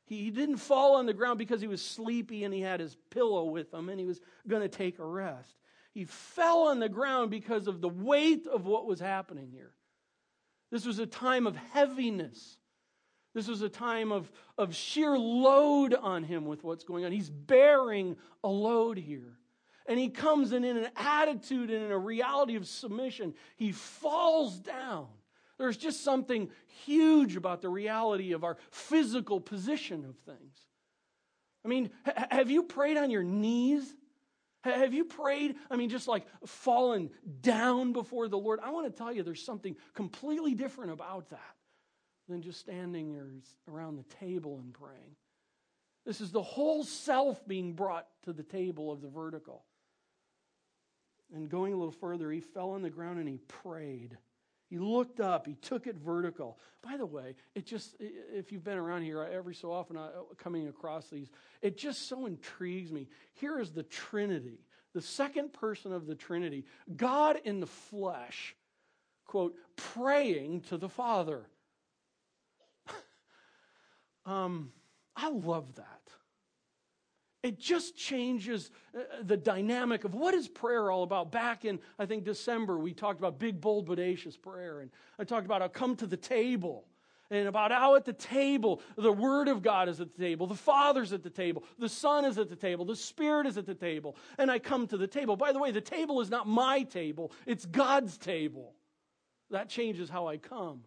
He 0.06 0.30
didn't 0.30 0.58
fall 0.58 0.94
on 0.94 1.06
the 1.06 1.14
ground 1.14 1.40
because 1.40 1.60
he 1.60 1.66
was 1.66 1.82
sleepy 1.82 2.44
and 2.44 2.54
he 2.54 2.60
had 2.60 2.78
his 2.78 2.96
pillow 3.10 3.46
with 3.46 3.74
him 3.74 3.88
and 3.88 3.98
he 3.98 4.06
was 4.06 4.20
going 4.46 4.62
to 4.62 4.68
take 4.68 5.00
a 5.00 5.04
rest. 5.04 5.56
He 5.92 6.04
fell 6.04 6.68
on 6.68 6.78
the 6.78 6.88
ground 6.88 7.32
because 7.32 7.66
of 7.66 7.80
the 7.80 7.88
weight 7.88 8.46
of 8.46 8.66
what 8.66 8.86
was 8.86 9.00
happening 9.00 9.48
here. 9.50 9.72
This 10.70 10.86
was 10.86 11.00
a 11.00 11.06
time 11.06 11.48
of 11.48 11.56
heaviness. 11.56 12.56
This 13.34 13.48
was 13.48 13.62
a 13.62 13.68
time 13.68 14.12
of, 14.12 14.30
of 14.58 14.76
sheer 14.76 15.18
load 15.18 15.92
on 15.92 16.22
him 16.22 16.44
with 16.44 16.62
what's 16.62 16.84
going 16.84 17.04
on. 17.04 17.10
He's 17.10 17.30
bearing 17.30 18.16
a 18.44 18.48
load 18.48 18.96
here. 18.96 19.40
And 19.86 19.98
he 19.98 20.08
comes 20.08 20.52
in, 20.52 20.64
in 20.64 20.78
an 20.78 20.90
attitude 20.96 21.70
and 21.70 21.84
in 21.84 21.90
a 21.90 21.98
reality 21.98 22.56
of 22.56 22.66
submission. 22.66 23.34
He 23.56 23.72
falls 23.72 24.58
down. 24.58 25.08
There's 25.58 25.76
just 25.76 26.02
something 26.02 26.50
huge 26.84 27.36
about 27.36 27.62
the 27.62 27.68
reality 27.68 28.32
of 28.32 28.44
our 28.44 28.56
physical 28.70 29.40
position 29.40 30.04
of 30.04 30.16
things. 30.18 30.58
I 31.64 31.68
mean, 31.68 31.90
ha- 32.04 32.26
have 32.30 32.50
you 32.50 32.64
prayed 32.64 32.96
on 32.96 33.10
your 33.10 33.22
knees? 33.22 33.94
Ha- 34.64 34.72
have 34.72 34.94
you 34.94 35.04
prayed, 35.04 35.56
I 35.70 35.76
mean, 35.76 35.90
just 35.90 36.08
like 36.08 36.26
fallen 36.46 37.10
down 37.40 37.92
before 37.92 38.28
the 38.28 38.38
Lord? 38.38 38.60
I 38.62 38.70
want 38.70 38.86
to 38.86 38.92
tell 38.96 39.12
you 39.12 39.22
there's 39.22 39.44
something 39.44 39.76
completely 39.94 40.54
different 40.54 40.92
about 40.92 41.30
that 41.30 41.54
than 42.28 42.42
just 42.42 42.60
standing 42.60 43.42
around 43.68 43.96
the 43.96 44.16
table 44.16 44.58
and 44.58 44.72
praying. 44.72 45.16
This 46.04 46.20
is 46.20 46.32
the 46.32 46.42
whole 46.42 46.84
self 46.84 47.46
being 47.46 47.74
brought 47.74 48.06
to 48.24 48.32
the 48.32 48.42
table 48.42 48.90
of 48.90 49.00
the 49.00 49.08
vertical. 49.08 49.64
And 51.34 51.48
going 51.48 51.72
a 51.72 51.76
little 51.76 51.92
further, 51.92 52.30
he 52.30 52.40
fell 52.40 52.70
on 52.70 52.82
the 52.82 52.90
ground 52.90 53.18
and 53.18 53.28
he 53.28 53.38
prayed. 53.48 54.16
He 54.70 54.78
looked 54.78 55.20
up, 55.20 55.46
he 55.46 55.54
took 55.54 55.86
it 55.86 55.96
vertical. 55.96 56.58
By 56.82 56.96
the 56.96 57.06
way, 57.06 57.34
it 57.54 57.66
just, 57.66 57.96
if 58.00 58.50
you've 58.50 58.64
been 58.64 58.78
around 58.78 59.02
here 59.02 59.22
every 59.22 59.54
so 59.54 59.70
often 59.72 59.96
uh, 59.96 60.10
coming 60.38 60.68
across 60.68 61.08
these, 61.10 61.30
it 61.60 61.76
just 61.76 62.08
so 62.08 62.26
intrigues 62.26 62.90
me. 62.90 63.08
Here 63.34 63.58
is 63.58 63.72
the 63.72 63.82
Trinity, 63.82 64.60
the 64.94 65.02
second 65.02 65.52
person 65.52 65.92
of 65.92 66.06
the 66.06 66.14
Trinity, 66.14 66.64
God 66.96 67.40
in 67.44 67.60
the 67.60 67.66
flesh, 67.66 68.56
quote, 69.26 69.54
praying 69.76 70.62
to 70.62 70.76
the 70.78 70.88
Father. 70.88 71.46
um, 74.26 74.72
I 75.14 75.30
love 75.30 75.74
that. 75.74 76.00
It 77.44 77.60
just 77.60 77.94
changes 77.94 78.70
uh, 78.96 79.02
the 79.22 79.36
dynamic 79.36 80.04
of 80.04 80.14
what 80.14 80.32
is 80.32 80.48
prayer 80.48 80.90
all 80.90 81.02
about. 81.02 81.30
Back 81.30 81.66
in, 81.66 81.78
I 81.98 82.06
think, 82.06 82.24
December, 82.24 82.78
we 82.78 82.94
talked 82.94 83.20
about 83.20 83.38
big, 83.38 83.60
bold, 83.60 83.86
bodacious 83.86 84.40
prayer. 84.40 84.80
And 84.80 84.90
I 85.18 85.24
talked 85.24 85.44
about 85.44 85.60
how 85.60 85.68
come 85.68 85.94
to 85.96 86.06
the 86.06 86.16
table 86.16 86.86
and 87.30 87.46
about 87.46 87.70
how 87.70 87.96
at 87.96 88.06
the 88.06 88.14
table 88.14 88.80
the 88.96 89.12
Word 89.12 89.48
of 89.48 89.62
God 89.62 89.90
is 89.90 90.00
at 90.00 90.16
the 90.16 90.22
table, 90.22 90.46
the 90.46 90.54
Father's 90.54 91.12
at 91.12 91.22
the 91.22 91.28
table, 91.28 91.64
the 91.78 91.88
Son 91.88 92.24
is 92.24 92.38
at 92.38 92.48
the 92.48 92.56
table, 92.56 92.86
the 92.86 92.96
Spirit 92.96 93.46
is 93.46 93.58
at 93.58 93.66
the 93.66 93.74
table, 93.74 94.16
and 94.38 94.50
I 94.50 94.58
come 94.58 94.86
to 94.86 94.96
the 94.96 95.06
table. 95.06 95.36
By 95.36 95.52
the 95.52 95.58
way, 95.58 95.70
the 95.70 95.82
table 95.82 96.22
is 96.22 96.30
not 96.30 96.48
my 96.48 96.82
table, 96.82 97.30
it's 97.44 97.66
God's 97.66 98.16
table. 98.16 98.72
That 99.50 99.68
changes 99.68 100.08
how 100.08 100.28
I 100.28 100.38
come. 100.38 100.80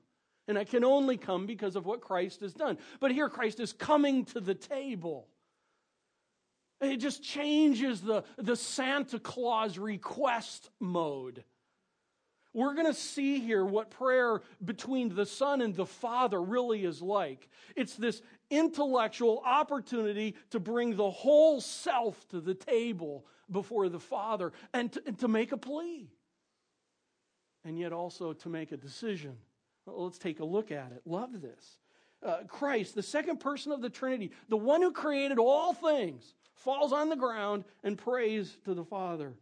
And 0.47 0.57
I 0.57 0.63
can 0.63 0.83
only 0.83 1.17
come 1.17 1.45
because 1.45 1.75
of 1.75 1.85
what 1.85 2.01
Christ 2.01 2.41
has 2.41 2.53
done. 2.53 2.79
But 2.99 3.11
here, 3.11 3.29
Christ 3.29 3.59
is 3.59 3.73
coming 3.73 4.25
to 4.25 4.39
the 4.39 4.55
table. 4.55 5.27
It 6.79 6.97
just 6.97 7.23
changes 7.23 8.01
the, 8.01 8.23
the 8.37 8.55
Santa 8.55 9.19
Claus 9.19 9.77
request 9.77 10.69
mode. 10.79 11.43
We're 12.53 12.73
going 12.73 12.87
to 12.87 12.93
see 12.93 13.39
here 13.39 13.63
what 13.63 13.91
prayer 13.91 14.41
between 14.63 15.13
the 15.13 15.25
Son 15.25 15.61
and 15.61 15.75
the 15.75 15.85
Father 15.85 16.41
really 16.41 16.85
is 16.85 17.01
like. 17.01 17.49
It's 17.75 17.95
this 17.95 18.21
intellectual 18.49 19.43
opportunity 19.45 20.35
to 20.51 20.59
bring 20.59 20.95
the 20.95 21.09
whole 21.09 21.61
self 21.61 22.27
to 22.29 22.41
the 22.41 22.55
table 22.55 23.25
before 23.51 23.89
the 23.89 23.99
Father 23.99 24.53
and 24.73 24.91
to, 24.91 25.03
and 25.05 25.19
to 25.19 25.27
make 25.27 25.51
a 25.51 25.57
plea, 25.57 26.09
and 27.63 27.77
yet 27.77 27.93
also 27.93 28.33
to 28.33 28.49
make 28.49 28.71
a 28.71 28.77
decision. 28.77 29.37
Let's 29.85 30.17
take 30.17 30.39
a 30.39 30.45
look 30.45 30.71
at 30.71 30.91
it. 30.91 31.01
Love 31.05 31.41
this. 31.41 31.77
Uh, 32.25 32.37
Christ, 32.47 32.95
the 32.95 33.03
second 33.03 33.39
person 33.39 33.71
of 33.71 33.81
the 33.81 33.89
Trinity, 33.89 34.31
the 34.49 34.57
one 34.57 34.81
who 34.81 34.91
created 34.91 35.37
all 35.37 35.73
things, 35.73 36.33
falls 36.57 36.91
on 36.93 37.09
the 37.09 37.15
ground 37.15 37.63
and 37.83 37.97
prays 37.97 38.57
to 38.65 38.73
the 38.73 38.83
Father. 38.83 39.33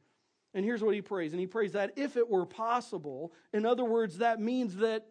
And 0.54 0.64
here's 0.64 0.82
what 0.82 0.96
he 0.96 1.02
prays. 1.02 1.34
And 1.34 1.40
he 1.40 1.48
prays 1.48 1.74
that 1.74 1.94
if 1.98 2.16
it 2.16 2.30
were 2.30 2.46
possible, 2.46 3.34
in 3.54 3.66
other 3.66 3.84
words, 3.84 4.20
that 4.20 4.40
means 4.40 4.78
that 4.78 5.06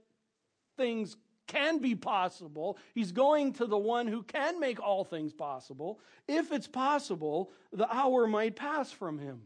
things 0.76 1.16
can 1.46 1.78
be 1.78 1.94
possible. 1.94 2.78
He's 2.94 3.12
going 3.12 3.52
to 3.54 3.66
the 3.66 3.76
one 3.76 4.06
who 4.06 4.22
can 4.22 4.58
make 4.58 4.80
all 4.80 5.04
things 5.04 5.32
possible. 5.32 6.00
If 6.26 6.52
it's 6.52 6.66
possible, 6.66 7.50
the 7.72 7.92
hour 7.94 8.26
might 8.26 8.56
pass 8.56 8.90
from 8.90 9.18
him. 9.18 9.42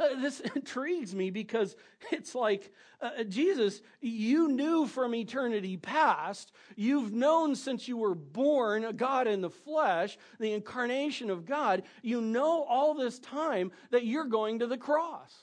Uh, 0.00 0.14
this 0.20 0.40
intrigues 0.40 1.14
me 1.14 1.30
because 1.30 1.76
it's 2.10 2.34
like, 2.34 2.72
uh, 3.00 3.24
Jesus, 3.24 3.82
you 4.00 4.48
knew 4.48 4.86
from 4.86 5.14
eternity 5.14 5.76
past, 5.76 6.52
you've 6.76 7.12
known 7.12 7.54
since 7.54 7.86
you 7.86 7.96
were 7.96 8.14
born, 8.14 8.96
God 8.96 9.26
in 9.26 9.40
the 9.40 9.50
flesh, 9.50 10.18
the 10.38 10.52
incarnation 10.52 11.30
of 11.30 11.44
God, 11.44 11.82
you 12.02 12.20
know 12.20 12.64
all 12.64 12.94
this 12.94 13.18
time 13.18 13.70
that 13.90 14.04
you're 14.04 14.24
going 14.24 14.58
to 14.58 14.66
the 14.66 14.78
cross. 14.78 15.34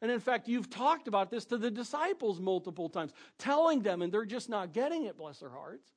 And 0.00 0.10
in 0.10 0.20
fact, 0.20 0.48
you've 0.48 0.70
talked 0.70 1.08
about 1.08 1.30
this 1.30 1.44
to 1.46 1.58
the 1.58 1.70
disciples 1.70 2.40
multiple 2.40 2.88
times, 2.88 3.12
telling 3.38 3.82
them, 3.82 4.00
and 4.02 4.12
they're 4.12 4.24
just 4.24 4.48
not 4.48 4.72
getting 4.72 5.04
it, 5.04 5.16
bless 5.16 5.40
their 5.40 5.50
hearts. 5.50 5.90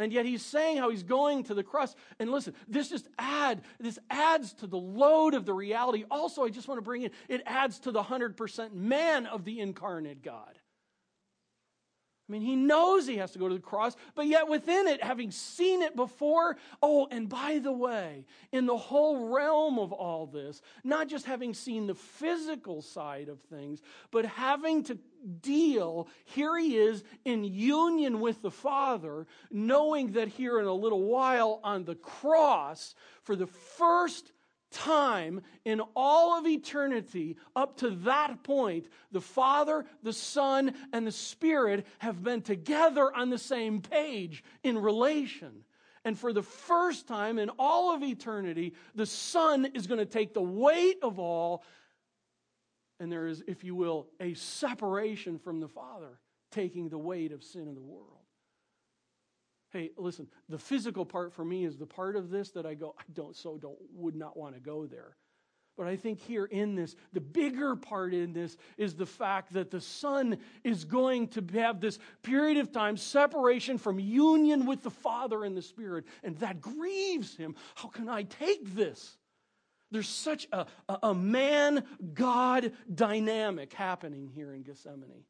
And 0.00 0.12
yet 0.12 0.24
he's 0.24 0.44
saying 0.44 0.78
how 0.78 0.90
he's 0.90 1.02
going 1.02 1.44
to 1.44 1.54
the 1.54 1.62
cross. 1.62 1.94
And 2.18 2.30
listen, 2.30 2.54
this 2.66 2.88
just 2.88 3.06
add 3.18 3.60
this 3.78 3.98
adds 4.08 4.54
to 4.54 4.66
the 4.66 4.78
load 4.78 5.34
of 5.34 5.44
the 5.44 5.52
reality. 5.52 6.04
Also, 6.10 6.44
I 6.44 6.48
just 6.48 6.68
want 6.68 6.78
to 6.78 6.82
bring 6.82 7.02
in 7.02 7.10
it 7.28 7.42
adds 7.46 7.78
to 7.80 7.92
the 7.92 8.02
100% 8.02 8.72
man 8.72 9.26
of 9.26 9.44
the 9.44 9.60
incarnate 9.60 10.22
God. 10.22 10.58
I 12.30 12.32
mean, 12.32 12.42
he 12.42 12.54
knows 12.54 13.08
he 13.08 13.16
has 13.16 13.32
to 13.32 13.40
go 13.40 13.48
to 13.48 13.54
the 13.56 13.60
cross, 13.60 13.96
but 14.14 14.28
yet 14.28 14.46
within 14.46 14.86
it, 14.86 15.02
having 15.02 15.32
seen 15.32 15.82
it 15.82 15.96
before, 15.96 16.58
oh, 16.80 17.08
and 17.10 17.28
by 17.28 17.58
the 17.58 17.72
way, 17.72 18.24
in 18.52 18.66
the 18.66 18.76
whole 18.76 19.30
realm 19.34 19.80
of 19.80 19.92
all 19.92 20.26
this, 20.26 20.62
not 20.84 21.08
just 21.08 21.26
having 21.26 21.54
seen 21.54 21.88
the 21.88 21.94
physical 21.96 22.82
side 22.82 23.28
of 23.28 23.40
things, 23.40 23.82
but 24.12 24.24
having 24.24 24.84
to 24.84 24.96
deal, 25.42 26.06
here 26.24 26.56
he 26.56 26.76
is 26.76 27.02
in 27.24 27.42
union 27.42 28.20
with 28.20 28.42
the 28.42 28.50
Father, 28.52 29.26
knowing 29.50 30.12
that 30.12 30.28
here 30.28 30.60
in 30.60 30.66
a 30.66 30.72
little 30.72 31.02
while 31.02 31.58
on 31.64 31.84
the 31.84 31.96
cross, 31.96 32.94
for 33.24 33.34
the 33.34 33.48
first 33.48 34.30
time 34.70 35.42
in 35.64 35.80
all 35.94 36.38
of 36.38 36.46
eternity, 36.46 37.36
up 37.54 37.78
to 37.78 37.90
that 37.90 38.42
point, 38.42 38.88
the 39.12 39.20
Father, 39.20 39.84
the 40.02 40.12
Son, 40.12 40.74
and 40.92 41.06
the 41.06 41.12
Spirit 41.12 41.86
have 41.98 42.22
been 42.22 42.42
together 42.42 43.14
on 43.14 43.30
the 43.30 43.38
same 43.38 43.80
page 43.80 44.44
in 44.62 44.78
relation. 44.78 45.64
And 46.04 46.18
for 46.18 46.32
the 46.32 46.42
first 46.42 47.06
time 47.06 47.38
in 47.38 47.50
all 47.58 47.94
of 47.94 48.02
eternity, 48.02 48.74
the 48.94 49.06
Son 49.06 49.66
is 49.74 49.86
going 49.86 49.98
to 49.98 50.06
take 50.06 50.32
the 50.32 50.42
weight 50.42 50.98
of 51.02 51.18
all. 51.18 51.62
And 52.98 53.12
there 53.12 53.26
is, 53.26 53.42
if 53.46 53.64
you 53.64 53.74
will, 53.74 54.08
a 54.18 54.34
separation 54.34 55.38
from 55.38 55.60
the 55.60 55.68
Father, 55.68 56.18
taking 56.50 56.88
the 56.88 56.98
weight 56.98 57.32
of 57.32 57.44
sin 57.44 57.68
in 57.68 57.74
the 57.74 57.82
world. 57.82 58.19
Hey, 59.72 59.90
listen, 59.96 60.26
the 60.48 60.58
physical 60.58 61.04
part 61.04 61.32
for 61.32 61.44
me 61.44 61.64
is 61.64 61.76
the 61.76 61.86
part 61.86 62.16
of 62.16 62.30
this 62.30 62.50
that 62.52 62.66
I 62.66 62.74
go, 62.74 62.94
I 62.98 63.02
don't, 63.12 63.36
so 63.36 63.56
don't, 63.56 63.78
would 63.94 64.16
not 64.16 64.36
want 64.36 64.54
to 64.54 64.60
go 64.60 64.86
there. 64.86 65.16
But 65.76 65.86
I 65.86 65.96
think 65.96 66.20
here 66.20 66.44
in 66.44 66.74
this, 66.74 66.96
the 67.12 67.20
bigger 67.20 67.76
part 67.76 68.12
in 68.12 68.32
this 68.32 68.56
is 68.76 68.94
the 68.94 69.06
fact 69.06 69.52
that 69.54 69.70
the 69.70 69.80
Son 69.80 70.36
is 70.64 70.84
going 70.84 71.28
to 71.28 71.44
have 71.54 71.80
this 71.80 71.98
period 72.22 72.58
of 72.58 72.72
time 72.72 72.96
separation 72.96 73.78
from 73.78 73.98
union 73.98 74.66
with 74.66 74.82
the 74.82 74.90
Father 74.90 75.44
and 75.44 75.56
the 75.56 75.62
Spirit, 75.62 76.04
and 76.22 76.36
that 76.38 76.60
grieves 76.60 77.36
him. 77.36 77.54
How 77.76 77.88
can 77.88 78.08
I 78.08 78.24
take 78.24 78.74
this? 78.74 79.16
There's 79.90 80.08
such 80.08 80.48
a, 80.52 80.66
a, 80.88 80.98
a 81.04 81.14
man 81.14 81.84
God 82.12 82.72
dynamic 82.92 83.72
happening 83.72 84.28
here 84.34 84.52
in 84.52 84.62
Gethsemane. 84.62 85.24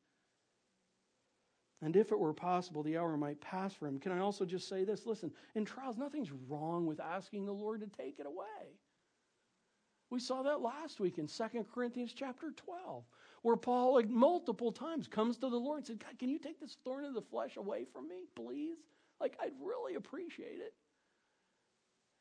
And 1.82 1.96
if 1.96 2.12
it 2.12 2.18
were 2.18 2.34
possible, 2.34 2.82
the 2.82 2.98
hour 2.98 3.16
might 3.16 3.40
pass 3.40 3.72
for 3.72 3.86
him. 3.86 3.98
Can 3.98 4.12
I 4.12 4.18
also 4.18 4.44
just 4.44 4.68
say 4.68 4.84
this? 4.84 5.06
Listen, 5.06 5.32
in 5.54 5.64
trials, 5.64 5.96
nothing's 5.96 6.30
wrong 6.48 6.86
with 6.86 7.00
asking 7.00 7.46
the 7.46 7.52
Lord 7.52 7.80
to 7.80 7.86
take 7.86 8.18
it 8.18 8.26
away. 8.26 8.76
We 10.10 10.20
saw 10.20 10.42
that 10.42 10.60
last 10.60 11.00
week 11.00 11.18
in 11.18 11.26
2 11.28 11.44
Corinthians 11.72 12.12
chapter 12.12 12.50
12, 12.50 13.04
where 13.42 13.56
Paul 13.56 13.94
like, 13.94 14.10
multiple 14.10 14.72
times 14.72 15.06
comes 15.06 15.36
to 15.38 15.48
the 15.48 15.56
Lord 15.56 15.78
and 15.78 15.86
said, 15.86 16.04
God, 16.04 16.18
can 16.18 16.28
you 16.28 16.38
take 16.38 16.60
this 16.60 16.76
thorn 16.84 17.04
in 17.04 17.14
the 17.14 17.22
flesh 17.22 17.56
away 17.56 17.84
from 17.90 18.08
me, 18.08 18.26
please? 18.34 18.76
Like, 19.20 19.36
I'd 19.40 19.52
really 19.62 19.94
appreciate 19.94 20.58
it. 20.58 20.74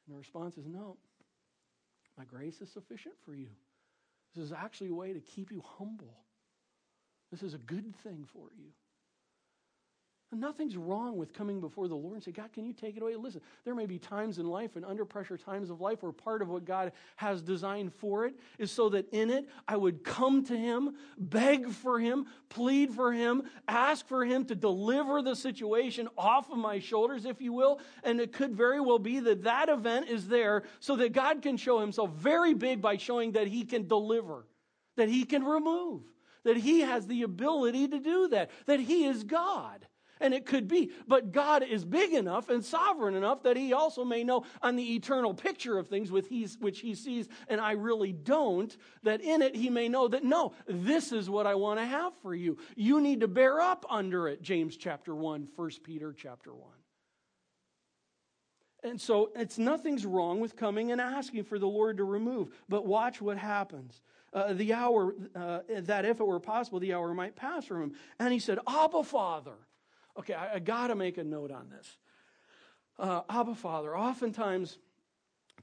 And 0.06 0.16
the 0.16 0.20
response 0.20 0.58
is, 0.58 0.66
No, 0.68 0.98
my 2.18 2.26
grace 2.26 2.62
is 2.62 2.72
sufficient 2.72 3.16
for 3.26 3.34
you. 3.34 3.50
This 4.36 4.46
is 4.46 4.52
actually 4.52 4.90
a 4.90 4.96
way 4.96 5.14
to 5.14 5.20
keep 5.20 5.52
you 5.52 5.64
humble. 5.66 6.20
This 7.32 7.44
is 7.44 7.54
a 7.54 7.60
good 7.60 7.96
thing 8.04 8.26
for 8.32 8.50
you. 8.56 8.70
Nothing's 10.32 10.78
wrong 10.78 11.18
with 11.18 11.34
coming 11.34 11.60
before 11.60 11.88
the 11.88 11.96
Lord 11.96 12.14
and 12.14 12.24
say, 12.24 12.32
God, 12.32 12.54
can 12.54 12.64
you 12.64 12.72
take 12.72 12.96
it 12.96 13.02
away? 13.02 13.16
Listen, 13.16 13.42
there 13.66 13.74
may 13.74 13.88
be 13.88 13.98
times 13.98 14.38
in 14.38 14.46
life 14.46 14.76
and 14.76 14.86
under 14.86 15.04
pressure 15.04 15.38
times 15.38 15.72
of 15.72 15.82
life 15.82 16.04
where 16.04 16.12
part 16.12 16.44
of 16.44 16.50
what 16.50 16.66
God 16.66 16.92
has 17.16 17.42
designed 17.42 17.92
for 17.96 18.28
it 18.28 18.36
is 18.60 18.70
so 18.72 18.90
that 18.90 19.12
in 19.12 19.32
it 19.32 19.50
I 19.68 19.76
would 19.76 20.04
come 20.04 20.46
to 20.46 20.56
Him, 20.56 20.94
beg 21.18 21.70
for 21.70 22.00
Him, 22.00 22.28
plead 22.48 22.94
for 22.94 23.12
Him, 23.12 23.42
ask 23.68 24.08
for 24.08 24.24
Him 24.24 24.46
to 24.46 24.56
deliver 24.56 25.24
the 25.24 25.36
situation 25.36 26.08
off 26.16 26.52
of 26.52 26.60
my 26.60 26.78
shoulders, 26.78 27.26
if 27.26 27.42
you 27.42 27.52
will. 27.52 27.80
And 28.04 28.22
it 28.22 28.32
could 28.32 28.56
very 28.56 28.80
well 28.80 29.00
be 29.00 29.20
that 29.22 29.44
that 29.46 29.68
event 29.68 30.10
is 30.10 30.28
there 30.28 30.62
so 30.80 30.96
that 30.98 31.12
God 31.12 31.42
can 31.42 31.58
show 31.58 31.80
Himself 31.80 32.12
very 32.12 32.54
big 32.54 32.84
by 32.84 32.98
showing 32.98 33.32
that 33.32 33.48
He 33.48 33.66
can 33.66 33.88
deliver, 33.88 34.46
that 34.96 35.10
He 35.10 35.24
can 35.24 35.44
remove, 35.44 36.04
that 36.44 36.58
He 36.58 36.82
has 36.82 37.08
the 37.08 37.24
ability 37.24 37.88
to 37.88 38.00
do 38.00 38.28
that, 38.28 38.52
that 38.68 38.80
He 38.80 39.06
is 39.06 39.24
God. 39.24 39.88
And 40.20 40.34
it 40.34 40.46
could 40.46 40.68
be. 40.68 40.92
But 41.08 41.32
God 41.32 41.64
is 41.64 41.86
big 41.86 42.14
enough 42.14 42.50
and 42.50 42.64
sovereign 42.64 43.16
enough 43.16 43.44
that 43.44 43.58
He 43.58 43.74
also 43.74 44.04
may 44.04 44.24
know 44.24 44.44
on 44.62 44.76
the 44.76 44.96
eternal 44.96 45.34
picture 45.34 45.78
of 45.78 45.88
things 45.88 46.12
which 46.12 46.80
He 46.80 46.96
sees, 46.96 47.28
and 47.48 47.62
I 47.62 47.72
really 47.72 48.12
don't, 48.12 48.76
that 49.04 49.22
in 49.22 49.42
it 49.42 49.56
He 49.56 49.70
may 49.70 49.88
know 49.88 50.08
that 50.08 50.24
no, 50.24 50.54
this 50.68 51.12
is 51.12 51.30
what 51.30 51.48
I 51.48 51.56
want 51.56 51.80
to 51.80 51.86
have 51.86 52.14
for 52.22 52.36
you. 52.36 52.58
You 52.76 53.02
need 53.02 53.22
to 53.22 53.28
bear 53.28 53.62
up 53.62 53.86
under 53.90 54.28
it, 54.28 54.42
James 54.42 54.78
chapter 54.78 55.16
1, 55.16 55.48
1 55.56 55.72
Peter 55.84 56.14
chapter 56.14 56.54
1. 56.54 56.70
And 58.84 59.00
so 59.00 59.32
it's 59.36 59.58
nothing's 59.58 60.06
wrong 60.06 60.40
with 60.40 60.56
coming 60.56 60.92
and 60.92 61.02
asking 61.02 61.44
for 61.44 61.60
the 61.60 61.68
Lord 61.68 61.98
to 61.98 62.04
remove. 62.04 62.50
But 62.70 62.86
watch 62.86 63.22
what 63.22 63.38
happens. 63.38 64.02
Uh, 64.32 64.54
the 64.54 64.74
hour, 64.74 65.16
uh, 65.36 65.60
that 65.70 66.06
if 66.06 66.20
it 66.20 66.26
were 66.26 66.40
possible, 66.40 66.80
the 66.80 66.94
hour 66.94 67.14
might 67.14 67.36
pass 67.36 67.66
from 67.66 67.84
him. 67.84 67.92
And 68.20 68.32
he 68.32 68.40
said, 68.40 68.60
Abba, 68.68 69.04
Father. 69.04 69.56
Okay, 70.20 70.34
I, 70.34 70.56
I 70.56 70.60
got 70.60 70.88
to 70.88 70.96
make 70.96 71.18
a 71.18 71.24
note 71.24 71.52
on 71.52 71.70
this. 71.70 71.98
Uh, 72.98 73.22
Abba 73.30 73.56
Father, 73.56 73.98
oftentimes 73.98 74.78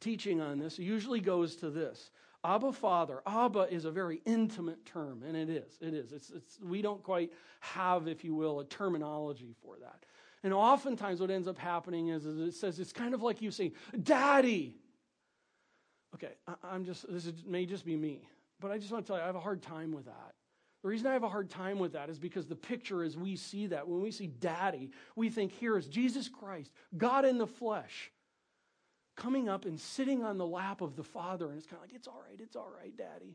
teaching 0.01 0.41
on 0.41 0.59
this 0.59 0.79
usually 0.79 1.21
goes 1.21 1.57
to 1.57 1.71
this 1.71 2.11
Abba 2.43 2.73
Father. 2.73 3.23
Abba 3.27 3.67
is 3.71 3.85
a 3.85 3.91
very 3.91 4.23
intimate 4.25 4.87
term, 4.87 5.23
and 5.27 5.37
it 5.37 5.51
is. 5.51 5.79
It 5.81 5.95
is. 5.95 6.13
It's, 6.13 6.31
it's, 6.31 6.59
we 6.63 6.81
don't 6.81 7.03
quite 7.03 7.33
have, 7.61 8.09
if 8.09 8.25
you 8.25 8.35
will, 8.35 8.61
a 8.61 8.65
terminology 8.65 9.55
for 9.63 9.77
that. 9.81 10.05
And 10.43 10.55
oftentimes, 10.55 11.21
what 11.21 11.31
ends 11.31 11.49
up 11.49 11.59
happening 11.59 12.09
is, 12.09 12.25
is 12.25 12.39
it 12.39 12.55
says 12.55 12.79
it's 12.79 12.93
kind 12.93 13.15
of 13.15 13.23
like 13.23 13.43
you 13.43 13.51
saying, 13.51 13.73
Daddy. 14.03 14.77
Okay, 16.15 16.35
I, 16.47 16.75
am 16.75 16.85
just, 16.85 17.13
this 17.13 17.27
is, 17.27 17.45
may 17.45 17.67
just 17.67 17.85
be 17.85 17.97
me, 17.97 18.29
but 18.61 18.71
I 18.71 18.79
just 18.79 18.93
want 18.93 19.05
to 19.05 19.09
tell 19.09 19.17
you, 19.19 19.25
I 19.25 19.27
have 19.27 19.37
a 19.37 19.41
hard 19.41 19.61
time 19.61 19.93
with 19.93 20.07
that. 20.07 20.35
The 20.87 20.91
reason 20.91 21.09
I 21.09 21.15
have 21.15 21.25
a 21.25 21.29
hard 21.29 21.51
time 21.51 21.81
with 21.81 21.95
that 21.95 22.11
is 22.11 22.21
because 22.21 22.47
the 22.47 22.55
picture 22.55 23.03
as 23.03 23.17
we 23.17 23.35
see 23.35 23.67
that, 23.67 23.89
when 23.89 24.01
we 24.01 24.13
see 24.13 24.29
daddy, 24.29 24.93
we 25.17 25.31
think 25.31 25.51
here 25.51 25.77
is 25.77 25.89
Jesus 25.89 26.29
Christ, 26.29 26.71
God 26.97 27.25
in 27.25 27.39
the 27.39 27.47
flesh, 27.49 28.13
coming 29.17 29.49
up 29.49 29.65
and 29.65 29.81
sitting 29.81 30.23
on 30.23 30.39
the 30.39 30.47
lap 30.47 30.83
of 30.83 30.95
the 30.95 31.03
Father. 31.03 31.49
And 31.49 31.59
it's 31.59 31.67
kind 31.67 31.83
of 31.83 31.89
like, 31.89 31.97
it's 31.97 32.07
all 32.07 32.23
right, 32.25 32.39
it's 32.41 32.55
all 32.55 32.69
right, 32.81 32.97
daddy. 32.97 33.35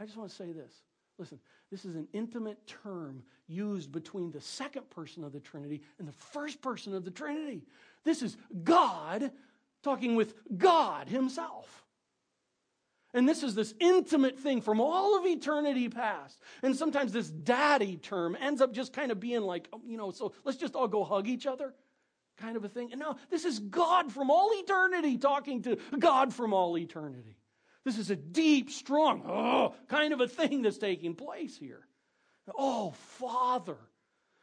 I 0.00 0.06
just 0.06 0.16
want 0.16 0.28
to 0.28 0.34
say 0.34 0.50
this. 0.50 0.72
Listen, 1.20 1.38
this 1.70 1.84
is 1.84 1.94
an 1.94 2.08
intimate 2.12 2.66
term 2.66 3.22
used 3.46 3.92
between 3.92 4.32
the 4.32 4.40
second 4.40 4.90
person 4.90 5.22
of 5.22 5.32
the 5.32 5.38
Trinity 5.38 5.82
and 6.00 6.08
the 6.08 6.12
first 6.32 6.60
person 6.60 6.94
of 6.94 7.04
the 7.04 7.12
Trinity. 7.12 7.62
This 8.02 8.22
is 8.22 8.36
God 8.64 9.30
talking 9.84 10.16
with 10.16 10.34
God 10.58 11.08
Himself. 11.08 11.85
And 13.14 13.28
this 13.28 13.42
is 13.42 13.54
this 13.54 13.72
intimate 13.80 14.38
thing 14.38 14.60
from 14.60 14.80
all 14.80 15.18
of 15.18 15.24
eternity 15.24 15.88
past. 15.88 16.38
And 16.62 16.76
sometimes 16.76 17.12
this 17.12 17.30
daddy 17.30 17.96
term 17.96 18.36
ends 18.38 18.60
up 18.60 18.72
just 18.72 18.92
kind 18.92 19.10
of 19.10 19.20
being 19.20 19.42
like, 19.42 19.68
oh, 19.72 19.80
you 19.86 19.96
know, 19.96 20.10
so 20.10 20.32
let's 20.44 20.58
just 20.58 20.74
all 20.74 20.88
go 20.88 21.04
hug 21.04 21.28
each 21.28 21.46
other 21.46 21.74
kind 22.36 22.56
of 22.56 22.64
a 22.64 22.68
thing. 22.68 22.90
And 22.92 23.00
no, 23.00 23.16
this 23.30 23.44
is 23.44 23.58
God 23.58 24.12
from 24.12 24.30
all 24.30 24.50
eternity 24.52 25.18
talking 25.18 25.62
to 25.62 25.78
God 25.98 26.32
from 26.32 26.52
all 26.52 26.76
eternity. 26.78 27.36
This 27.84 27.98
is 27.98 28.10
a 28.10 28.16
deep, 28.16 28.70
strong, 28.70 29.22
oh, 29.26 29.74
kind 29.88 30.12
of 30.12 30.20
a 30.20 30.28
thing 30.28 30.62
that's 30.62 30.78
taking 30.78 31.14
place 31.14 31.56
here. 31.56 31.86
Oh, 32.56 32.90
Father. 33.18 33.76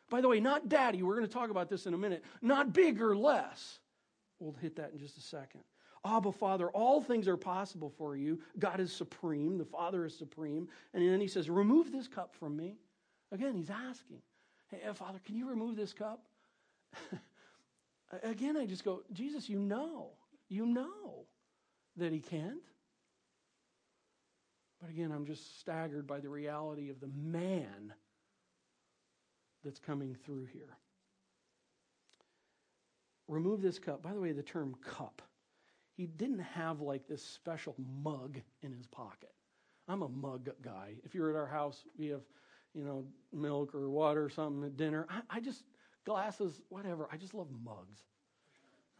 By 0.09 0.21
the 0.21 0.27
way, 0.27 0.39
not 0.39 0.69
daddy. 0.69 1.03
We're 1.03 1.15
going 1.15 1.27
to 1.27 1.33
talk 1.33 1.49
about 1.49 1.69
this 1.69 1.85
in 1.85 1.93
a 1.93 1.97
minute. 1.97 2.23
Not 2.41 2.73
big 2.73 3.01
or 3.01 3.15
less. 3.15 3.79
We'll 4.39 4.53
hit 4.53 4.77
that 4.77 4.91
in 4.93 4.99
just 4.99 5.17
a 5.17 5.21
second. 5.21 5.61
Abba, 6.05 6.31
Father, 6.33 6.69
all 6.69 7.01
things 7.01 7.27
are 7.27 7.37
possible 7.37 7.89
for 7.97 8.15
you. 8.15 8.39
God 8.59 8.79
is 8.79 8.91
supreme. 8.91 9.57
The 9.57 9.65
Father 9.65 10.05
is 10.05 10.15
supreme. 10.17 10.67
And 10.93 11.07
then 11.07 11.21
he 11.21 11.27
says, 11.27 11.49
Remove 11.49 11.91
this 11.91 12.07
cup 12.07 12.35
from 12.35 12.57
me. 12.57 12.75
Again, 13.31 13.55
he's 13.55 13.69
asking, 13.69 14.21
Hey, 14.69 14.81
uh, 14.87 14.93
Father, 14.93 15.19
can 15.25 15.35
you 15.35 15.49
remove 15.49 15.75
this 15.75 15.93
cup? 15.93 16.25
Again, 18.23 18.57
I 18.57 18.65
just 18.65 18.83
go, 18.83 19.01
Jesus, 19.13 19.49
you 19.49 19.59
know. 19.59 20.09
You 20.49 20.65
know 20.65 21.25
that 21.97 22.11
he 22.11 22.19
can't. 22.19 22.61
But 24.79 24.89
again, 24.89 25.11
I'm 25.11 25.25
just 25.25 25.59
staggered 25.61 26.05
by 26.05 26.19
the 26.19 26.27
reality 26.27 26.89
of 26.89 26.99
the 26.99 27.07
man 27.07 27.93
that's 29.63 29.79
coming 29.79 30.15
through 30.25 30.45
here. 30.45 30.77
Remove 33.29 33.61
this 33.61 33.79
cup. 33.79 34.03
By 34.03 34.13
the 34.13 34.19
way, 34.19 34.33
the 34.33 34.43
term 34.43 34.75
cup 34.83 35.21
he 35.95 36.07
didn't 36.07 36.39
have 36.39 36.81
like 36.81 37.07
this 37.07 37.23
special 37.23 37.75
mug 38.03 38.39
in 38.61 38.71
his 38.71 38.87
pocket. 38.87 39.31
I'm 39.87 40.01
a 40.01 40.09
mug 40.09 40.49
guy. 40.61 40.93
If 41.03 41.13
you're 41.13 41.29
at 41.29 41.35
our 41.35 41.47
house, 41.47 41.83
we 41.97 42.07
have, 42.07 42.21
you 42.73 42.83
know, 42.83 43.05
milk 43.31 43.75
or 43.75 43.89
water 43.89 44.23
or 44.23 44.29
something 44.29 44.63
at 44.63 44.77
dinner. 44.77 45.05
I, 45.09 45.37
I 45.37 45.39
just, 45.39 45.63
glasses, 46.05 46.61
whatever. 46.69 47.07
I 47.11 47.17
just 47.17 47.33
love 47.33 47.47
mugs. 47.63 47.99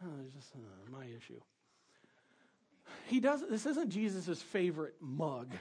Oh, 0.02 0.10
it's 0.24 0.34
just 0.34 0.54
uh, 0.54 0.90
my 0.90 1.04
issue. 1.06 1.40
He 3.06 3.20
does, 3.20 3.42
this 3.48 3.66
isn't 3.66 3.90
Jesus' 3.90 4.42
favorite 4.42 4.94
mug. 5.00 5.54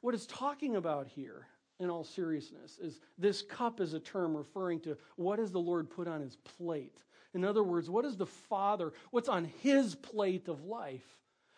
What 0.00 0.14
it's 0.14 0.26
talking 0.26 0.76
about 0.76 1.06
here, 1.06 1.46
in 1.80 1.90
all 1.90 2.04
seriousness, 2.04 2.78
is 2.78 3.00
this 3.18 3.42
cup 3.42 3.80
is 3.80 3.94
a 3.94 4.00
term 4.00 4.36
referring 4.36 4.80
to 4.80 4.96
what 5.16 5.36
does 5.36 5.50
the 5.50 5.60
Lord 5.60 5.90
put 5.90 6.06
on 6.08 6.20
his 6.20 6.36
plate? 6.36 7.02
In 7.34 7.44
other 7.44 7.62
words, 7.62 7.90
what 7.90 8.04
is 8.04 8.16
the 8.16 8.26
Father, 8.26 8.92
what's 9.10 9.28
on 9.28 9.50
his 9.62 9.94
plate 9.94 10.48
of 10.48 10.64
life? 10.64 11.04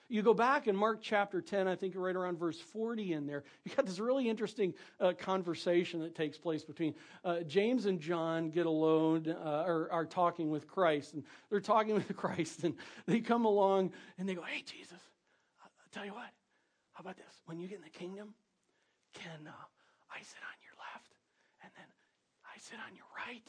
You 0.09 0.23
go 0.23 0.35
back 0.35 0.69
in 0.69 0.77
Mark 0.77 1.01
chapter 1.03 1.41
10, 1.41 1.67
I 1.67 1.75
think 1.75 1.95
right 1.97 2.15
around 2.15 2.39
verse 2.39 2.61
40 2.61 3.12
in 3.12 3.27
there, 3.27 3.43
you 3.65 3.73
got 3.75 3.87
this 3.87 3.99
really 3.99 4.29
interesting 4.29 4.73
uh, 5.01 5.12
conversation 5.15 6.01
that 6.01 6.15
takes 6.15 6.39
place 6.39 6.62
between 6.65 6.95
uh, 7.25 7.41
James 7.41 7.87
and 7.87 8.01
John 8.01 8.51
get 8.51 8.67
alone, 8.67 9.27
uh, 9.29 9.65
or 9.67 9.89
are 9.91 10.07
talking 10.07 10.49
with 10.49 10.69
Christ, 10.69 11.15
and 11.15 11.25
they're 11.51 11.61
talking 11.61 11.95
with 11.97 12.17
Christ, 12.17 12.62
and 12.62 12.75
they 13.07 13.21
come 13.21 13.45
along 13.45 13.93
and 14.17 14.29
they 14.29 14.35
go, 14.35 14.43
Hey, 14.43 14.62
Jesus, 14.65 15.01
I'll 15.61 15.71
tell 15.91 16.05
you 16.05 16.12
what, 16.12 16.31
how 16.93 17.01
about 17.01 17.17
this? 17.17 17.43
When 17.47 17.59
you 17.59 17.67
get 17.67 17.79
in 17.79 17.85
the 17.85 17.91
kingdom, 17.91 18.35
can 19.12 19.49
uh, 19.49 19.65
I 20.09 20.19
sit 20.21 20.39
on 20.39 20.57
your 20.62 20.75
left, 20.95 21.12
and 21.62 21.73
then 21.77 21.87
I 22.45 22.59
sit 22.61 22.79
on 22.89 22.95
your 22.95 23.07
right? 23.27 23.49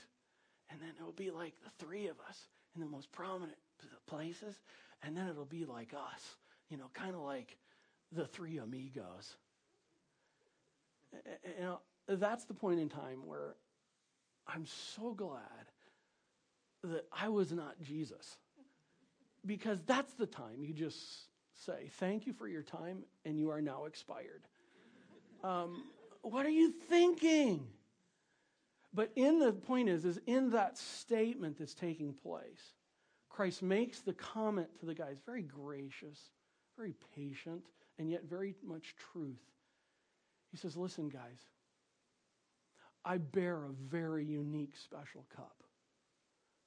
And 0.69 0.79
then 0.81 0.89
it'll 0.99 1.11
be 1.11 1.31
like 1.31 1.53
the 1.63 1.85
three 1.85 2.07
of 2.07 2.17
us 2.27 2.47
in 2.75 2.81
the 2.81 2.87
most 2.87 3.11
prominent 3.11 3.57
places, 4.05 4.55
and 5.03 5.15
then 5.15 5.27
it'll 5.27 5.45
be 5.45 5.65
like 5.65 5.93
us, 5.93 6.35
you 6.69 6.77
know, 6.77 6.89
kind 6.93 7.15
of 7.15 7.21
like 7.21 7.57
the 8.11 8.25
three 8.25 8.57
amigos. 8.57 9.35
You 11.13 11.63
know, 11.63 11.79
that's 12.07 12.45
the 12.45 12.53
point 12.53 12.79
in 12.79 12.89
time 12.89 13.25
where 13.25 13.55
I'm 14.47 14.65
so 14.65 15.13
glad 15.13 15.41
that 16.83 17.05
I 17.11 17.29
was 17.29 17.51
not 17.51 17.81
Jesus. 17.81 18.37
Because 19.45 19.79
that's 19.85 20.13
the 20.13 20.25
time 20.25 20.63
you 20.63 20.73
just 20.73 21.29
say, 21.65 21.89
Thank 21.99 22.27
you 22.27 22.33
for 22.33 22.47
your 22.47 22.63
time, 22.63 23.03
and 23.25 23.39
you 23.39 23.49
are 23.49 23.61
now 23.61 23.85
expired. 23.85 24.41
Um, 25.43 25.83
what 26.21 26.45
are 26.45 26.51
you 26.51 26.71
thinking? 26.71 27.65
But 28.97 29.11
in 29.15 29.37
the 29.37 29.53
point 29.53 29.89
is, 29.89 30.05
is 30.05 30.19
in 30.25 30.49
that 30.49 30.75
statement 30.75 31.59
that's 31.59 31.75
taking 31.75 32.13
place, 32.13 32.73
Christ 33.29 33.61
makes 33.61 33.99
the 33.99 34.13
comment 34.13 34.69
to 34.79 34.87
the 34.87 34.95
guys, 34.95 35.17
very 35.23 35.43
gracious, 35.43 36.19
very 36.75 36.95
patient, 37.15 37.61
and 37.99 38.09
yet 38.09 38.23
very 38.27 38.55
much 38.65 38.95
truth. 39.13 39.37
He 40.49 40.57
says, 40.57 40.75
Listen, 40.75 41.09
guys, 41.09 41.45
I 43.05 43.17
bear 43.17 43.65
a 43.65 43.87
very 43.87 44.25
unique, 44.25 44.75
special 44.75 45.27
cup 45.35 45.61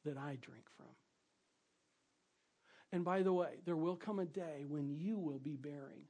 that 0.05 0.17
I 0.17 0.39
drink 0.41 0.67
from. 0.77 0.87
And 2.93 3.05
by 3.05 3.23
the 3.23 3.33
way, 3.33 3.55
there 3.67 3.77
will 3.77 3.97
come 3.97 4.21
a 4.21 4.25
day 4.25 4.67
when 4.69 4.89
you 4.89 5.19
will 5.19 5.41
be 5.41 5.57
bearing 5.57 6.05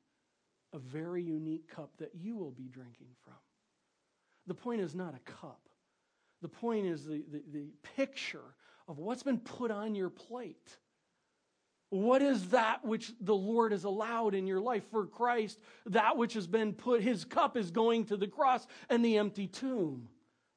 a 0.74 0.78
very 0.78 1.22
unique 1.22 1.74
cup 1.74 1.92
that 1.96 2.10
you 2.14 2.36
will 2.36 2.50
be 2.50 2.68
drinking 2.68 3.14
from. 3.24 3.40
The 4.46 4.54
point 4.54 4.82
is 4.82 4.94
not 4.94 5.14
a 5.14 5.30
cup, 5.30 5.69
the 6.42 6.48
point 6.48 6.86
is 6.86 7.04
the, 7.04 7.22
the, 7.30 7.42
the 7.52 7.66
picture 7.96 8.54
of 8.88 8.98
what's 8.98 9.22
been 9.22 9.38
put 9.38 9.70
on 9.70 9.94
your 9.94 10.10
plate. 10.10 10.76
What 11.90 12.22
is 12.22 12.50
that 12.50 12.84
which 12.84 13.12
the 13.20 13.34
Lord 13.34 13.72
has 13.72 13.84
allowed 13.84 14.34
in 14.34 14.46
your 14.46 14.60
life 14.60 14.84
for 14.90 15.06
Christ? 15.06 15.60
That 15.86 16.16
which 16.16 16.34
has 16.34 16.46
been 16.46 16.72
put, 16.72 17.02
his 17.02 17.24
cup 17.24 17.56
is 17.56 17.72
going 17.72 18.06
to 18.06 18.16
the 18.16 18.28
cross 18.28 18.66
and 18.88 19.04
the 19.04 19.18
empty 19.18 19.48
tomb. 19.48 20.08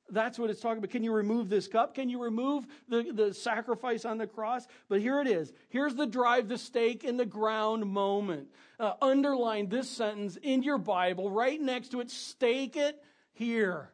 That's 0.09 0.37
what 0.37 0.51
it's 0.51 0.61
talking 0.61 0.77
about. 0.77 0.91
Can 0.91 1.03
you 1.03 1.11
remove 1.11 1.49
this 1.49 1.67
cup? 1.67 1.95
Can 1.95 2.07
you 2.07 2.21
remove 2.21 2.67
the, 2.87 3.11
the 3.11 3.33
sacrifice 3.33 4.05
on 4.05 4.19
the 4.19 4.27
cross? 4.27 4.67
But 4.89 5.01
here 5.01 5.21
it 5.21 5.27
is. 5.27 5.51
Here's 5.69 5.95
the 5.95 6.05
drive 6.05 6.49
the 6.49 6.57
stake 6.57 7.03
in 7.03 7.17
the 7.17 7.25
ground 7.25 7.87
moment. 7.87 8.49
Uh, 8.79 8.93
underline 9.01 9.69
this 9.69 9.89
sentence 9.89 10.37
in 10.41 10.61
your 10.61 10.77
Bible, 10.77 11.31
right 11.31 11.59
next 11.59 11.89
to 11.89 12.01
it. 12.01 12.11
Stake 12.11 12.75
it 12.75 13.01
here. 13.31 13.89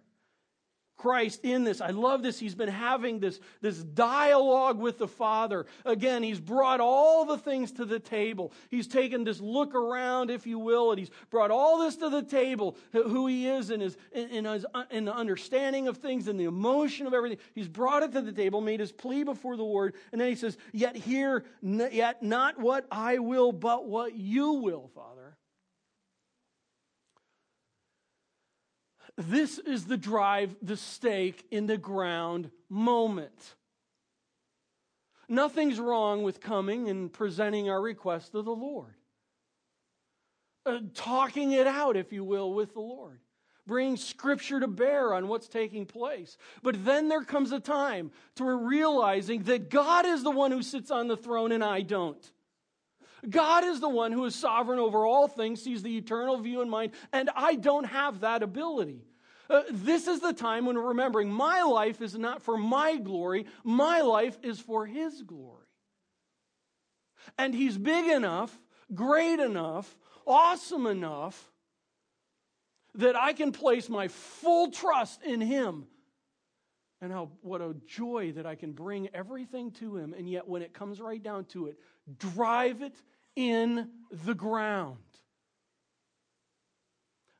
Christ 1.00 1.40
in 1.44 1.64
this. 1.64 1.80
I 1.80 1.92
love 1.92 2.22
this. 2.24 2.38
He's 2.38 2.56
been 2.56 2.68
having 2.68 3.20
this, 3.20 3.40
this 3.62 3.78
dialogue 3.78 4.78
with 4.78 4.98
the 4.98 5.08
Father. 5.08 5.66
Again, 5.86 6.24
he's 6.24 6.42
brought 6.42 6.82
all 6.82 7.24
the 7.24 7.38
things 7.38 7.72
to 7.74 7.86
the 7.86 8.00
table. 8.00 8.52
He's 8.70 8.86
taken 8.86 9.24
this 9.24 9.40
look 9.40 9.74
around, 9.74 10.30
if 10.30 10.46
you 10.46 10.60
will, 10.60 10.92
and 10.92 11.00
he's 11.00 11.10
brought 11.30 11.52
all 11.52 11.80
this 11.80 11.96
to 11.96 12.10
the 12.10 12.22
table, 12.22 12.76
who 12.92 13.28
he 13.28 13.48
is 13.48 13.70
and 13.70 13.82
his, 13.82 13.96
in, 14.12 14.44
his, 14.44 14.66
in 14.92 15.06
the 15.06 15.16
understanding 15.16 15.88
of 15.88 15.98
things 15.98 16.28
and 16.28 16.38
the 16.38 16.44
emotion 16.44 17.08
of 17.08 17.14
everything. 17.14 17.40
He's 17.56 17.70
brought 17.70 18.04
it 18.04 18.12
to 18.12 18.22
the 18.22 18.34
table, 18.34 18.60
made 18.60 18.82
his 18.82 18.92
plea 18.92 19.24
before 19.24 19.56
the 19.56 19.64
Lord, 19.64 19.96
and 20.12 20.20
then 20.20 20.28
he 20.28 20.36
says, 20.36 20.58
Yet 20.74 20.98
here, 20.98 21.46
yet 21.62 22.22
not 22.22 22.60
what 22.60 22.86
I 22.92 23.20
will, 23.20 23.54
but 23.54 23.88
what 23.88 24.16
you 24.16 24.52
will, 24.52 24.92
Father. 24.94 25.38
This 29.18 29.58
is 29.58 29.86
the 29.86 29.98
drive, 29.98 30.56
the 30.62 30.78
stake 30.78 31.46
in 31.52 31.68
the 31.68 31.78
ground 31.78 32.52
moment. 32.70 33.56
Nothing's 35.28 35.80
wrong 35.80 36.24
with 36.24 36.42
coming 36.42 36.90
and 36.90 37.12
presenting 37.14 37.70
our 37.70 37.82
request 37.82 38.32
to 38.32 38.42
the 38.42 38.52
Lord. 38.52 38.96
Uh, 40.66 40.80
talking 40.94 41.52
it 41.52 41.68
out, 41.68 41.96
if 41.96 42.12
you 42.12 42.24
will, 42.24 42.54
with 42.54 42.74
the 42.74 42.82
Lord. 42.82 43.20
Bringing 43.68 43.98
scripture 43.98 44.60
to 44.60 44.68
bear 44.68 45.14
on 45.14 45.28
what's 45.28 45.48
taking 45.48 45.86
place. 45.86 46.38
But 46.64 46.84
then 46.84 47.08
there 47.08 47.24
comes 47.24 47.52
a 47.52 47.60
time 47.60 48.12
to 48.36 48.44
realizing 48.44 49.44
that 49.44 49.70
God 49.70 50.08
is 50.08 50.24
the 50.24 50.32
one 50.32 50.52
who 50.52 50.64
sits 50.64 50.90
on 50.90 51.08
the 51.08 51.18
throne 51.18 51.52
and 51.52 51.64
I 51.64 51.82
don't. 51.82 52.32
God 53.28 53.64
is 53.64 53.80
the 53.80 53.90
one 53.90 54.12
who 54.12 54.26
is 54.26 54.36
sovereign 54.36 54.80
over 54.80 55.06
all 55.06 55.28
things, 55.28 55.62
sees 55.62 55.84
the 55.84 55.98
eternal 55.98 56.38
view 56.38 56.62
in 56.62 56.70
mind, 56.70 56.92
and 57.12 57.30
I 57.36 57.56
don't 57.56 57.86
have 57.86 58.22
that 58.22 58.44
ability. 58.44 59.04
Uh, 59.50 59.64
this 59.72 60.08
is 60.08 60.20
the 60.20 60.34
time 60.34 60.66
when 60.66 60.78
remembering 60.78 61.32
my 61.32 61.64
life 61.64 62.02
is 62.02 62.16
not 62.18 62.42
for 62.42 62.58
my 62.58 62.98
glory, 62.98 63.48
my 63.64 64.02
life 64.02 64.38
is 64.44 64.60
for 64.60 64.86
His 64.86 65.24
glory. 65.24 65.66
And 67.38 67.54
He's 67.54 67.78
big 67.78 68.08
enough, 68.12 68.58
great 68.94 69.40
enough, 69.40 69.98
awesome 70.26 70.86
enough 70.86 71.52
that 72.96 73.16
I 73.16 73.34
can 73.34 73.52
place 73.52 73.90
my 73.90 74.08
full 74.08 74.72
trust 74.72 75.24
in 75.24 75.42
Him. 75.42 75.88
And 77.02 77.12
how, 77.12 77.32
what 77.42 77.62
a 77.62 77.76
joy 77.88 78.34
that 78.34 78.46
I 78.46 78.56
can 78.56 78.74
bring 78.74 79.10
everything 79.14 79.72
to 79.74 79.96
Him, 79.96 80.14
and 80.16 80.30
yet 80.30 80.48
when 80.48 80.62
it 80.62 80.74
comes 80.74 81.02
right 81.02 81.22
down 81.22 81.46
to 81.46 81.68
it, 81.68 81.80
drive 82.20 82.82
it 82.82 82.96
in 83.40 83.88
the 84.26 84.34
ground 84.34 84.98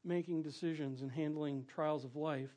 making 0.06 0.42
decisions 0.42 1.02
and 1.02 1.12
handling 1.12 1.66
trials 1.66 2.06
of 2.06 2.16
life. 2.16 2.52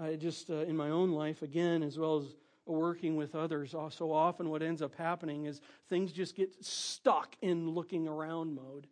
I 0.00 0.14
just, 0.14 0.48
uh, 0.48 0.58
in 0.58 0.76
my 0.76 0.90
own 0.90 1.10
life, 1.10 1.42
again, 1.42 1.82
as 1.82 1.98
well 1.98 2.18
as 2.18 2.36
working 2.64 3.16
with 3.16 3.34
others, 3.34 3.74
uh, 3.74 3.90
so 3.90 4.12
often 4.12 4.48
what 4.48 4.62
ends 4.62 4.80
up 4.80 4.94
happening 4.94 5.46
is 5.46 5.60
things 5.88 6.12
just 6.12 6.36
get 6.36 6.64
stuck 6.64 7.34
in 7.42 7.70
looking 7.70 8.06
around 8.06 8.54
mode. 8.54 8.86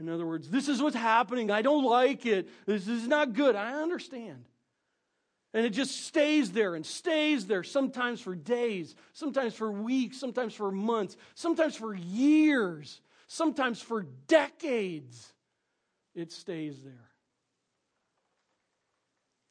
In 0.00 0.08
other 0.08 0.26
words, 0.26 0.50
this 0.50 0.68
is 0.68 0.82
what's 0.82 0.96
happening. 0.96 1.52
I 1.52 1.62
don't 1.62 1.84
like 1.84 2.26
it. 2.26 2.48
This 2.66 2.88
is 2.88 3.06
not 3.06 3.32
good. 3.32 3.54
I 3.54 3.80
understand. 3.80 4.44
And 5.54 5.64
it 5.64 5.70
just 5.70 6.04
stays 6.04 6.50
there 6.50 6.74
and 6.74 6.84
stays 6.84 7.46
there, 7.46 7.62
sometimes 7.62 8.20
for 8.20 8.34
days, 8.34 8.96
sometimes 9.12 9.54
for 9.54 9.70
weeks, 9.70 10.18
sometimes 10.18 10.52
for 10.52 10.72
months, 10.72 11.16
sometimes 11.36 11.76
for 11.76 11.94
years, 11.94 13.00
sometimes 13.28 13.80
for 13.80 14.02
decades 14.26 15.32
it 16.16 16.32
stays 16.32 16.82
there. 16.82 17.08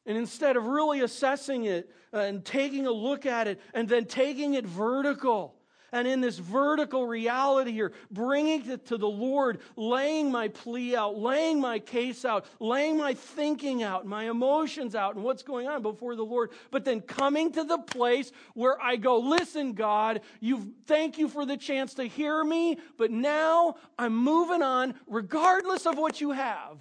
And 0.06 0.18
instead 0.18 0.58
of 0.58 0.66
really 0.66 1.00
assessing 1.00 1.64
it 1.64 1.90
uh, 2.14 2.18
and 2.18 2.44
taking 2.44 2.86
a 2.86 2.92
look 2.92 3.26
at 3.26 3.48
it 3.48 3.62
and 3.74 3.88
then 3.88 4.04
taking 4.04 4.56
it 4.56 4.66
vertical, 4.66 5.56
and 5.94 6.08
in 6.08 6.22
this 6.22 6.40
vertical 6.40 7.06
reality 7.06 7.72
here, 7.72 7.94
bringing 8.12 8.70
it 8.70 8.88
to 8.88 8.98
the 8.98 9.08
Lord, 9.08 9.60
laying 9.78 10.32
my 10.32 10.48
plea 10.48 10.96
out, 10.96 11.18
laying 11.18 11.62
my 11.62 11.78
case 11.78 12.26
out, 12.26 12.48
laying 12.60 12.98
my 12.98 13.14
thinking 13.14 13.84
out, 13.84 14.06
my 14.06 14.30
emotions 14.30 14.96
out, 14.96 15.16
and 15.16 15.24
what's 15.24 15.44
going 15.44 15.68
on 15.68 15.84
before 15.84 16.16
the 16.16 16.26
Lord. 16.26 16.50
But 16.72 16.84
then 16.84 17.00
coming 17.00 17.52
to 17.54 17.64
the 17.64 17.78
place 17.78 18.32
where 18.56 18.82
I 18.82 18.96
go, 18.96 19.20
listen, 19.20 19.74
God, 19.74 20.22
you 20.42 20.74
thank 20.88 21.20
you 21.20 21.30
for 21.30 21.46
the 21.46 21.58
chance 21.58 21.94
to 21.94 22.06
hear 22.06 22.44
me, 22.44 22.80
but 22.98 23.12
now 23.12 23.76
I'm 23.98 24.18
moving 24.18 24.64
on, 24.64 24.96
regardless 25.06 25.86
of 25.86 25.98
what 25.98 26.20
you 26.20 26.32
have. 26.32 26.80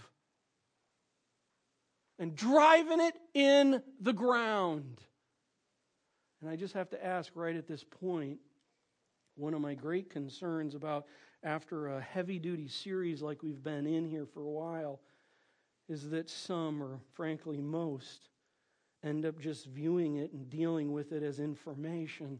And 2.18 2.35
driving 2.35 3.01
it 3.01 3.14
in 3.35 3.83
the 4.01 4.12
ground. 4.14 5.03
And 6.40 6.48
I 6.48 6.57
just 6.57 6.72
have 6.75 6.88
to 6.90 7.05
ask 7.05 7.31
right 7.35 7.57
at 7.57 7.68
this 7.68 7.85
point 7.85 8.38
one 9.36 9.54
of 9.54 9.60
my 9.60 9.74
great 9.74 10.10
concerns 10.10 10.74
about 10.74 11.06
after 11.42 11.88
a 11.88 12.00
heavy 12.00 12.38
duty 12.38 12.68
series 12.68 13.22
like 13.22 13.42
we've 13.42 13.62
been 13.62 13.86
in 13.86 14.06
here 14.06 14.26
for 14.26 14.42
a 14.42 14.50
while 14.50 15.00
is 15.88 16.10
that 16.10 16.30
some, 16.30 16.82
or 16.82 17.00
frankly 17.14 17.60
most, 17.60 18.28
end 19.02 19.26
up 19.26 19.38
just 19.38 19.66
viewing 19.66 20.16
it 20.16 20.32
and 20.32 20.48
dealing 20.48 20.92
with 20.92 21.12
it 21.12 21.22
as 21.22 21.40
information 21.40 22.38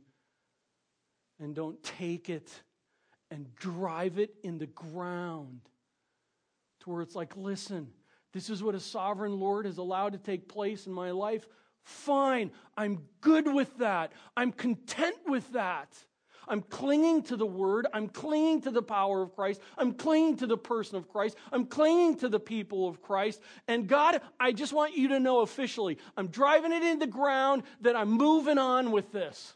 and 1.41 1.55
don't 1.55 1.83
take 1.83 2.31
it 2.31 2.53
and 3.31 3.53
drive 3.57 4.19
it 4.19 4.35
in 4.45 4.59
the 4.59 4.67
ground 4.67 5.61
to 6.81 6.91
where 6.91 7.03
it's 7.03 7.17
like, 7.17 7.37
listen, 7.37 7.89
this 8.33 8.49
is 8.49 8.63
what 8.63 8.75
a 8.75 8.81
sovereign 8.81 9.41
Lord 9.41 9.67
has 9.67 9.79
allowed 9.79 10.13
to 10.13 10.19
take 10.19 10.49
place 10.49 10.87
in 10.87 10.93
my 10.93 11.11
life. 11.11 11.47
Fine, 11.83 12.53
I'm 12.77 13.03
good 13.21 13.53
with 13.53 13.79
that. 13.79 14.13
I'm 14.37 14.53
content 14.53 15.17
with 15.27 15.53
that. 15.53 15.93
I'm 16.49 16.63
clinging 16.63 17.23
to 17.25 17.37
the 17.37 17.47
word. 17.47 17.87
I'm 17.93 18.09
clinging 18.09 18.63
to 18.63 18.71
the 18.71 18.83
power 18.83 19.23
of 19.23 19.35
Christ. 19.35 19.61
I'm 19.79 19.95
clinging 19.95 20.37
to 20.39 20.47
the 20.47 20.57
person 20.57 20.97
of 20.97 21.09
Christ. 21.09 21.37
I'm 21.51 21.67
clinging 21.67 22.19
to 22.19 22.29
the 22.29 22.41
people 22.41 22.89
of 22.89 23.03
Christ. 23.03 23.41
And 23.69 23.87
God, 23.87 24.21
I 24.39 24.53
just 24.53 24.73
want 24.73 24.97
you 24.97 25.09
to 25.09 25.21
know 25.21 25.41
officially, 25.41 25.99
I'm 26.17 26.29
driving 26.29 26.73
it 26.73 26.83
in 26.83 26.99
the 26.99 27.07
ground 27.07 27.63
that 27.81 27.97
I'm 27.97 28.11
moving 28.11 28.59
on 28.59 28.91
with 28.91 29.13
this. 29.13 29.55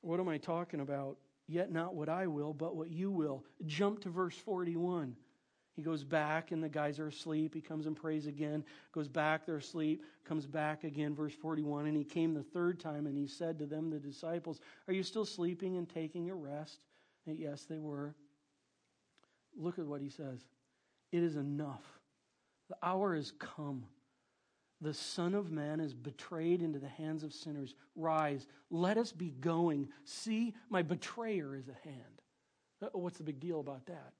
What 0.00 0.20
am 0.20 0.28
I 0.28 0.38
talking 0.38 0.80
about? 0.80 1.16
Yet 1.46 1.72
not 1.72 1.94
what 1.94 2.08
I 2.08 2.26
will, 2.26 2.52
but 2.52 2.76
what 2.76 2.90
you 2.90 3.10
will. 3.10 3.44
Jump 3.66 4.02
to 4.02 4.10
verse 4.10 4.36
41. 4.36 5.16
He 5.74 5.82
goes 5.82 6.04
back, 6.04 6.52
and 6.52 6.62
the 6.62 6.68
guys 6.68 7.00
are 7.00 7.08
asleep. 7.08 7.52
He 7.52 7.60
comes 7.60 7.86
and 7.86 7.96
prays 7.96 8.26
again, 8.26 8.64
goes 8.92 9.08
back, 9.08 9.44
they're 9.44 9.56
asleep, 9.56 10.04
comes 10.24 10.46
back 10.46 10.84
again, 10.84 11.14
verse 11.14 11.34
41. 11.34 11.86
And 11.86 11.96
he 11.96 12.04
came 12.04 12.32
the 12.32 12.44
third 12.44 12.78
time, 12.78 13.06
and 13.06 13.18
he 13.18 13.26
said 13.26 13.58
to 13.58 13.66
them, 13.66 13.90
the 13.90 13.98
disciples, 13.98 14.60
Are 14.86 14.94
you 14.94 15.02
still 15.02 15.24
sleeping 15.24 15.76
and 15.76 15.88
taking 15.88 16.30
a 16.30 16.34
rest? 16.34 16.78
And 17.26 17.38
yes, 17.38 17.64
they 17.64 17.78
were. 17.78 18.14
Look 19.56 19.78
at 19.78 19.86
what 19.86 20.00
he 20.00 20.08
says 20.08 20.44
It 21.12 21.22
is 21.22 21.36
enough. 21.36 21.84
The 22.68 22.76
hour 22.82 23.14
has 23.14 23.32
come. 23.32 23.84
The 24.80 24.94
Son 24.94 25.34
of 25.34 25.50
Man 25.50 25.80
is 25.80 25.94
betrayed 25.94 26.60
into 26.60 26.78
the 26.78 26.88
hands 26.88 27.22
of 27.22 27.32
sinners. 27.32 27.74
Rise, 27.96 28.46
let 28.70 28.98
us 28.98 29.12
be 29.12 29.30
going. 29.30 29.88
See, 30.04 30.54
my 30.68 30.82
betrayer 30.82 31.56
is 31.56 31.68
at 31.68 31.78
hand. 31.84 32.92
What's 32.92 33.18
the 33.18 33.24
big 33.24 33.40
deal 33.40 33.60
about 33.60 33.86
that? 33.86 34.12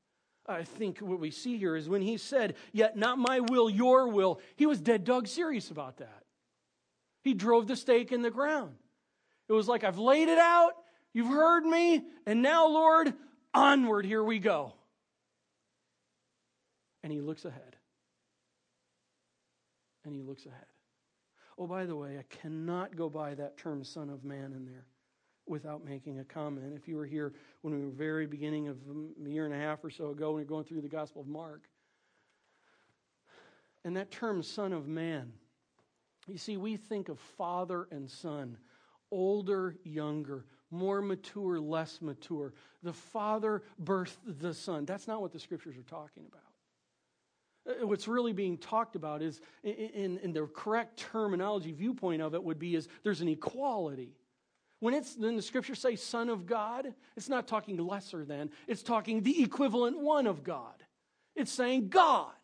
I 0.47 0.65
think 0.65 0.99
what 0.99 1.21
we 1.21 1.31
see 1.31 1.57
here 1.57 1.75
is 1.75 1.89
when 1.89 2.03
he 2.03 2.19
said, 2.19 2.57
Yet 2.73 2.97
not 2.97 3.19
my 3.19 3.41
will, 3.41 3.71
your 3.71 4.09
will, 4.09 4.41
he 4.57 4.67
was 4.67 4.81
dead 4.81 5.05
dog 5.05 5.27
serious 5.27 5.71
about 5.71 5.99
that. 5.99 6.23
He 7.23 7.33
drove 7.33 7.67
the 7.67 7.77
stake 7.77 8.13
in 8.13 8.21
the 8.21 8.31
ground. 8.31 8.75
It 9.49 9.53
was 9.53 9.69
like, 9.69 9.85
I've 9.85 9.99
laid 9.99 10.29
it 10.29 10.39
out, 10.39 10.73
you've 11.13 11.29
heard 11.29 11.65
me, 11.65 12.03
and 12.27 12.43
now, 12.43 12.67
Lord, 12.69 13.15
onward, 13.53 14.05
here 14.05 14.23
we 14.23 14.39
go. 14.39 14.75
And 17.03 17.13
he 17.13 17.21
looks 17.21 17.45
ahead. 17.45 17.77
And 20.05 20.15
he 20.15 20.23
looks 20.23 20.45
ahead. 20.45 20.67
Oh, 21.57 21.67
by 21.67 21.87
the 21.87 21.97
way, 21.97 22.19
I 22.19 22.25
cannot 22.43 22.97
go 22.97 23.09
by 23.09 23.35
that 23.35 23.57
term, 23.57 23.85
Son 23.85 24.11
of 24.11 24.25
Man, 24.25 24.53
in 24.53 24.67
there 24.67 24.87
without 25.47 25.85
making 25.85 26.19
a 26.19 26.25
comment. 26.25 26.73
If 26.75 26.89
you 26.89 26.97
were 26.97 27.07
here 27.07 27.35
when 27.63 27.75
we 27.75 27.85
were 27.85 27.91
very 27.91 28.27
beginning 28.27 28.69
of 28.69 28.79
a 29.25 29.29
year 29.29 29.45
and 29.45 29.55
a 29.55 29.59
half 29.59 29.85
or 29.85 29.91
so 29.91 30.11
ago 30.11 30.29
when 30.29 30.37
we 30.37 30.43
were 30.43 30.49
going 30.49 30.65
through 30.65 30.81
the 30.81 30.89
Gospel 30.89 31.23
of 31.23 31.29
Mark, 31.29 31.69
and 33.85 33.97
that 33.97 34.11
term 34.11 34.43
son 34.43 34.73
of 34.73 34.89
man, 34.89 35.33
you 36.27 36.39
see, 36.39 36.57
we 36.57 36.77
think 36.77 37.09
of 37.09 37.19
father 37.19 37.87
and 37.91 38.11
son, 38.11 38.57
older, 39.11 39.77
younger, 39.85 40.47
more 40.71 41.03
mature, 41.03 41.61
less 41.61 42.01
mature. 42.01 42.55
The 42.83 42.93
father 42.93 43.63
birthed 43.83 44.17
the 44.27 44.55
son. 44.55 44.87
That's 44.87 45.07
not 45.07 45.21
what 45.21 45.33
the 45.33 45.39
scriptures 45.39 45.77
are 45.77 45.83
talking 45.83 46.25
about. 46.27 47.81
Uh, 47.83 47.87
what's 47.87 48.09
really 48.09 48.33
being 48.33 48.59
talked 48.59 48.97
about 48.97 49.23
is, 49.23 49.41
in, 49.63 50.19
in 50.23 50.33
the 50.33 50.47
correct 50.47 50.99
terminology 50.99 51.73
viewpoint 51.73 52.23
of 52.23 52.35
it, 52.35 52.43
would 52.43 52.59
be 52.59 52.75
is 52.75 52.89
there's 53.03 53.21
an 53.21 53.29
equality. 53.29 54.17
When 54.85 54.93
it's 54.93 55.15
then 55.15 55.35
the 55.35 55.41
scriptures 55.41 55.79
say 55.79 55.97
son 55.97 56.29
of 56.29 56.45
God, 56.45 56.93
it's 57.17 57.31
not 57.31 57.49
talking 57.49 57.79
lesser 57.79 58.23
than, 58.23 58.51
it's 58.69 58.83
talking 58.83 59.23
the 59.23 59.43
equivalent 59.43 59.99
one 59.99 60.27
of 60.27 60.45
God. 60.45 60.75
It's 61.35 61.51
saying 61.51 61.89
God. 61.89 62.35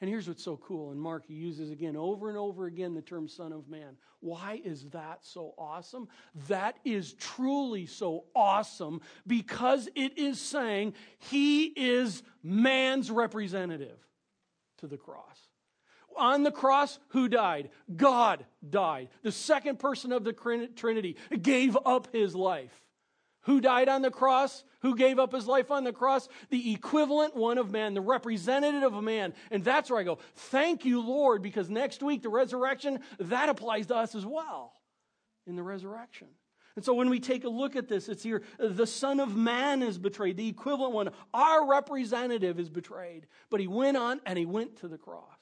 And 0.00 0.08
here's 0.08 0.28
what's 0.28 0.44
so 0.44 0.58
cool. 0.58 0.92
And 0.92 1.00
Mark, 1.00 1.24
uses 1.26 1.72
again 1.72 1.96
over 1.96 2.28
and 2.28 2.38
over 2.38 2.66
again 2.66 2.94
the 2.94 3.02
term 3.02 3.26
Son 3.26 3.52
of 3.52 3.68
Man. 3.68 3.96
Why 4.20 4.60
is 4.64 4.84
that 4.90 5.24
so 5.24 5.54
awesome? 5.58 6.06
That 6.46 6.76
is 6.84 7.14
truly 7.14 7.86
so 7.86 8.26
awesome 8.36 9.00
because 9.26 9.88
it 9.96 10.16
is 10.16 10.38
saying 10.38 10.94
he 11.18 11.64
is 11.64 12.22
man's 12.44 13.10
representative 13.10 13.98
to 14.78 14.86
the 14.86 14.98
cross 14.98 15.45
on 16.16 16.42
the 16.42 16.50
cross, 16.50 16.98
who 17.08 17.28
died? 17.28 17.70
God 17.94 18.44
died. 18.68 19.08
The 19.22 19.32
second 19.32 19.78
person 19.78 20.12
of 20.12 20.24
the 20.24 20.32
Trinity 20.32 21.16
gave 21.40 21.76
up 21.84 22.08
his 22.12 22.34
life. 22.34 22.72
Who 23.42 23.60
died 23.60 23.88
on 23.88 24.02
the 24.02 24.10
cross? 24.10 24.64
Who 24.82 24.96
gave 24.96 25.20
up 25.20 25.32
his 25.32 25.46
life 25.46 25.70
on 25.70 25.84
the 25.84 25.92
cross? 25.92 26.28
The 26.50 26.72
equivalent 26.72 27.36
one 27.36 27.58
of 27.58 27.70
man, 27.70 27.94
the 27.94 28.00
representative 28.00 28.92
of 28.92 29.04
man. 29.04 29.34
And 29.52 29.62
that's 29.64 29.88
where 29.88 30.00
I 30.00 30.02
go, 30.02 30.18
thank 30.34 30.84
you, 30.84 31.00
Lord, 31.00 31.42
because 31.42 31.70
next 31.70 32.02
week, 32.02 32.22
the 32.22 32.28
resurrection, 32.28 32.98
that 33.20 33.48
applies 33.48 33.86
to 33.86 33.96
us 33.96 34.16
as 34.16 34.26
well 34.26 34.72
in 35.46 35.54
the 35.54 35.62
resurrection. 35.62 36.26
And 36.74 36.84
so 36.84 36.92
when 36.92 37.08
we 37.08 37.20
take 37.20 37.44
a 37.44 37.48
look 37.48 37.74
at 37.74 37.88
this, 37.88 38.08
it's 38.08 38.22
here 38.22 38.42
the 38.58 38.86
Son 38.86 39.18
of 39.18 39.34
Man 39.34 39.82
is 39.82 39.96
betrayed, 39.96 40.36
the 40.36 40.48
equivalent 40.48 40.92
one. 40.92 41.10
Our 41.32 41.66
representative 41.68 42.60
is 42.60 42.68
betrayed. 42.68 43.26
But 43.48 43.60
he 43.60 43.66
went 43.66 43.96
on 43.96 44.20
and 44.26 44.38
he 44.38 44.44
went 44.44 44.76
to 44.80 44.88
the 44.88 44.98
cross. 44.98 45.35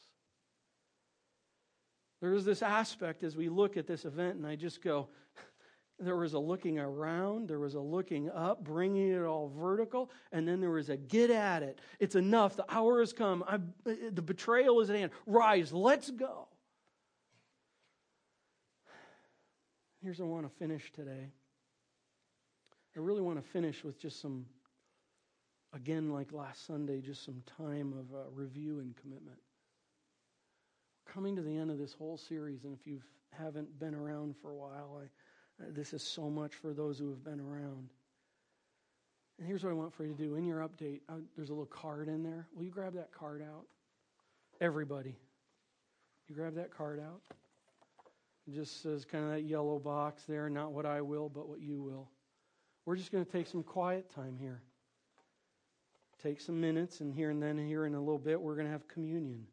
There 2.21 2.35
is 2.35 2.45
this 2.45 2.62
aspect 2.62 3.23
as 3.23 3.37
we 3.37 3.49
look 3.49 3.77
at 3.77 3.87
this 3.87 4.05
event, 4.05 4.37
and 4.37 4.47
I 4.47 4.57
just 4.57 4.83
go, 4.83 5.09
There 6.01 6.17
was 6.17 6.35
a 6.35 6.39
looking 6.39 6.79
around, 6.81 7.49
there 7.49 7.61
was 7.61 7.75
a 7.75 7.81
looking 7.81 8.29
up, 8.29 8.65
bringing 8.65 9.12
it 9.12 9.23
all 9.23 9.49
vertical, 9.49 10.11
and 10.33 10.47
then 10.47 10.61
there 10.61 10.71
was 10.71 10.89
a 10.89 10.97
get 10.97 11.31
at 11.31 11.62
it. 11.62 11.79
It's 12.01 12.17
enough. 12.17 12.57
The 12.57 12.65
hour 12.69 12.99
has 12.99 13.12
come. 13.12 13.45
i 13.47 13.59
the 13.85 14.23
betrayal 14.23 14.81
is 14.81 14.91
at 14.91 14.97
hand. 14.97 15.12
Rise, 15.25 15.73
let's 15.73 16.11
go. 16.11 16.49
Here's 20.03 20.19
where 20.19 20.29
I 20.29 20.31
want 20.33 20.51
to 20.51 20.59
finish 20.59 20.93
today. 20.93 21.31
I 22.97 23.01
really 23.01 23.23
want 23.23 23.43
to 23.43 23.51
finish 23.51 23.85
with 23.85 23.99
just 23.99 24.21
some, 24.21 24.47
again, 25.73 26.12
like 26.12 26.33
last 26.33 26.67
Sunday, 26.67 27.01
just 27.01 27.25
some 27.25 27.43
time 27.57 27.93
of 27.93 28.15
uh, 28.15 28.31
review 28.33 28.81
and 28.81 28.97
commitment. 28.97 29.39
Coming 31.13 31.37
to 31.37 31.43
the 31.43 31.57
end 31.57 31.71
of 31.71 31.79
this 31.79 31.93
whole 31.93 32.17
series, 32.17 32.65
and 32.65 32.77
if 32.79 32.87
you 32.87 33.01
haven't 33.31 33.79
been 33.79 33.95
around 33.95 34.35
for 34.41 34.51
a 34.51 34.57
while, 34.57 35.01
I, 35.01 35.65
uh, 35.65 35.67
this 35.71 35.93
is 35.93 36.03
so 36.03 36.29
much 36.29 36.55
for 36.55 36.73
those 36.73 36.99
who 36.99 37.11
have 37.11 37.23
been 37.25 37.41
around. 37.41 37.89
And 39.39 39.47
here's 39.47 39.65
what 39.65 39.71
I 39.71 39.75
want 39.75 39.93
for 39.93 40.05
you 40.05 40.13
to 40.13 40.19
do. 40.19 40.37
In 40.37 40.45
your 40.45 40.61
update, 40.61 41.01
uh, 41.09 41.15
there's 41.37 41.51
a 41.51 41.53
little 41.53 41.67
card 41.67 42.09
in 42.09 42.23
there. 42.23 42.47
Will 42.55 42.65
you 42.65 42.71
grab 42.71 42.95
that 42.95 43.13
card 43.13 43.43
out? 43.43 43.67
Everybody. 44.61 45.17
You 46.29 46.35
grab 46.35 46.55
that 46.55 46.71
card 46.71 47.01
out. 47.01 47.21
It 48.47 48.55
just 48.55 48.83
says 48.83 49.05
kind 49.05 49.25
of 49.25 49.31
that 49.31 49.43
yellow 49.43 49.79
box 49.79 50.25
there, 50.25 50.49
not 50.49 50.73
what 50.73 50.87
I 50.87 51.01
will, 51.01 51.29
but 51.29 51.49
what 51.49 51.61
you 51.61 51.83
will. 51.83 52.09
We're 52.87 52.97
just 52.97 53.11
going 53.11 53.25
to 53.25 53.31
take 53.31 53.47
some 53.47 53.63
quiet 53.63 54.11
time 54.15 54.37
here. 54.39 54.63
Take 56.23 56.41
some 56.41 56.61
minutes, 56.61 57.01
and 57.01 57.13
here 57.13 57.31
and 57.31 57.43
then, 57.43 57.59
here 57.59 57.87
in 57.87 57.95
a 57.95 58.01
little 58.01 58.19
bit, 58.19 58.41
we're 58.41 58.55
going 58.55 58.67
to 58.67 58.73
have 58.73 58.87
communion. 58.89 59.47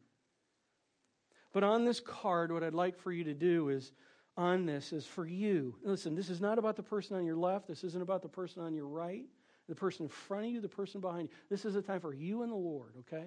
But 1.52 1.64
on 1.64 1.84
this 1.84 2.00
card, 2.00 2.52
what 2.52 2.62
I'd 2.62 2.74
like 2.74 2.98
for 2.98 3.12
you 3.12 3.24
to 3.24 3.34
do 3.34 3.68
is 3.68 3.92
on 4.36 4.64
this 4.64 4.92
is 4.92 5.06
for 5.06 5.26
you. 5.26 5.74
Listen, 5.84 6.14
this 6.14 6.30
is 6.30 6.40
not 6.40 6.58
about 6.58 6.76
the 6.76 6.82
person 6.82 7.16
on 7.16 7.26
your 7.26 7.36
left. 7.36 7.68
This 7.68 7.84
isn't 7.84 8.02
about 8.02 8.22
the 8.22 8.28
person 8.28 8.62
on 8.62 8.74
your 8.74 8.86
right, 8.86 9.26
the 9.68 9.74
person 9.74 10.04
in 10.04 10.08
front 10.08 10.46
of 10.46 10.52
you, 10.52 10.60
the 10.60 10.68
person 10.68 11.00
behind 11.00 11.28
you. 11.28 11.34
This 11.50 11.64
is 11.64 11.76
a 11.76 11.82
time 11.82 12.00
for 12.00 12.14
you 12.14 12.42
and 12.42 12.50
the 12.50 12.56
Lord, 12.56 12.94
okay? 13.00 13.26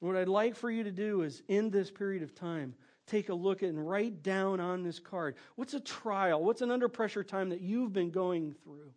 what 0.00 0.16
I'd 0.16 0.28
like 0.28 0.56
for 0.56 0.70
you 0.70 0.84
to 0.84 0.90
do 0.90 1.22
is 1.22 1.42
in 1.48 1.68
this 1.68 1.90
period 1.90 2.22
of 2.22 2.34
time, 2.34 2.74
take 3.06 3.28
a 3.28 3.34
look 3.34 3.62
at 3.62 3.68
and 3.68 3.86
write 3.86 4.22
down 4.22 4.58
on 4.58 4.82
this 4.82 4.98
card 4.98 5.36
what's 5.56 5.74
a 5.74 5.80
trial, 5.80 6.42
what's 6.42 6.62
an 6.62 6.70
under 6.70 6.88
pressure 6.88 7.22
time 7.22 7.50
that 7.50 7.60
you've 7.60 7.92
been 7.92 8.10
going 8.10 8.54
through. 8.64 8.92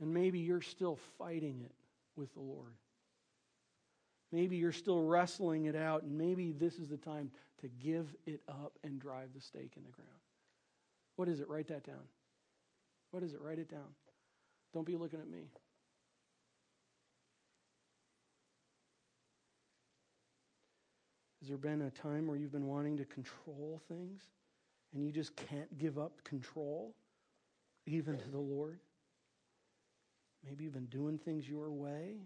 And 0.00 0.12
maybe 0.12 0.40
you're 0.40 0.60
still 0.60 0.98
fighting 1.18 1.60
it 1.64 1.72
with 2.16 2.34
the 2.34 2.40
Lord. 2.40 2.74
Maybe 4.32 4.56
you're 4.56 4.72
still 4.72 5.02
wrestling 5.02 5.66
it 5.66 5.76
out, 5.76 6.02
and 6.02 6.16
maybe 6.16 6.52
this 6.52 6.78
is 6.78 6.88
the 6.88 6.96
time 6.96 7.30
to 7.60 7.68
give 7.68 8.14
it 8.26 8.40
up 8.48 8.78
and 8.84 9.00
drive 9.00 9.28
the 9.34 9.40
stake 9.40 9.72
in 9.76 9.84
the 9.84 9.90
ground. 9.90 10.10
What 11.16 11.28
is 11.28 11.40
it? 11.40 11.48
Write 11.48 11.68
that 11.68 11.84
down. 11.84 12.04
What 13.12 13.22
is 13.22 13.32
it? 13.32 13.40
Write 13.40 13.58
it 13.58 13.70
down. 13.70 13.94
Don't 14.74 14.86
be 14.86 14.96
looking 14.96 15.20
at 15.20 15.28
me. 15.28 15.48
Has 21.40 21.48
there 21.48 21.58
been 21.58 21.82
a 21.82 21.90
time 21.90 22.26
where 22.26 22.36
you've 22.36 22.52
been 22.52 22.66
wanting 22.66 22.96
to 22.96 23.04
control 23.04 23.80
things 23.88 24.20
and 24.92 25.04
you 25.04 25.12
just 25.12 25.36
can't 25.36 25.78
give 25.78 25.96
up 25.96 26.24
control, 26.24 26.92
even 27.86 28.18
to 28.18 28.28
the 28.28 28.38
Lord? 28.38 28.80
Maybe 30.44 30.64
you've 30.64 30.74
been 30.74 30.86
doing 30.86 31.18
things 31.18 31.48
your 31.48 31.70
way. 31.70 32.16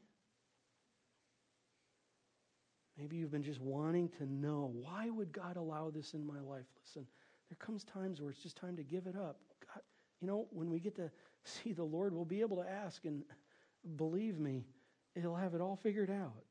Maybe 3.01 3.17
you've 3.17 3.31
been 3.31 3.43
just 3.43 3.61
wanting 3.61 4.11
to 4.19 4.27
know 4.27 4.71
why 4.75 5.09
would 5.09 5.33
God 5.33 5.57
allow 5.57 5.91
this 5.91 6.13
in 6.13 6.27
my 6.27 6.39
life? 6.41 6.67
Listen, 6.85 7.07
there 7.49 7.57
comes 7.59 7.83
times 7.83 8.21
where 8.21 8.31
it's 8.31 8.43
just 8.43 8.59
time 8.59 8.77
to 8.77 8.83
give 8.83 9.07
it 9.07 9.17
up. 9.17 9.41
God, 9.67 9.83
you 10.21 10.29
know, 10.29 10.47
when 10.51 10.69
we 10.69 10.81
get 10.81 10.97
to 10.97 11.11
see 11.45 11.73
the 11.73 11.83
Lord, 11.83 12.13
we'll 12.13 12.27
be 12.27 12.43
able 12.43 12.59
to 12.59 12.69
ask, 12.69 13.07
and 13.07 13.23
believe 13.97 14.39
me, 14.39 14.67
He'll 15.21 15.35
have 15.35 15.55
it 15.55 15.61
all 15.61 15.77
figured 15.77 16.11
out. 16.11 16.45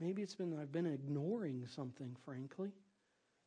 Maybe 0.00 0.22
it's 0.22 0.34
been 0.34 0.58
I've 0.60 0.72
been 0.72 0.86
ignoring 0.86 1.66
something, 1.66 2.16
frankly, 2.24 2.70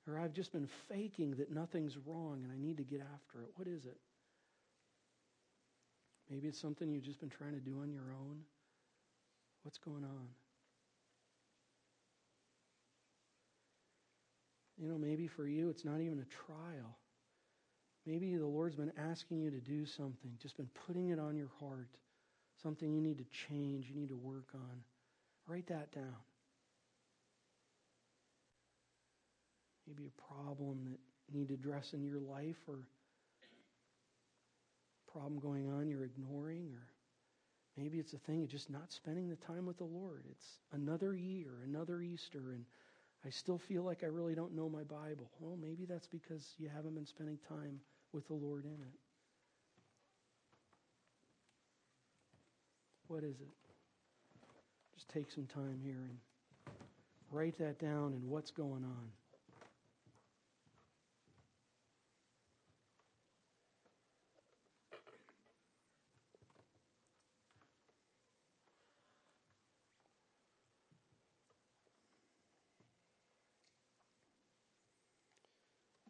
or 0.08 0.18
I've 0.18 0.34
just 0.34 0.54
been 0.54 0.68
faking 0.88 1.32
that 1.32 1.52
nothing's 1.52 1.98
wrong 1.98 2.42
and 2.44 2.52
I 2.52 2.58
need 2.58 2.78
to 2.78 2.84
get 2.84 3.02
after 3.02 3.42
it. 3.42 3.50
What 3.56 3.68
is 3.68 3.86
it? 3.86 3.98
Maybe 6.30 6.48
it's 6.48 6.60
something 6.60 6.90
you've 6.90 7.04
just 7.04 7.20
been 7.20 7.30
trying 7.30 7.54
to 7.54 7.60
do 7.60 7.82
on 7.82 7.92
your 7.92 8.14
own. 8.20 8.40
What's 9.64 9.78
going 9.78 10.04
on? 10.04 10.28
You 14.84 14.90
know, 14.90 14.98
maybe 14.98 15.28
for 15.28 15.48
you, 15.48 15.70
it's 15.70 15.86
not 15.86 16.02
even 16.02 16.20
a 16.20 16.26
trial. 16.26 16.98
Maybe 18.06 18.36
the 18.36 18.46
Lord's 18.46 18.76
been 18.76 18.92
asking 18.98 19.40
you 19.40 19.50
to 19.50 19.62
do 19.62 19.86
something, 19.86 20.32
just 20.42 20.58
been 20.58 20.70
putting 20.86 21.10
it 21.10 21.20
on 21.20 21.38
your 21.38 21.52
heart, 21.62 21.88
something 22.62 22.92
you 22.92 23.00
need 23.00 23.18
to 23.20 23.26
change, 23.48 23.88
you 23.88 23.96
need 23.96 24.10
to 24.10 24.18
work 24.18 24.50
on. 24.54 24.84
Write 25.48 25.68
that 25.68 25.94
down. 25.94 26.18
maybe 29.88 30.08
a 30.08 30.34
problem 30.34 30.80
that 30.86 31.00
you 31.28 31.40
need 31.40 31.48
to 31.50 31.54
address 31.54 31.94
in 31.94 32.04
your 32.04 32.20
life 32.20 32.58
or 32.68 32.88
problem 35.12 35.40
going 35.40 35.70
on 35.70 35.88
you're 35.88 36.06
ignoring 36.06 36.72
or 36.74 36.88
maybe 37.78 38.00
it's 38.00 38.14
a 38.14 38.18
thing 38.18 38.42
of 38.42 38.48
just 38.48 38.70
not 38.70 38.92
spending 38.92 39.30
the 39.30 39.36
time 39.36 39.66
with 39.66 39.78
the 39.78 39.84
Lord. 39.84 40.24
It's 40.32 40.46
another 40.72 41.16
year, 41.16 41.52
another 41.66 42.02
Easter 42.02 42.54
and 42.54 42.66
I 43.26 43.30
still 43.30 43.58
feel 43.58 43.84
like 43.84 44.04
I 44.04 44.08
really 44.08 44.36
don't 44.36 44.56
know 44.56 44.68
my 44.70 44.84
Bible. 44.84 45.30
Well, 45.40 45.58
maybe 45.62 45.86
that's 45.86 46.08
because 46.08 46.56
you 46.58 46.70
haven't 46.74 46.96
been 46.96 47.06
spending 47.06 47.38
time 47.48 47.80
with 48.12 48.28
the 48.28 48.34
Lord 48.34 48.66
in 48.66 48.72
it. 48.72 49.00
What 53.08 53.24
is 53.24 53.40
it? 53.40 53.48
Just 54.94 55.10
take 55.10 55.32
some 55.32 55.46
time 55.46 55.80
here 55.84 56.02
and 56.10 56.18
write 57.32 57.58
that 57.60 57.80
down 57.80 58.14
and 58.14 58.30
what's 58.30 58.52
going 58.52 58.84
on. 58.84 59.23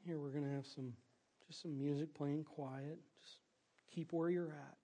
Here 0.06 0.20
we're 0.20 0.30
going 0.30 0.44
to 0.44 0.52
have 0.56 0.66
some 0.66 0.94
just 1.48 1.62
some 1.62 1.78
music 1.78 2.14
playing 2.14 2.44
quiet. 2.44 3.00
Just 3.22 3.38
keep 3.94 4.12
where 4.12 4.30
you're 4.30 4.52
at. 4.52 4.78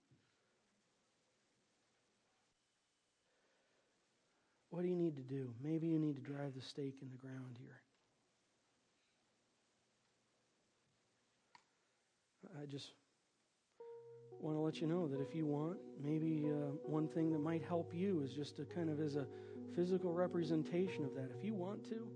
What 4.70 4.82
do 4.82 4.88
you 4.88 4.96
need 4.96 5.16
to 5.16 5.22
do? 5.22 5.52
Maybe 5.62 5.88
you 5.88 5.98
need 5.98 6.16
to 6.16 6.22
drive 6.22 6.54
the 6.54 6.62
stake 6.62 6.98
in 7.02 7.10
the 7.10 7.16
ground 7.16 7.58
here. 7.58 7.80
I 12.60 12.66
just 12.66 12.92
want 14.40 14.56
to 14.56 14.60
let 14.60 14.80
you 14.80 14.86
know 14.86 15.06
that 15.08 15.20
if 15.20 15.34
you 15.34 15.44
want, 15.44 15.78
maybe 16.02 16.46
uh, 16.46 16.72
one 16.84 17.08
thing 17.08 17.32
that 17.32 17.40
might 17.40 17.62
help 17.62 17.92
you 17.94 18.22
is 18.22 18.32
just 18.32 18.56
to 18.56 18.64
kind 18.64 18.88
of 18.88 19.00
as 19.00 19.16
a 19.16 19.26
physical 19.74 20.12
representation 20.12 21.04
of 21.04 21.14
that. 21.14 21.30
If 21.36 21.44
you 21.44 21.54
want 21.54 21.84
to, 21.90 22.08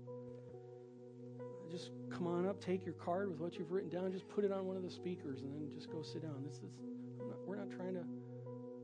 just 1.75 1.91
come 2.09 2.25
on 2.25 2.47
up, 2.47 2.63
take 2.63 2.85
your 2.85 2.93
card 2.93 3.29
with 3.29 3.39
what 3.39 3.57
you've 3.59 3.71
written 3.71 3.89
down, 3.89 4.09
just 4.11 4.29
put 4.29 4.45
it 4.45 4.51
on 4.51 4.65
one 4.65 4.77
of 4.77 4.83
the 4.83 4.89
speakers, 4.89 5.41
and 5.41 5.53
then 5.53 5.69
just 5.73 5.91
go 5.91 6.01
sit 6.01 6.21
down. 6.21 6.41
This, 6.47 6.59
this, 6.59 6.71
not, 7.19 7.37
we're 7.45 7.57
not 7.57 7.69
trying 7.69 7.95
to 7.95 8.05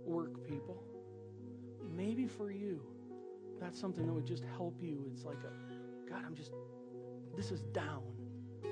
work 0.05 0.45
people. 0.45 0.83
Maybe 1.95 2.27
for 2.27 2.51
you, 2.51 2.81
that's 3.61 3.79
something 3.79 4.05
that 4.05 4.11
would 4.11 4.25
just 4.25 4.43
help 4.57 4.75
you. 4.81 5.09
It's 5.13 5.23
like 5.23 5.37
a, 5.37 6.09
God, 6.09 6.23
I'm 6.25 6.35
just, 6.35 6.51
this 7.37 7.51
is 7.51 7.61
down. 7.73 8.03
In 8.63 8.69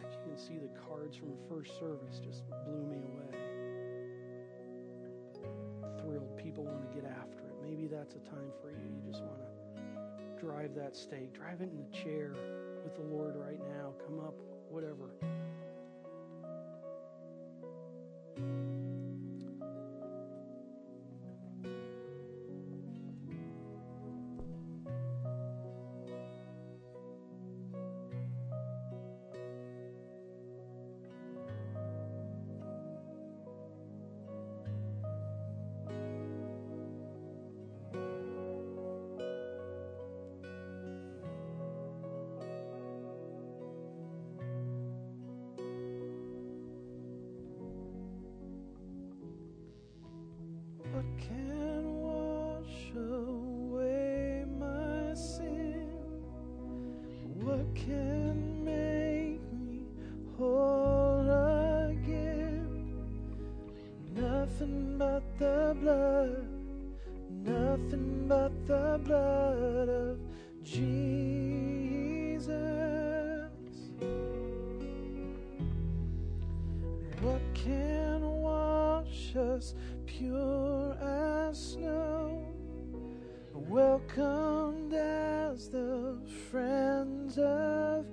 fact, 0.00 0.14
you 0.14 0.20
can 0.26 0.38
see 0.38 0.56
the 0.56 0.70
cards 0.88 1.16
from 1.16 1.34
first 1.50 1.78
service 1.78 2.18
just 2.24 2.44
blew 2.64 2.86
me 2.86 3.02
away. 3.02 3.36
Thrilled. 6.00 6.34
People 6.38 6.64
want 6.64 6.80
to 6.88 6.94
get 6.94 7.04
after 7.04 7.40
it. 7.40 7.56
Maybe 7.62 7.86
that's 7.86 8.14
a 8.14 8.20
time 8.20 8.52
for 8.62 8.70
you. 8.70 8.78
You 8.78 9.12
just 9.12 9.22
want 9.22 9.38
to 9.40 9.57
drive 10.40 10.74
that 10.74 10.96
stake. 10.96 11.32
Drive 11.34 11.60
it 11.60 11.70
in 11.70 11.78
the 11.78 11.96
chair 11.96 12.34
with 12.84 12.94
the 12.94 13.02
Lord 13.02 13.34
right 13.36 13.60
now. 13.76 13.92
Come 14.06 14.20
up, 14.20 14.34
whatever. 14.70 15.10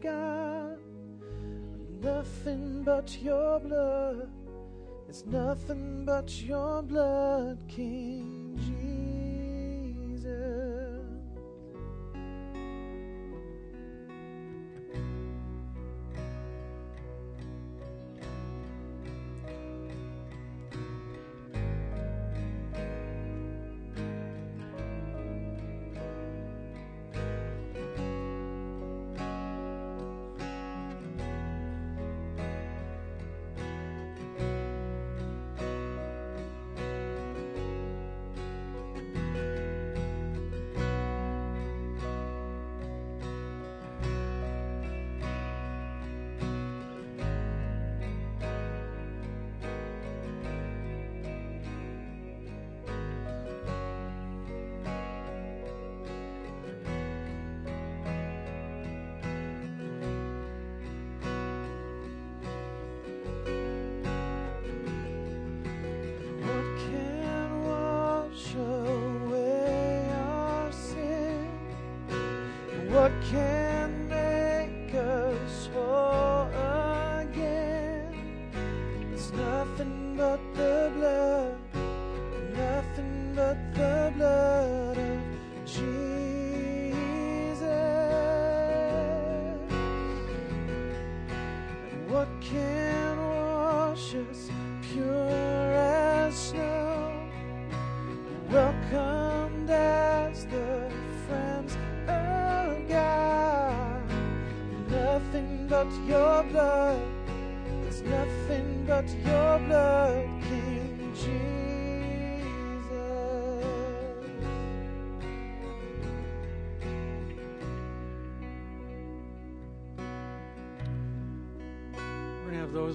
God. 0.06 0.78
Nothing 2.02 2.84
but 2.84 3.18
your 3.22 3.60
blood. 3.60 4.30
It's 5.10 5.26
nothing 5.26 6.06
but 6.06 6.42
your 6.42 6.84
blood, 6.84 7.58
King 7.68 8.56
Jesus. 8.58 8.95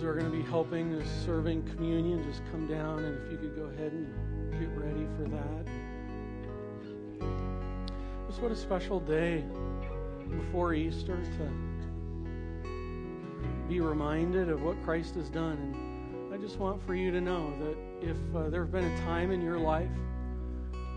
Those 0.01 0.07
who 0.07 0.09
are 0.09 0.15
going 0.15 0.31
to 0.31 0.37
be 0.37 0.43
helping 0.49 1.03
serving 1.25 1.63
communion 1.75 2.23
just 2.25 2.43
come 2.51 2.67
down, 2.67 3.01
and 3.01 3.19
if 3.23 3.31
you 3.31 3.37
could 3.37 3.55
go 3.55 3.65
ahead 3.65 3.93
and 3.93 4.07
get 4.53 4.69
ready 4.75 5.07
for 5.17 5.25
that. 5.29 5.67
Just 8.27 8.41
what 8.41 8.51
a 8.51 8.57
special 8.57 9.01
day 9.01 9.45
before 10.31 10.73
Easter 10.73 11.17
to 11.17 11.51
be 13.69 13.81
reminded 13.81 14.49
of 14.49 14.63
what 14.63 14.83
Christ 14.85 15.17
has 15.17 15.29
done. 15.29 15.59
And 16.15 16.35
I 16.35 16.39
just 16.39 16.59
want 16.59 16.83
for 16.87 16.95
you 16.95 17.11
to 17.11 17.21
know 17.21 17.53
that 17.59 17.77
if 18.01 18.17
uh, 18.35 18.49
there 18.49 18.63
have 18.63 18.73
been 18.73 18.85
a 18.85 18.99
time 19.01 19.31
in 19.31 19.43
your 19.43 19.59
life 19.59 19.91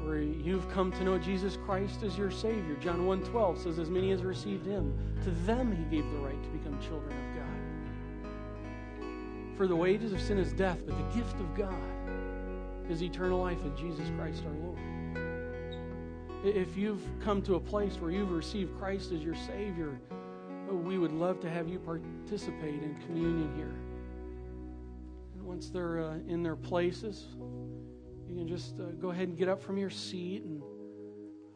where 0.04 0.22
you've 0.22 0.70
come 0.72 0.91
to 0.93 1.04
know 1.04 1.18
Jesus 1.18 1.58
Christ 1.66 2.04
as 2.04 2.18
your 2.18 2.32
Savior, 2.32 2.76
John 2.80 3.01
1.12 3.01 3.64
says, 3.64 3.80
As 3.80 3.89
many 3.89 4.12
as 4.12 4.24
received 4.24 4.66
Him, 4.66 4.93
to 5.24 5.32
them 5.45 5.76
He 5.76 5.84
gave 5.95 6.10
the 6.12 6.20
right 6.20 6.41
to 6.41 6.49
become 6.49 6.80
children 6.80 7.12
of 7.12 7.36
God. 7.36 7.42
For 9.58 9.68
the 9.68 9.76
wages 9.76 10.14
of 10.14 10.22
sin 10.22 10.39
is 10.39 10.51
death, 10.51 10.80
but 10.86 10.97
the 10.97 11.16
gift 11.16 11.36
of 11.39 11.56
God 11.56 11.76
is 12.89 13.04
eternal 13.04 13.39
life 13.39 13.64
in 13.64 13.76
Jesus 13.78 14.10
Christ 14.18 14.43
our 14.45 14.54
Lord. 14.54 14.80
If 16.43 16.76
you've 16.76 17.04
come 17.24 17.41
to 17.43 17.56
a 17.56 17.60
place 17.60 17.95
where 17.99 18.12
you've 18.12 18.32
received 18.32 18.78
Christ 18.78 19.12
as 19.12 19.22
your 19.24 19.36
Savior, 19.36 19.99
oh, 20.70 20.76
we 20.76 20.97
would 20.97 21.12
love 21.12 21.39
to 21.41 21.49
have 21.49 21.70
you 21.70 21.80
participate 21.80 22.82
in 22.82 22.97
communion 23.06 23.56
here. 23.56 23.76
And 25.36 25.43
once 25.43 25.70
they're 25.70 26.04
uh, 26.04 26.18
in 26.28 26.43
their 26.43 26.56
places, 26.56 27.28
you 28.28 28.36
can 28.36 28.47
just 28.47 28.80
uh, 28.80 28.86
go 28.99 29.12
ahead 29.12 29.28
and 29.28 29.38
get 29.38 29.47
up 29.47 29.62
from 29.62 29.78
your 29.78 29.91
seat 29.91 30.43
and 30.43 30.62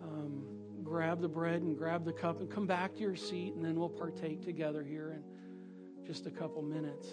um, 0.03 0.43
grab 0.83 1.19
the 1.19 1.27
bread 1.27 1.63
and 1.63 1.77
grab 1.77 2.05
the 2.05 2.13
cup 2.13 2.39
and 2.39 2.49
come 2.49 2.67
back 2.67 2.93
to 2.95 3.01
your 3.01 3.15
seat, 3.15 3.55
and 3.55 3.65
then 3.65 3.75
we'll 3.75 3.89
partake 3.89 4.45
together 4.45 4.83
here 4.83 5.11
in 5.11 6.05
just 6.05 6.27
a 6.27 6.31
couple 6.31 6.61
minutes. 6.61 7.09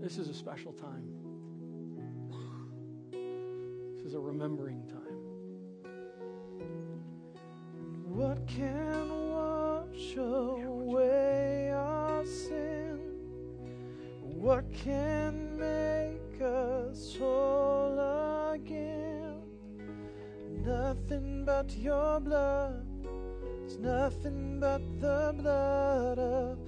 This 0.00 0.16
is 0.16 0.28
a 0.28 0.34
special 0.34 0.72
time. 0.72 1.04
This 3.94 4.06
is 4.06 4.14
a 4.14 4.18
remembering 4.18 4.82
time. 4.88 5.20
What 8.08 8.46
can 8.46 9.30
wash 9.30 10.16
away 10.16 11.70
our 11.70 12.24
sin? 12.24 12.98
What 14.22 14.72
can 14.72 15.58
make 15.58 16.40
us 16.40 17.14
whole 17.18 18.52
again? 18.52 19.42
Nothing 20.64 21.44
but 21.44 21.76
your 21.76 22.20
blood. 22.20 22.86
It's 23.66 23.76
nothing 23.76 24.60
but 24.60 24.80
the 24.98 25.34
blood 25.36 26.18
of 26.18 26.58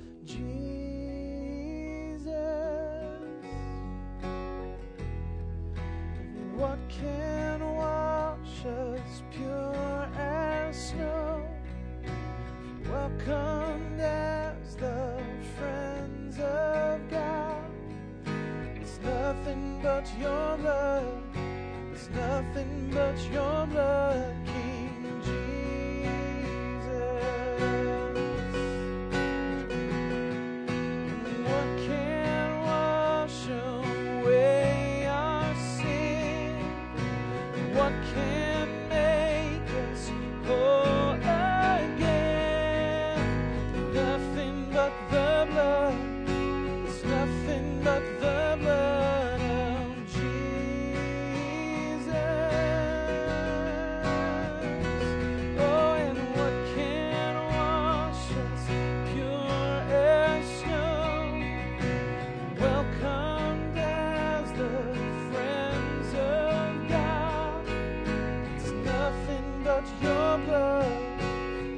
your 70.32 70.46
blood. 70.46 70.86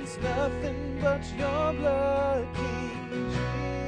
It's 0.00 0.16
nothing 0.18 0.98
but 1.02 1.22
your 1.36 1.72
blood, 1.72 2.46
King 2.54 3.08
Jesus. 3.10 3.83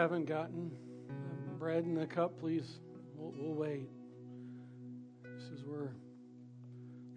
Haven't 0.00 0.24
gotten 0.24 0.70
the 1.46 1.52
bread 1.58 1.84
and 1.84 1.94
the 1.94 2.06
cup, 2.06 2.40
please, 2.40 2.78
we'll, 3.14 3.34
we'll 3.36 3.54
wait. 3.54 3.90
Just 5.36 5.52
as 5.52 5.64
we're 5.66 5.90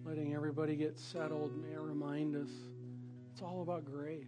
letting 0.03 0.34
everybody 0.36 0.75
get 0.75 0.99
settled, 0.99 1.55
may 1.55 1.77
remind 1.77 2.36
us 2.36 2.49
it's 3.31 3.41
all 3.41 3.61
about 3.61 3.86
grace. 3.86 4.25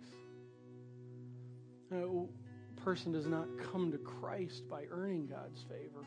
Uh, 1.92 1.98
a 1.98 2.82
person 2.82 3.12
does 3.12 3.26
not 3.26 3.46
come 3.74 3.92
to 3.92 3.98
Christ 3.98 4.70
by 4.70 4.86
earning 4.90 5.28
God's 5.28 5.62
favor. 5.64 6.06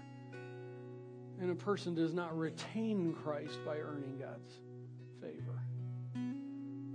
And 1.38 1.51
a 1.51 1.55
person 1.55 1.94
does 1.94 2.14
not 2.14 2.36
retain 2.36 3.12
Christ 3.12 3.59
by 3.66 3.76
earning 3.76 4.18
God's 4.18 4.55
favor. 5.20 5.61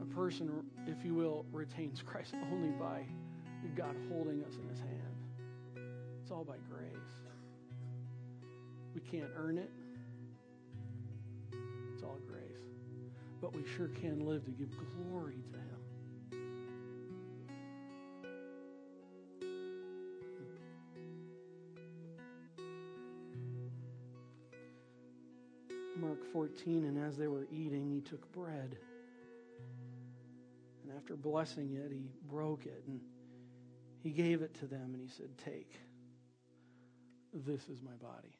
A 0.01 0.15
person, 0.15 0.63
if 0.87 1.05
you 1.05 1.13
will, 1.13 1.45
retains 1.51 2.01
Christ 2.01 2.33
only 2.51 2.71
by 2.71 3.05
God 3.75 3.95
holding 4.09 4.43
us 4.43 4.55
in 4.59 4.67
his 4.67 4.79
hand. 4.79 5.12
It's 6.23 6.31
all 6.31 6.45
by 6.45 6.55
grace. 6.69 6.89
We 8.95 9.01
can't 9.01 9.29
earn 9.35 9.57
it. 9.57 9.69
It's 11.93 12.01
all 12.01 12.17
grace. 12.25 12.41
But 13.41 13.53
we 13.53 13.63
sure 13.75 13.89
can 13.89 14.25
live 14.25 14.45
to 14.45 14.51
give 14.51 14.69
glory 15.09 15.43
to 15.51 15.57
him. 15.57 15.83
Mark 25.97 26.23
14, 26.31 26.85
and 26.85 26.97
as 27.05 27.17
they 27.17 27.27
were 27.27 27.49
eating, 27.51 27.91
he 27.91 27.99
took 27.99 28.31
bread. 28.31 28.77
And 30.83 30.95
after 30.95 31.17
blessing 31.17 31.73
it, 31.73 31.91
he 31.91 32.07
broke 32.29 32.65
it 32.65 32.81
and 32.87 33.01
he 34.03 34.11
gave 34.11 34.41
it 34.41 34.53
to 34.61 34.67
them 34.67 34.91
and 34.93 35.01
he 35.01 35.09
said, 35.09 35.27
Take, 35.37 35.81
this 37.33 37.67
is 37.67 37.81
my 37.81 37.95
body. 38.01 38.37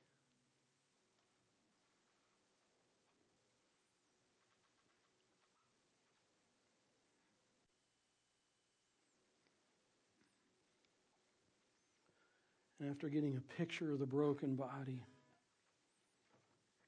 And 12.80 12.92
after 12.92 13.08
getting 13.08 13.38
a 13.38 13.56
picture 13.56 13.94
of 13.94 14.00
the 14.00 14.06
broken 14.06 14.56
body, 14.56 15.02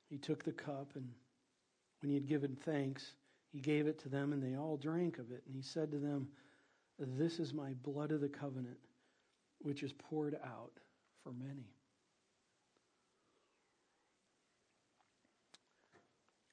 he 0.10 0.18
took 0.18 0.43
the 0.43 0.51
cup 0.51 0.91
and 0.95 1.10
when 2.01 2.10
he 2.10 2.16
had 2.16 2.28
given 2.28 2.56
thanks, 2.66 3.14
he 3.51 3.60
gave 3.60 3.88
it 3.88 3.97
to 3.99 4.10
them 4.10 4.34
and 4.34 4.43
they 4.43 4.58
all 4.58 4.78
drank 4.78 5.18
of 5.18 5.32
it. 5.32 5.41
And 5.47 5.56
he 5.56 5.62
said 5.62 5.89
to 5.91 5.97
them, 5.97 6.28
this 6.99 7.39
is 7.39 7.53
my 7.53 7.72
blood 7.84 8.12
of 8.12 8.22
the 8.22 8.30
covenant, 8.30 8.78
which 9.60 9.84
is 9.84 9.93
poured 9.93 10.36
out 10.43 10.74
for 11.24 11.32
many. 11.32 11.74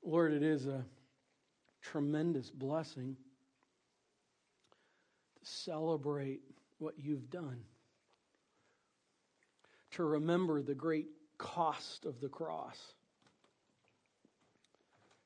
Lord, 0.05 0.33
it 0.33 0.43
is 0.43 0.67
a 0.67 0.85
tremendous 1.81 2.51
blessing 2.51 3.17
to 5.41 5.51
celebrate 5.51 6.41
what 6.79 6.95
you've 6.99 7.31
done, 7.31 7.61
to 9.93 10.05
remember 10.05 10.63
the 10.63 10.75
great 10.75 11.09
cost 11.39 12.05
of 12.05 12.21
the 12.21 12.29
cross, 12.29 12.95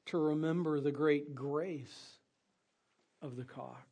to 0.07 0.19
remember 0.19 0.81
the 0.81 0.93
great 0.93 1.35
grace 1.35 2.19
of 3.23 3.37
the 3.37 3.45
cross. 3.45 3.87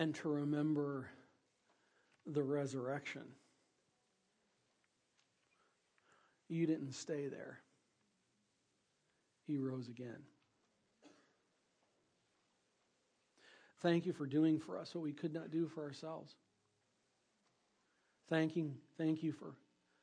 and 0.00 0.14
to 0.14 0.30
remember 0.30 1.10
the 2.26 2.42
resurrection. 2.42 3.20
You 6.50 6.66
didn't 6.66 6.94
stay 6.94 7.28
there, 7.28 7.60
He 9.46 9.56
rose 9.56 9.88
again. 9.88 10.18
Thank 13.78 14.04
you 14.04 14.12
for 14.12 14.26
doing 14.26 14.58
for 14.58 14.76
us 14.76 14.92
what 14.92 15.04
we 15.04 15.12
could 15.12 15.32
not 15.32 15.52
do 15.52 15.68
for 15.68 15.84
ourselves. 15.84 16.34
Thanking, 18.28 18.74
thank 18.98 19.22
you 19.22 19.32
for 19.32 19.54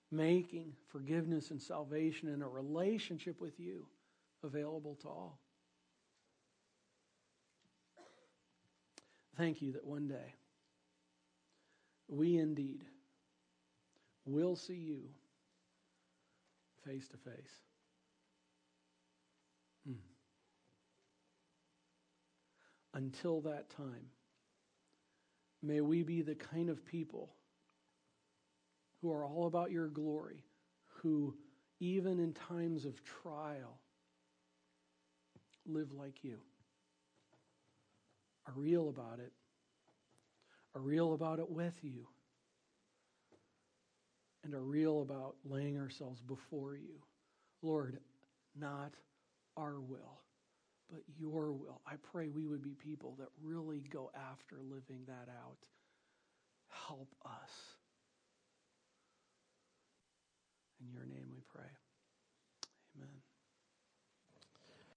making 0.10 0.72
forgiveness 0.88 1.52
and 1.52 1.62
salvation 1.62 2.30
and 2.30 2.41
a 2.41 2.48
relationship 2.48 3.41
with 3.41 3.60
you 3.60 3.86
available 4.41 4.95
to 5.02 5.08
all. 5.10 5.39
Thank 9.38 9.62
you 9.62 9.74
that 9.74 9.86
one 9.86 10.08
day 10.08 10.34
we 12.08 12.38
indeed 12.38 12.86
will 14.26 14.56
see 14.56 14.76
you 14.76 15.10
face 16.88 17.08
to 17.10 17.18
face. 17.18 17.52
Until 22.94 23.42
that 23.42 23.70
time, 23.70 24.08
may 25.62 25.82
we 25.82 26.02
be 26.02 26.22
the 26.24 26.34
kind 26.34 26.70
of 26.70 26.84
people 26.86 27.30
who 29.02 29.12
are 29.12 29.24
all 29.24 29.46
about 29.46 29.72
your 29.72 29.88
glory, 29.88 30.44
who, 30.88 31.36
even 31.80 32.20
in 32.20 32.34
times 32.34 32.86
of 32.86 33.04
trial, 33.04 33.80
live 35.68 35.94
like 35.94 36.24
you. 36.24 36.40
Are 38.48 38.54
real 38.56 38.90
about 38.90 39.20
it, 39.20 39.34
are 40.74 40.82
real 40.82 41.14
about 41.14 41.38
it 41.40 41.52
with 41.52 41.76
you, 41.84 42.08
and 44.48 44.56
are 44.56 44.64
real 44.64 45.02
about 45.02 45.36
laying 45.43 45.78
ourselves 45.78 46.22
before 46.22 46.76
you. 46.78 47.02
Lord, 47.62 48.00
not 48.58 48.93
our 49.58 49.82
will, 49.82 50.22
but 50.89 51.02
your 51.20 51.52
will. 51.52 51.82
I 51.86 51.95
pray 52.14 52.30
we 52.30 52.48
would 52.48 52.64
be 52.64 52.74
people 52.74 53.16
that 53.20 53.28
really 53.43 53.84
go 53.91 54.10
after 54.16 54.56
living 54.64 55.02
that 55.08 55.28
out. 55.30 55.58
Help 56.88 57.14
us. 57.26 57.52
In 60.80 60.93
your 60.93 61.06
name 61.06 61.28
we 61.34 61.41
pray. 61.54 61.68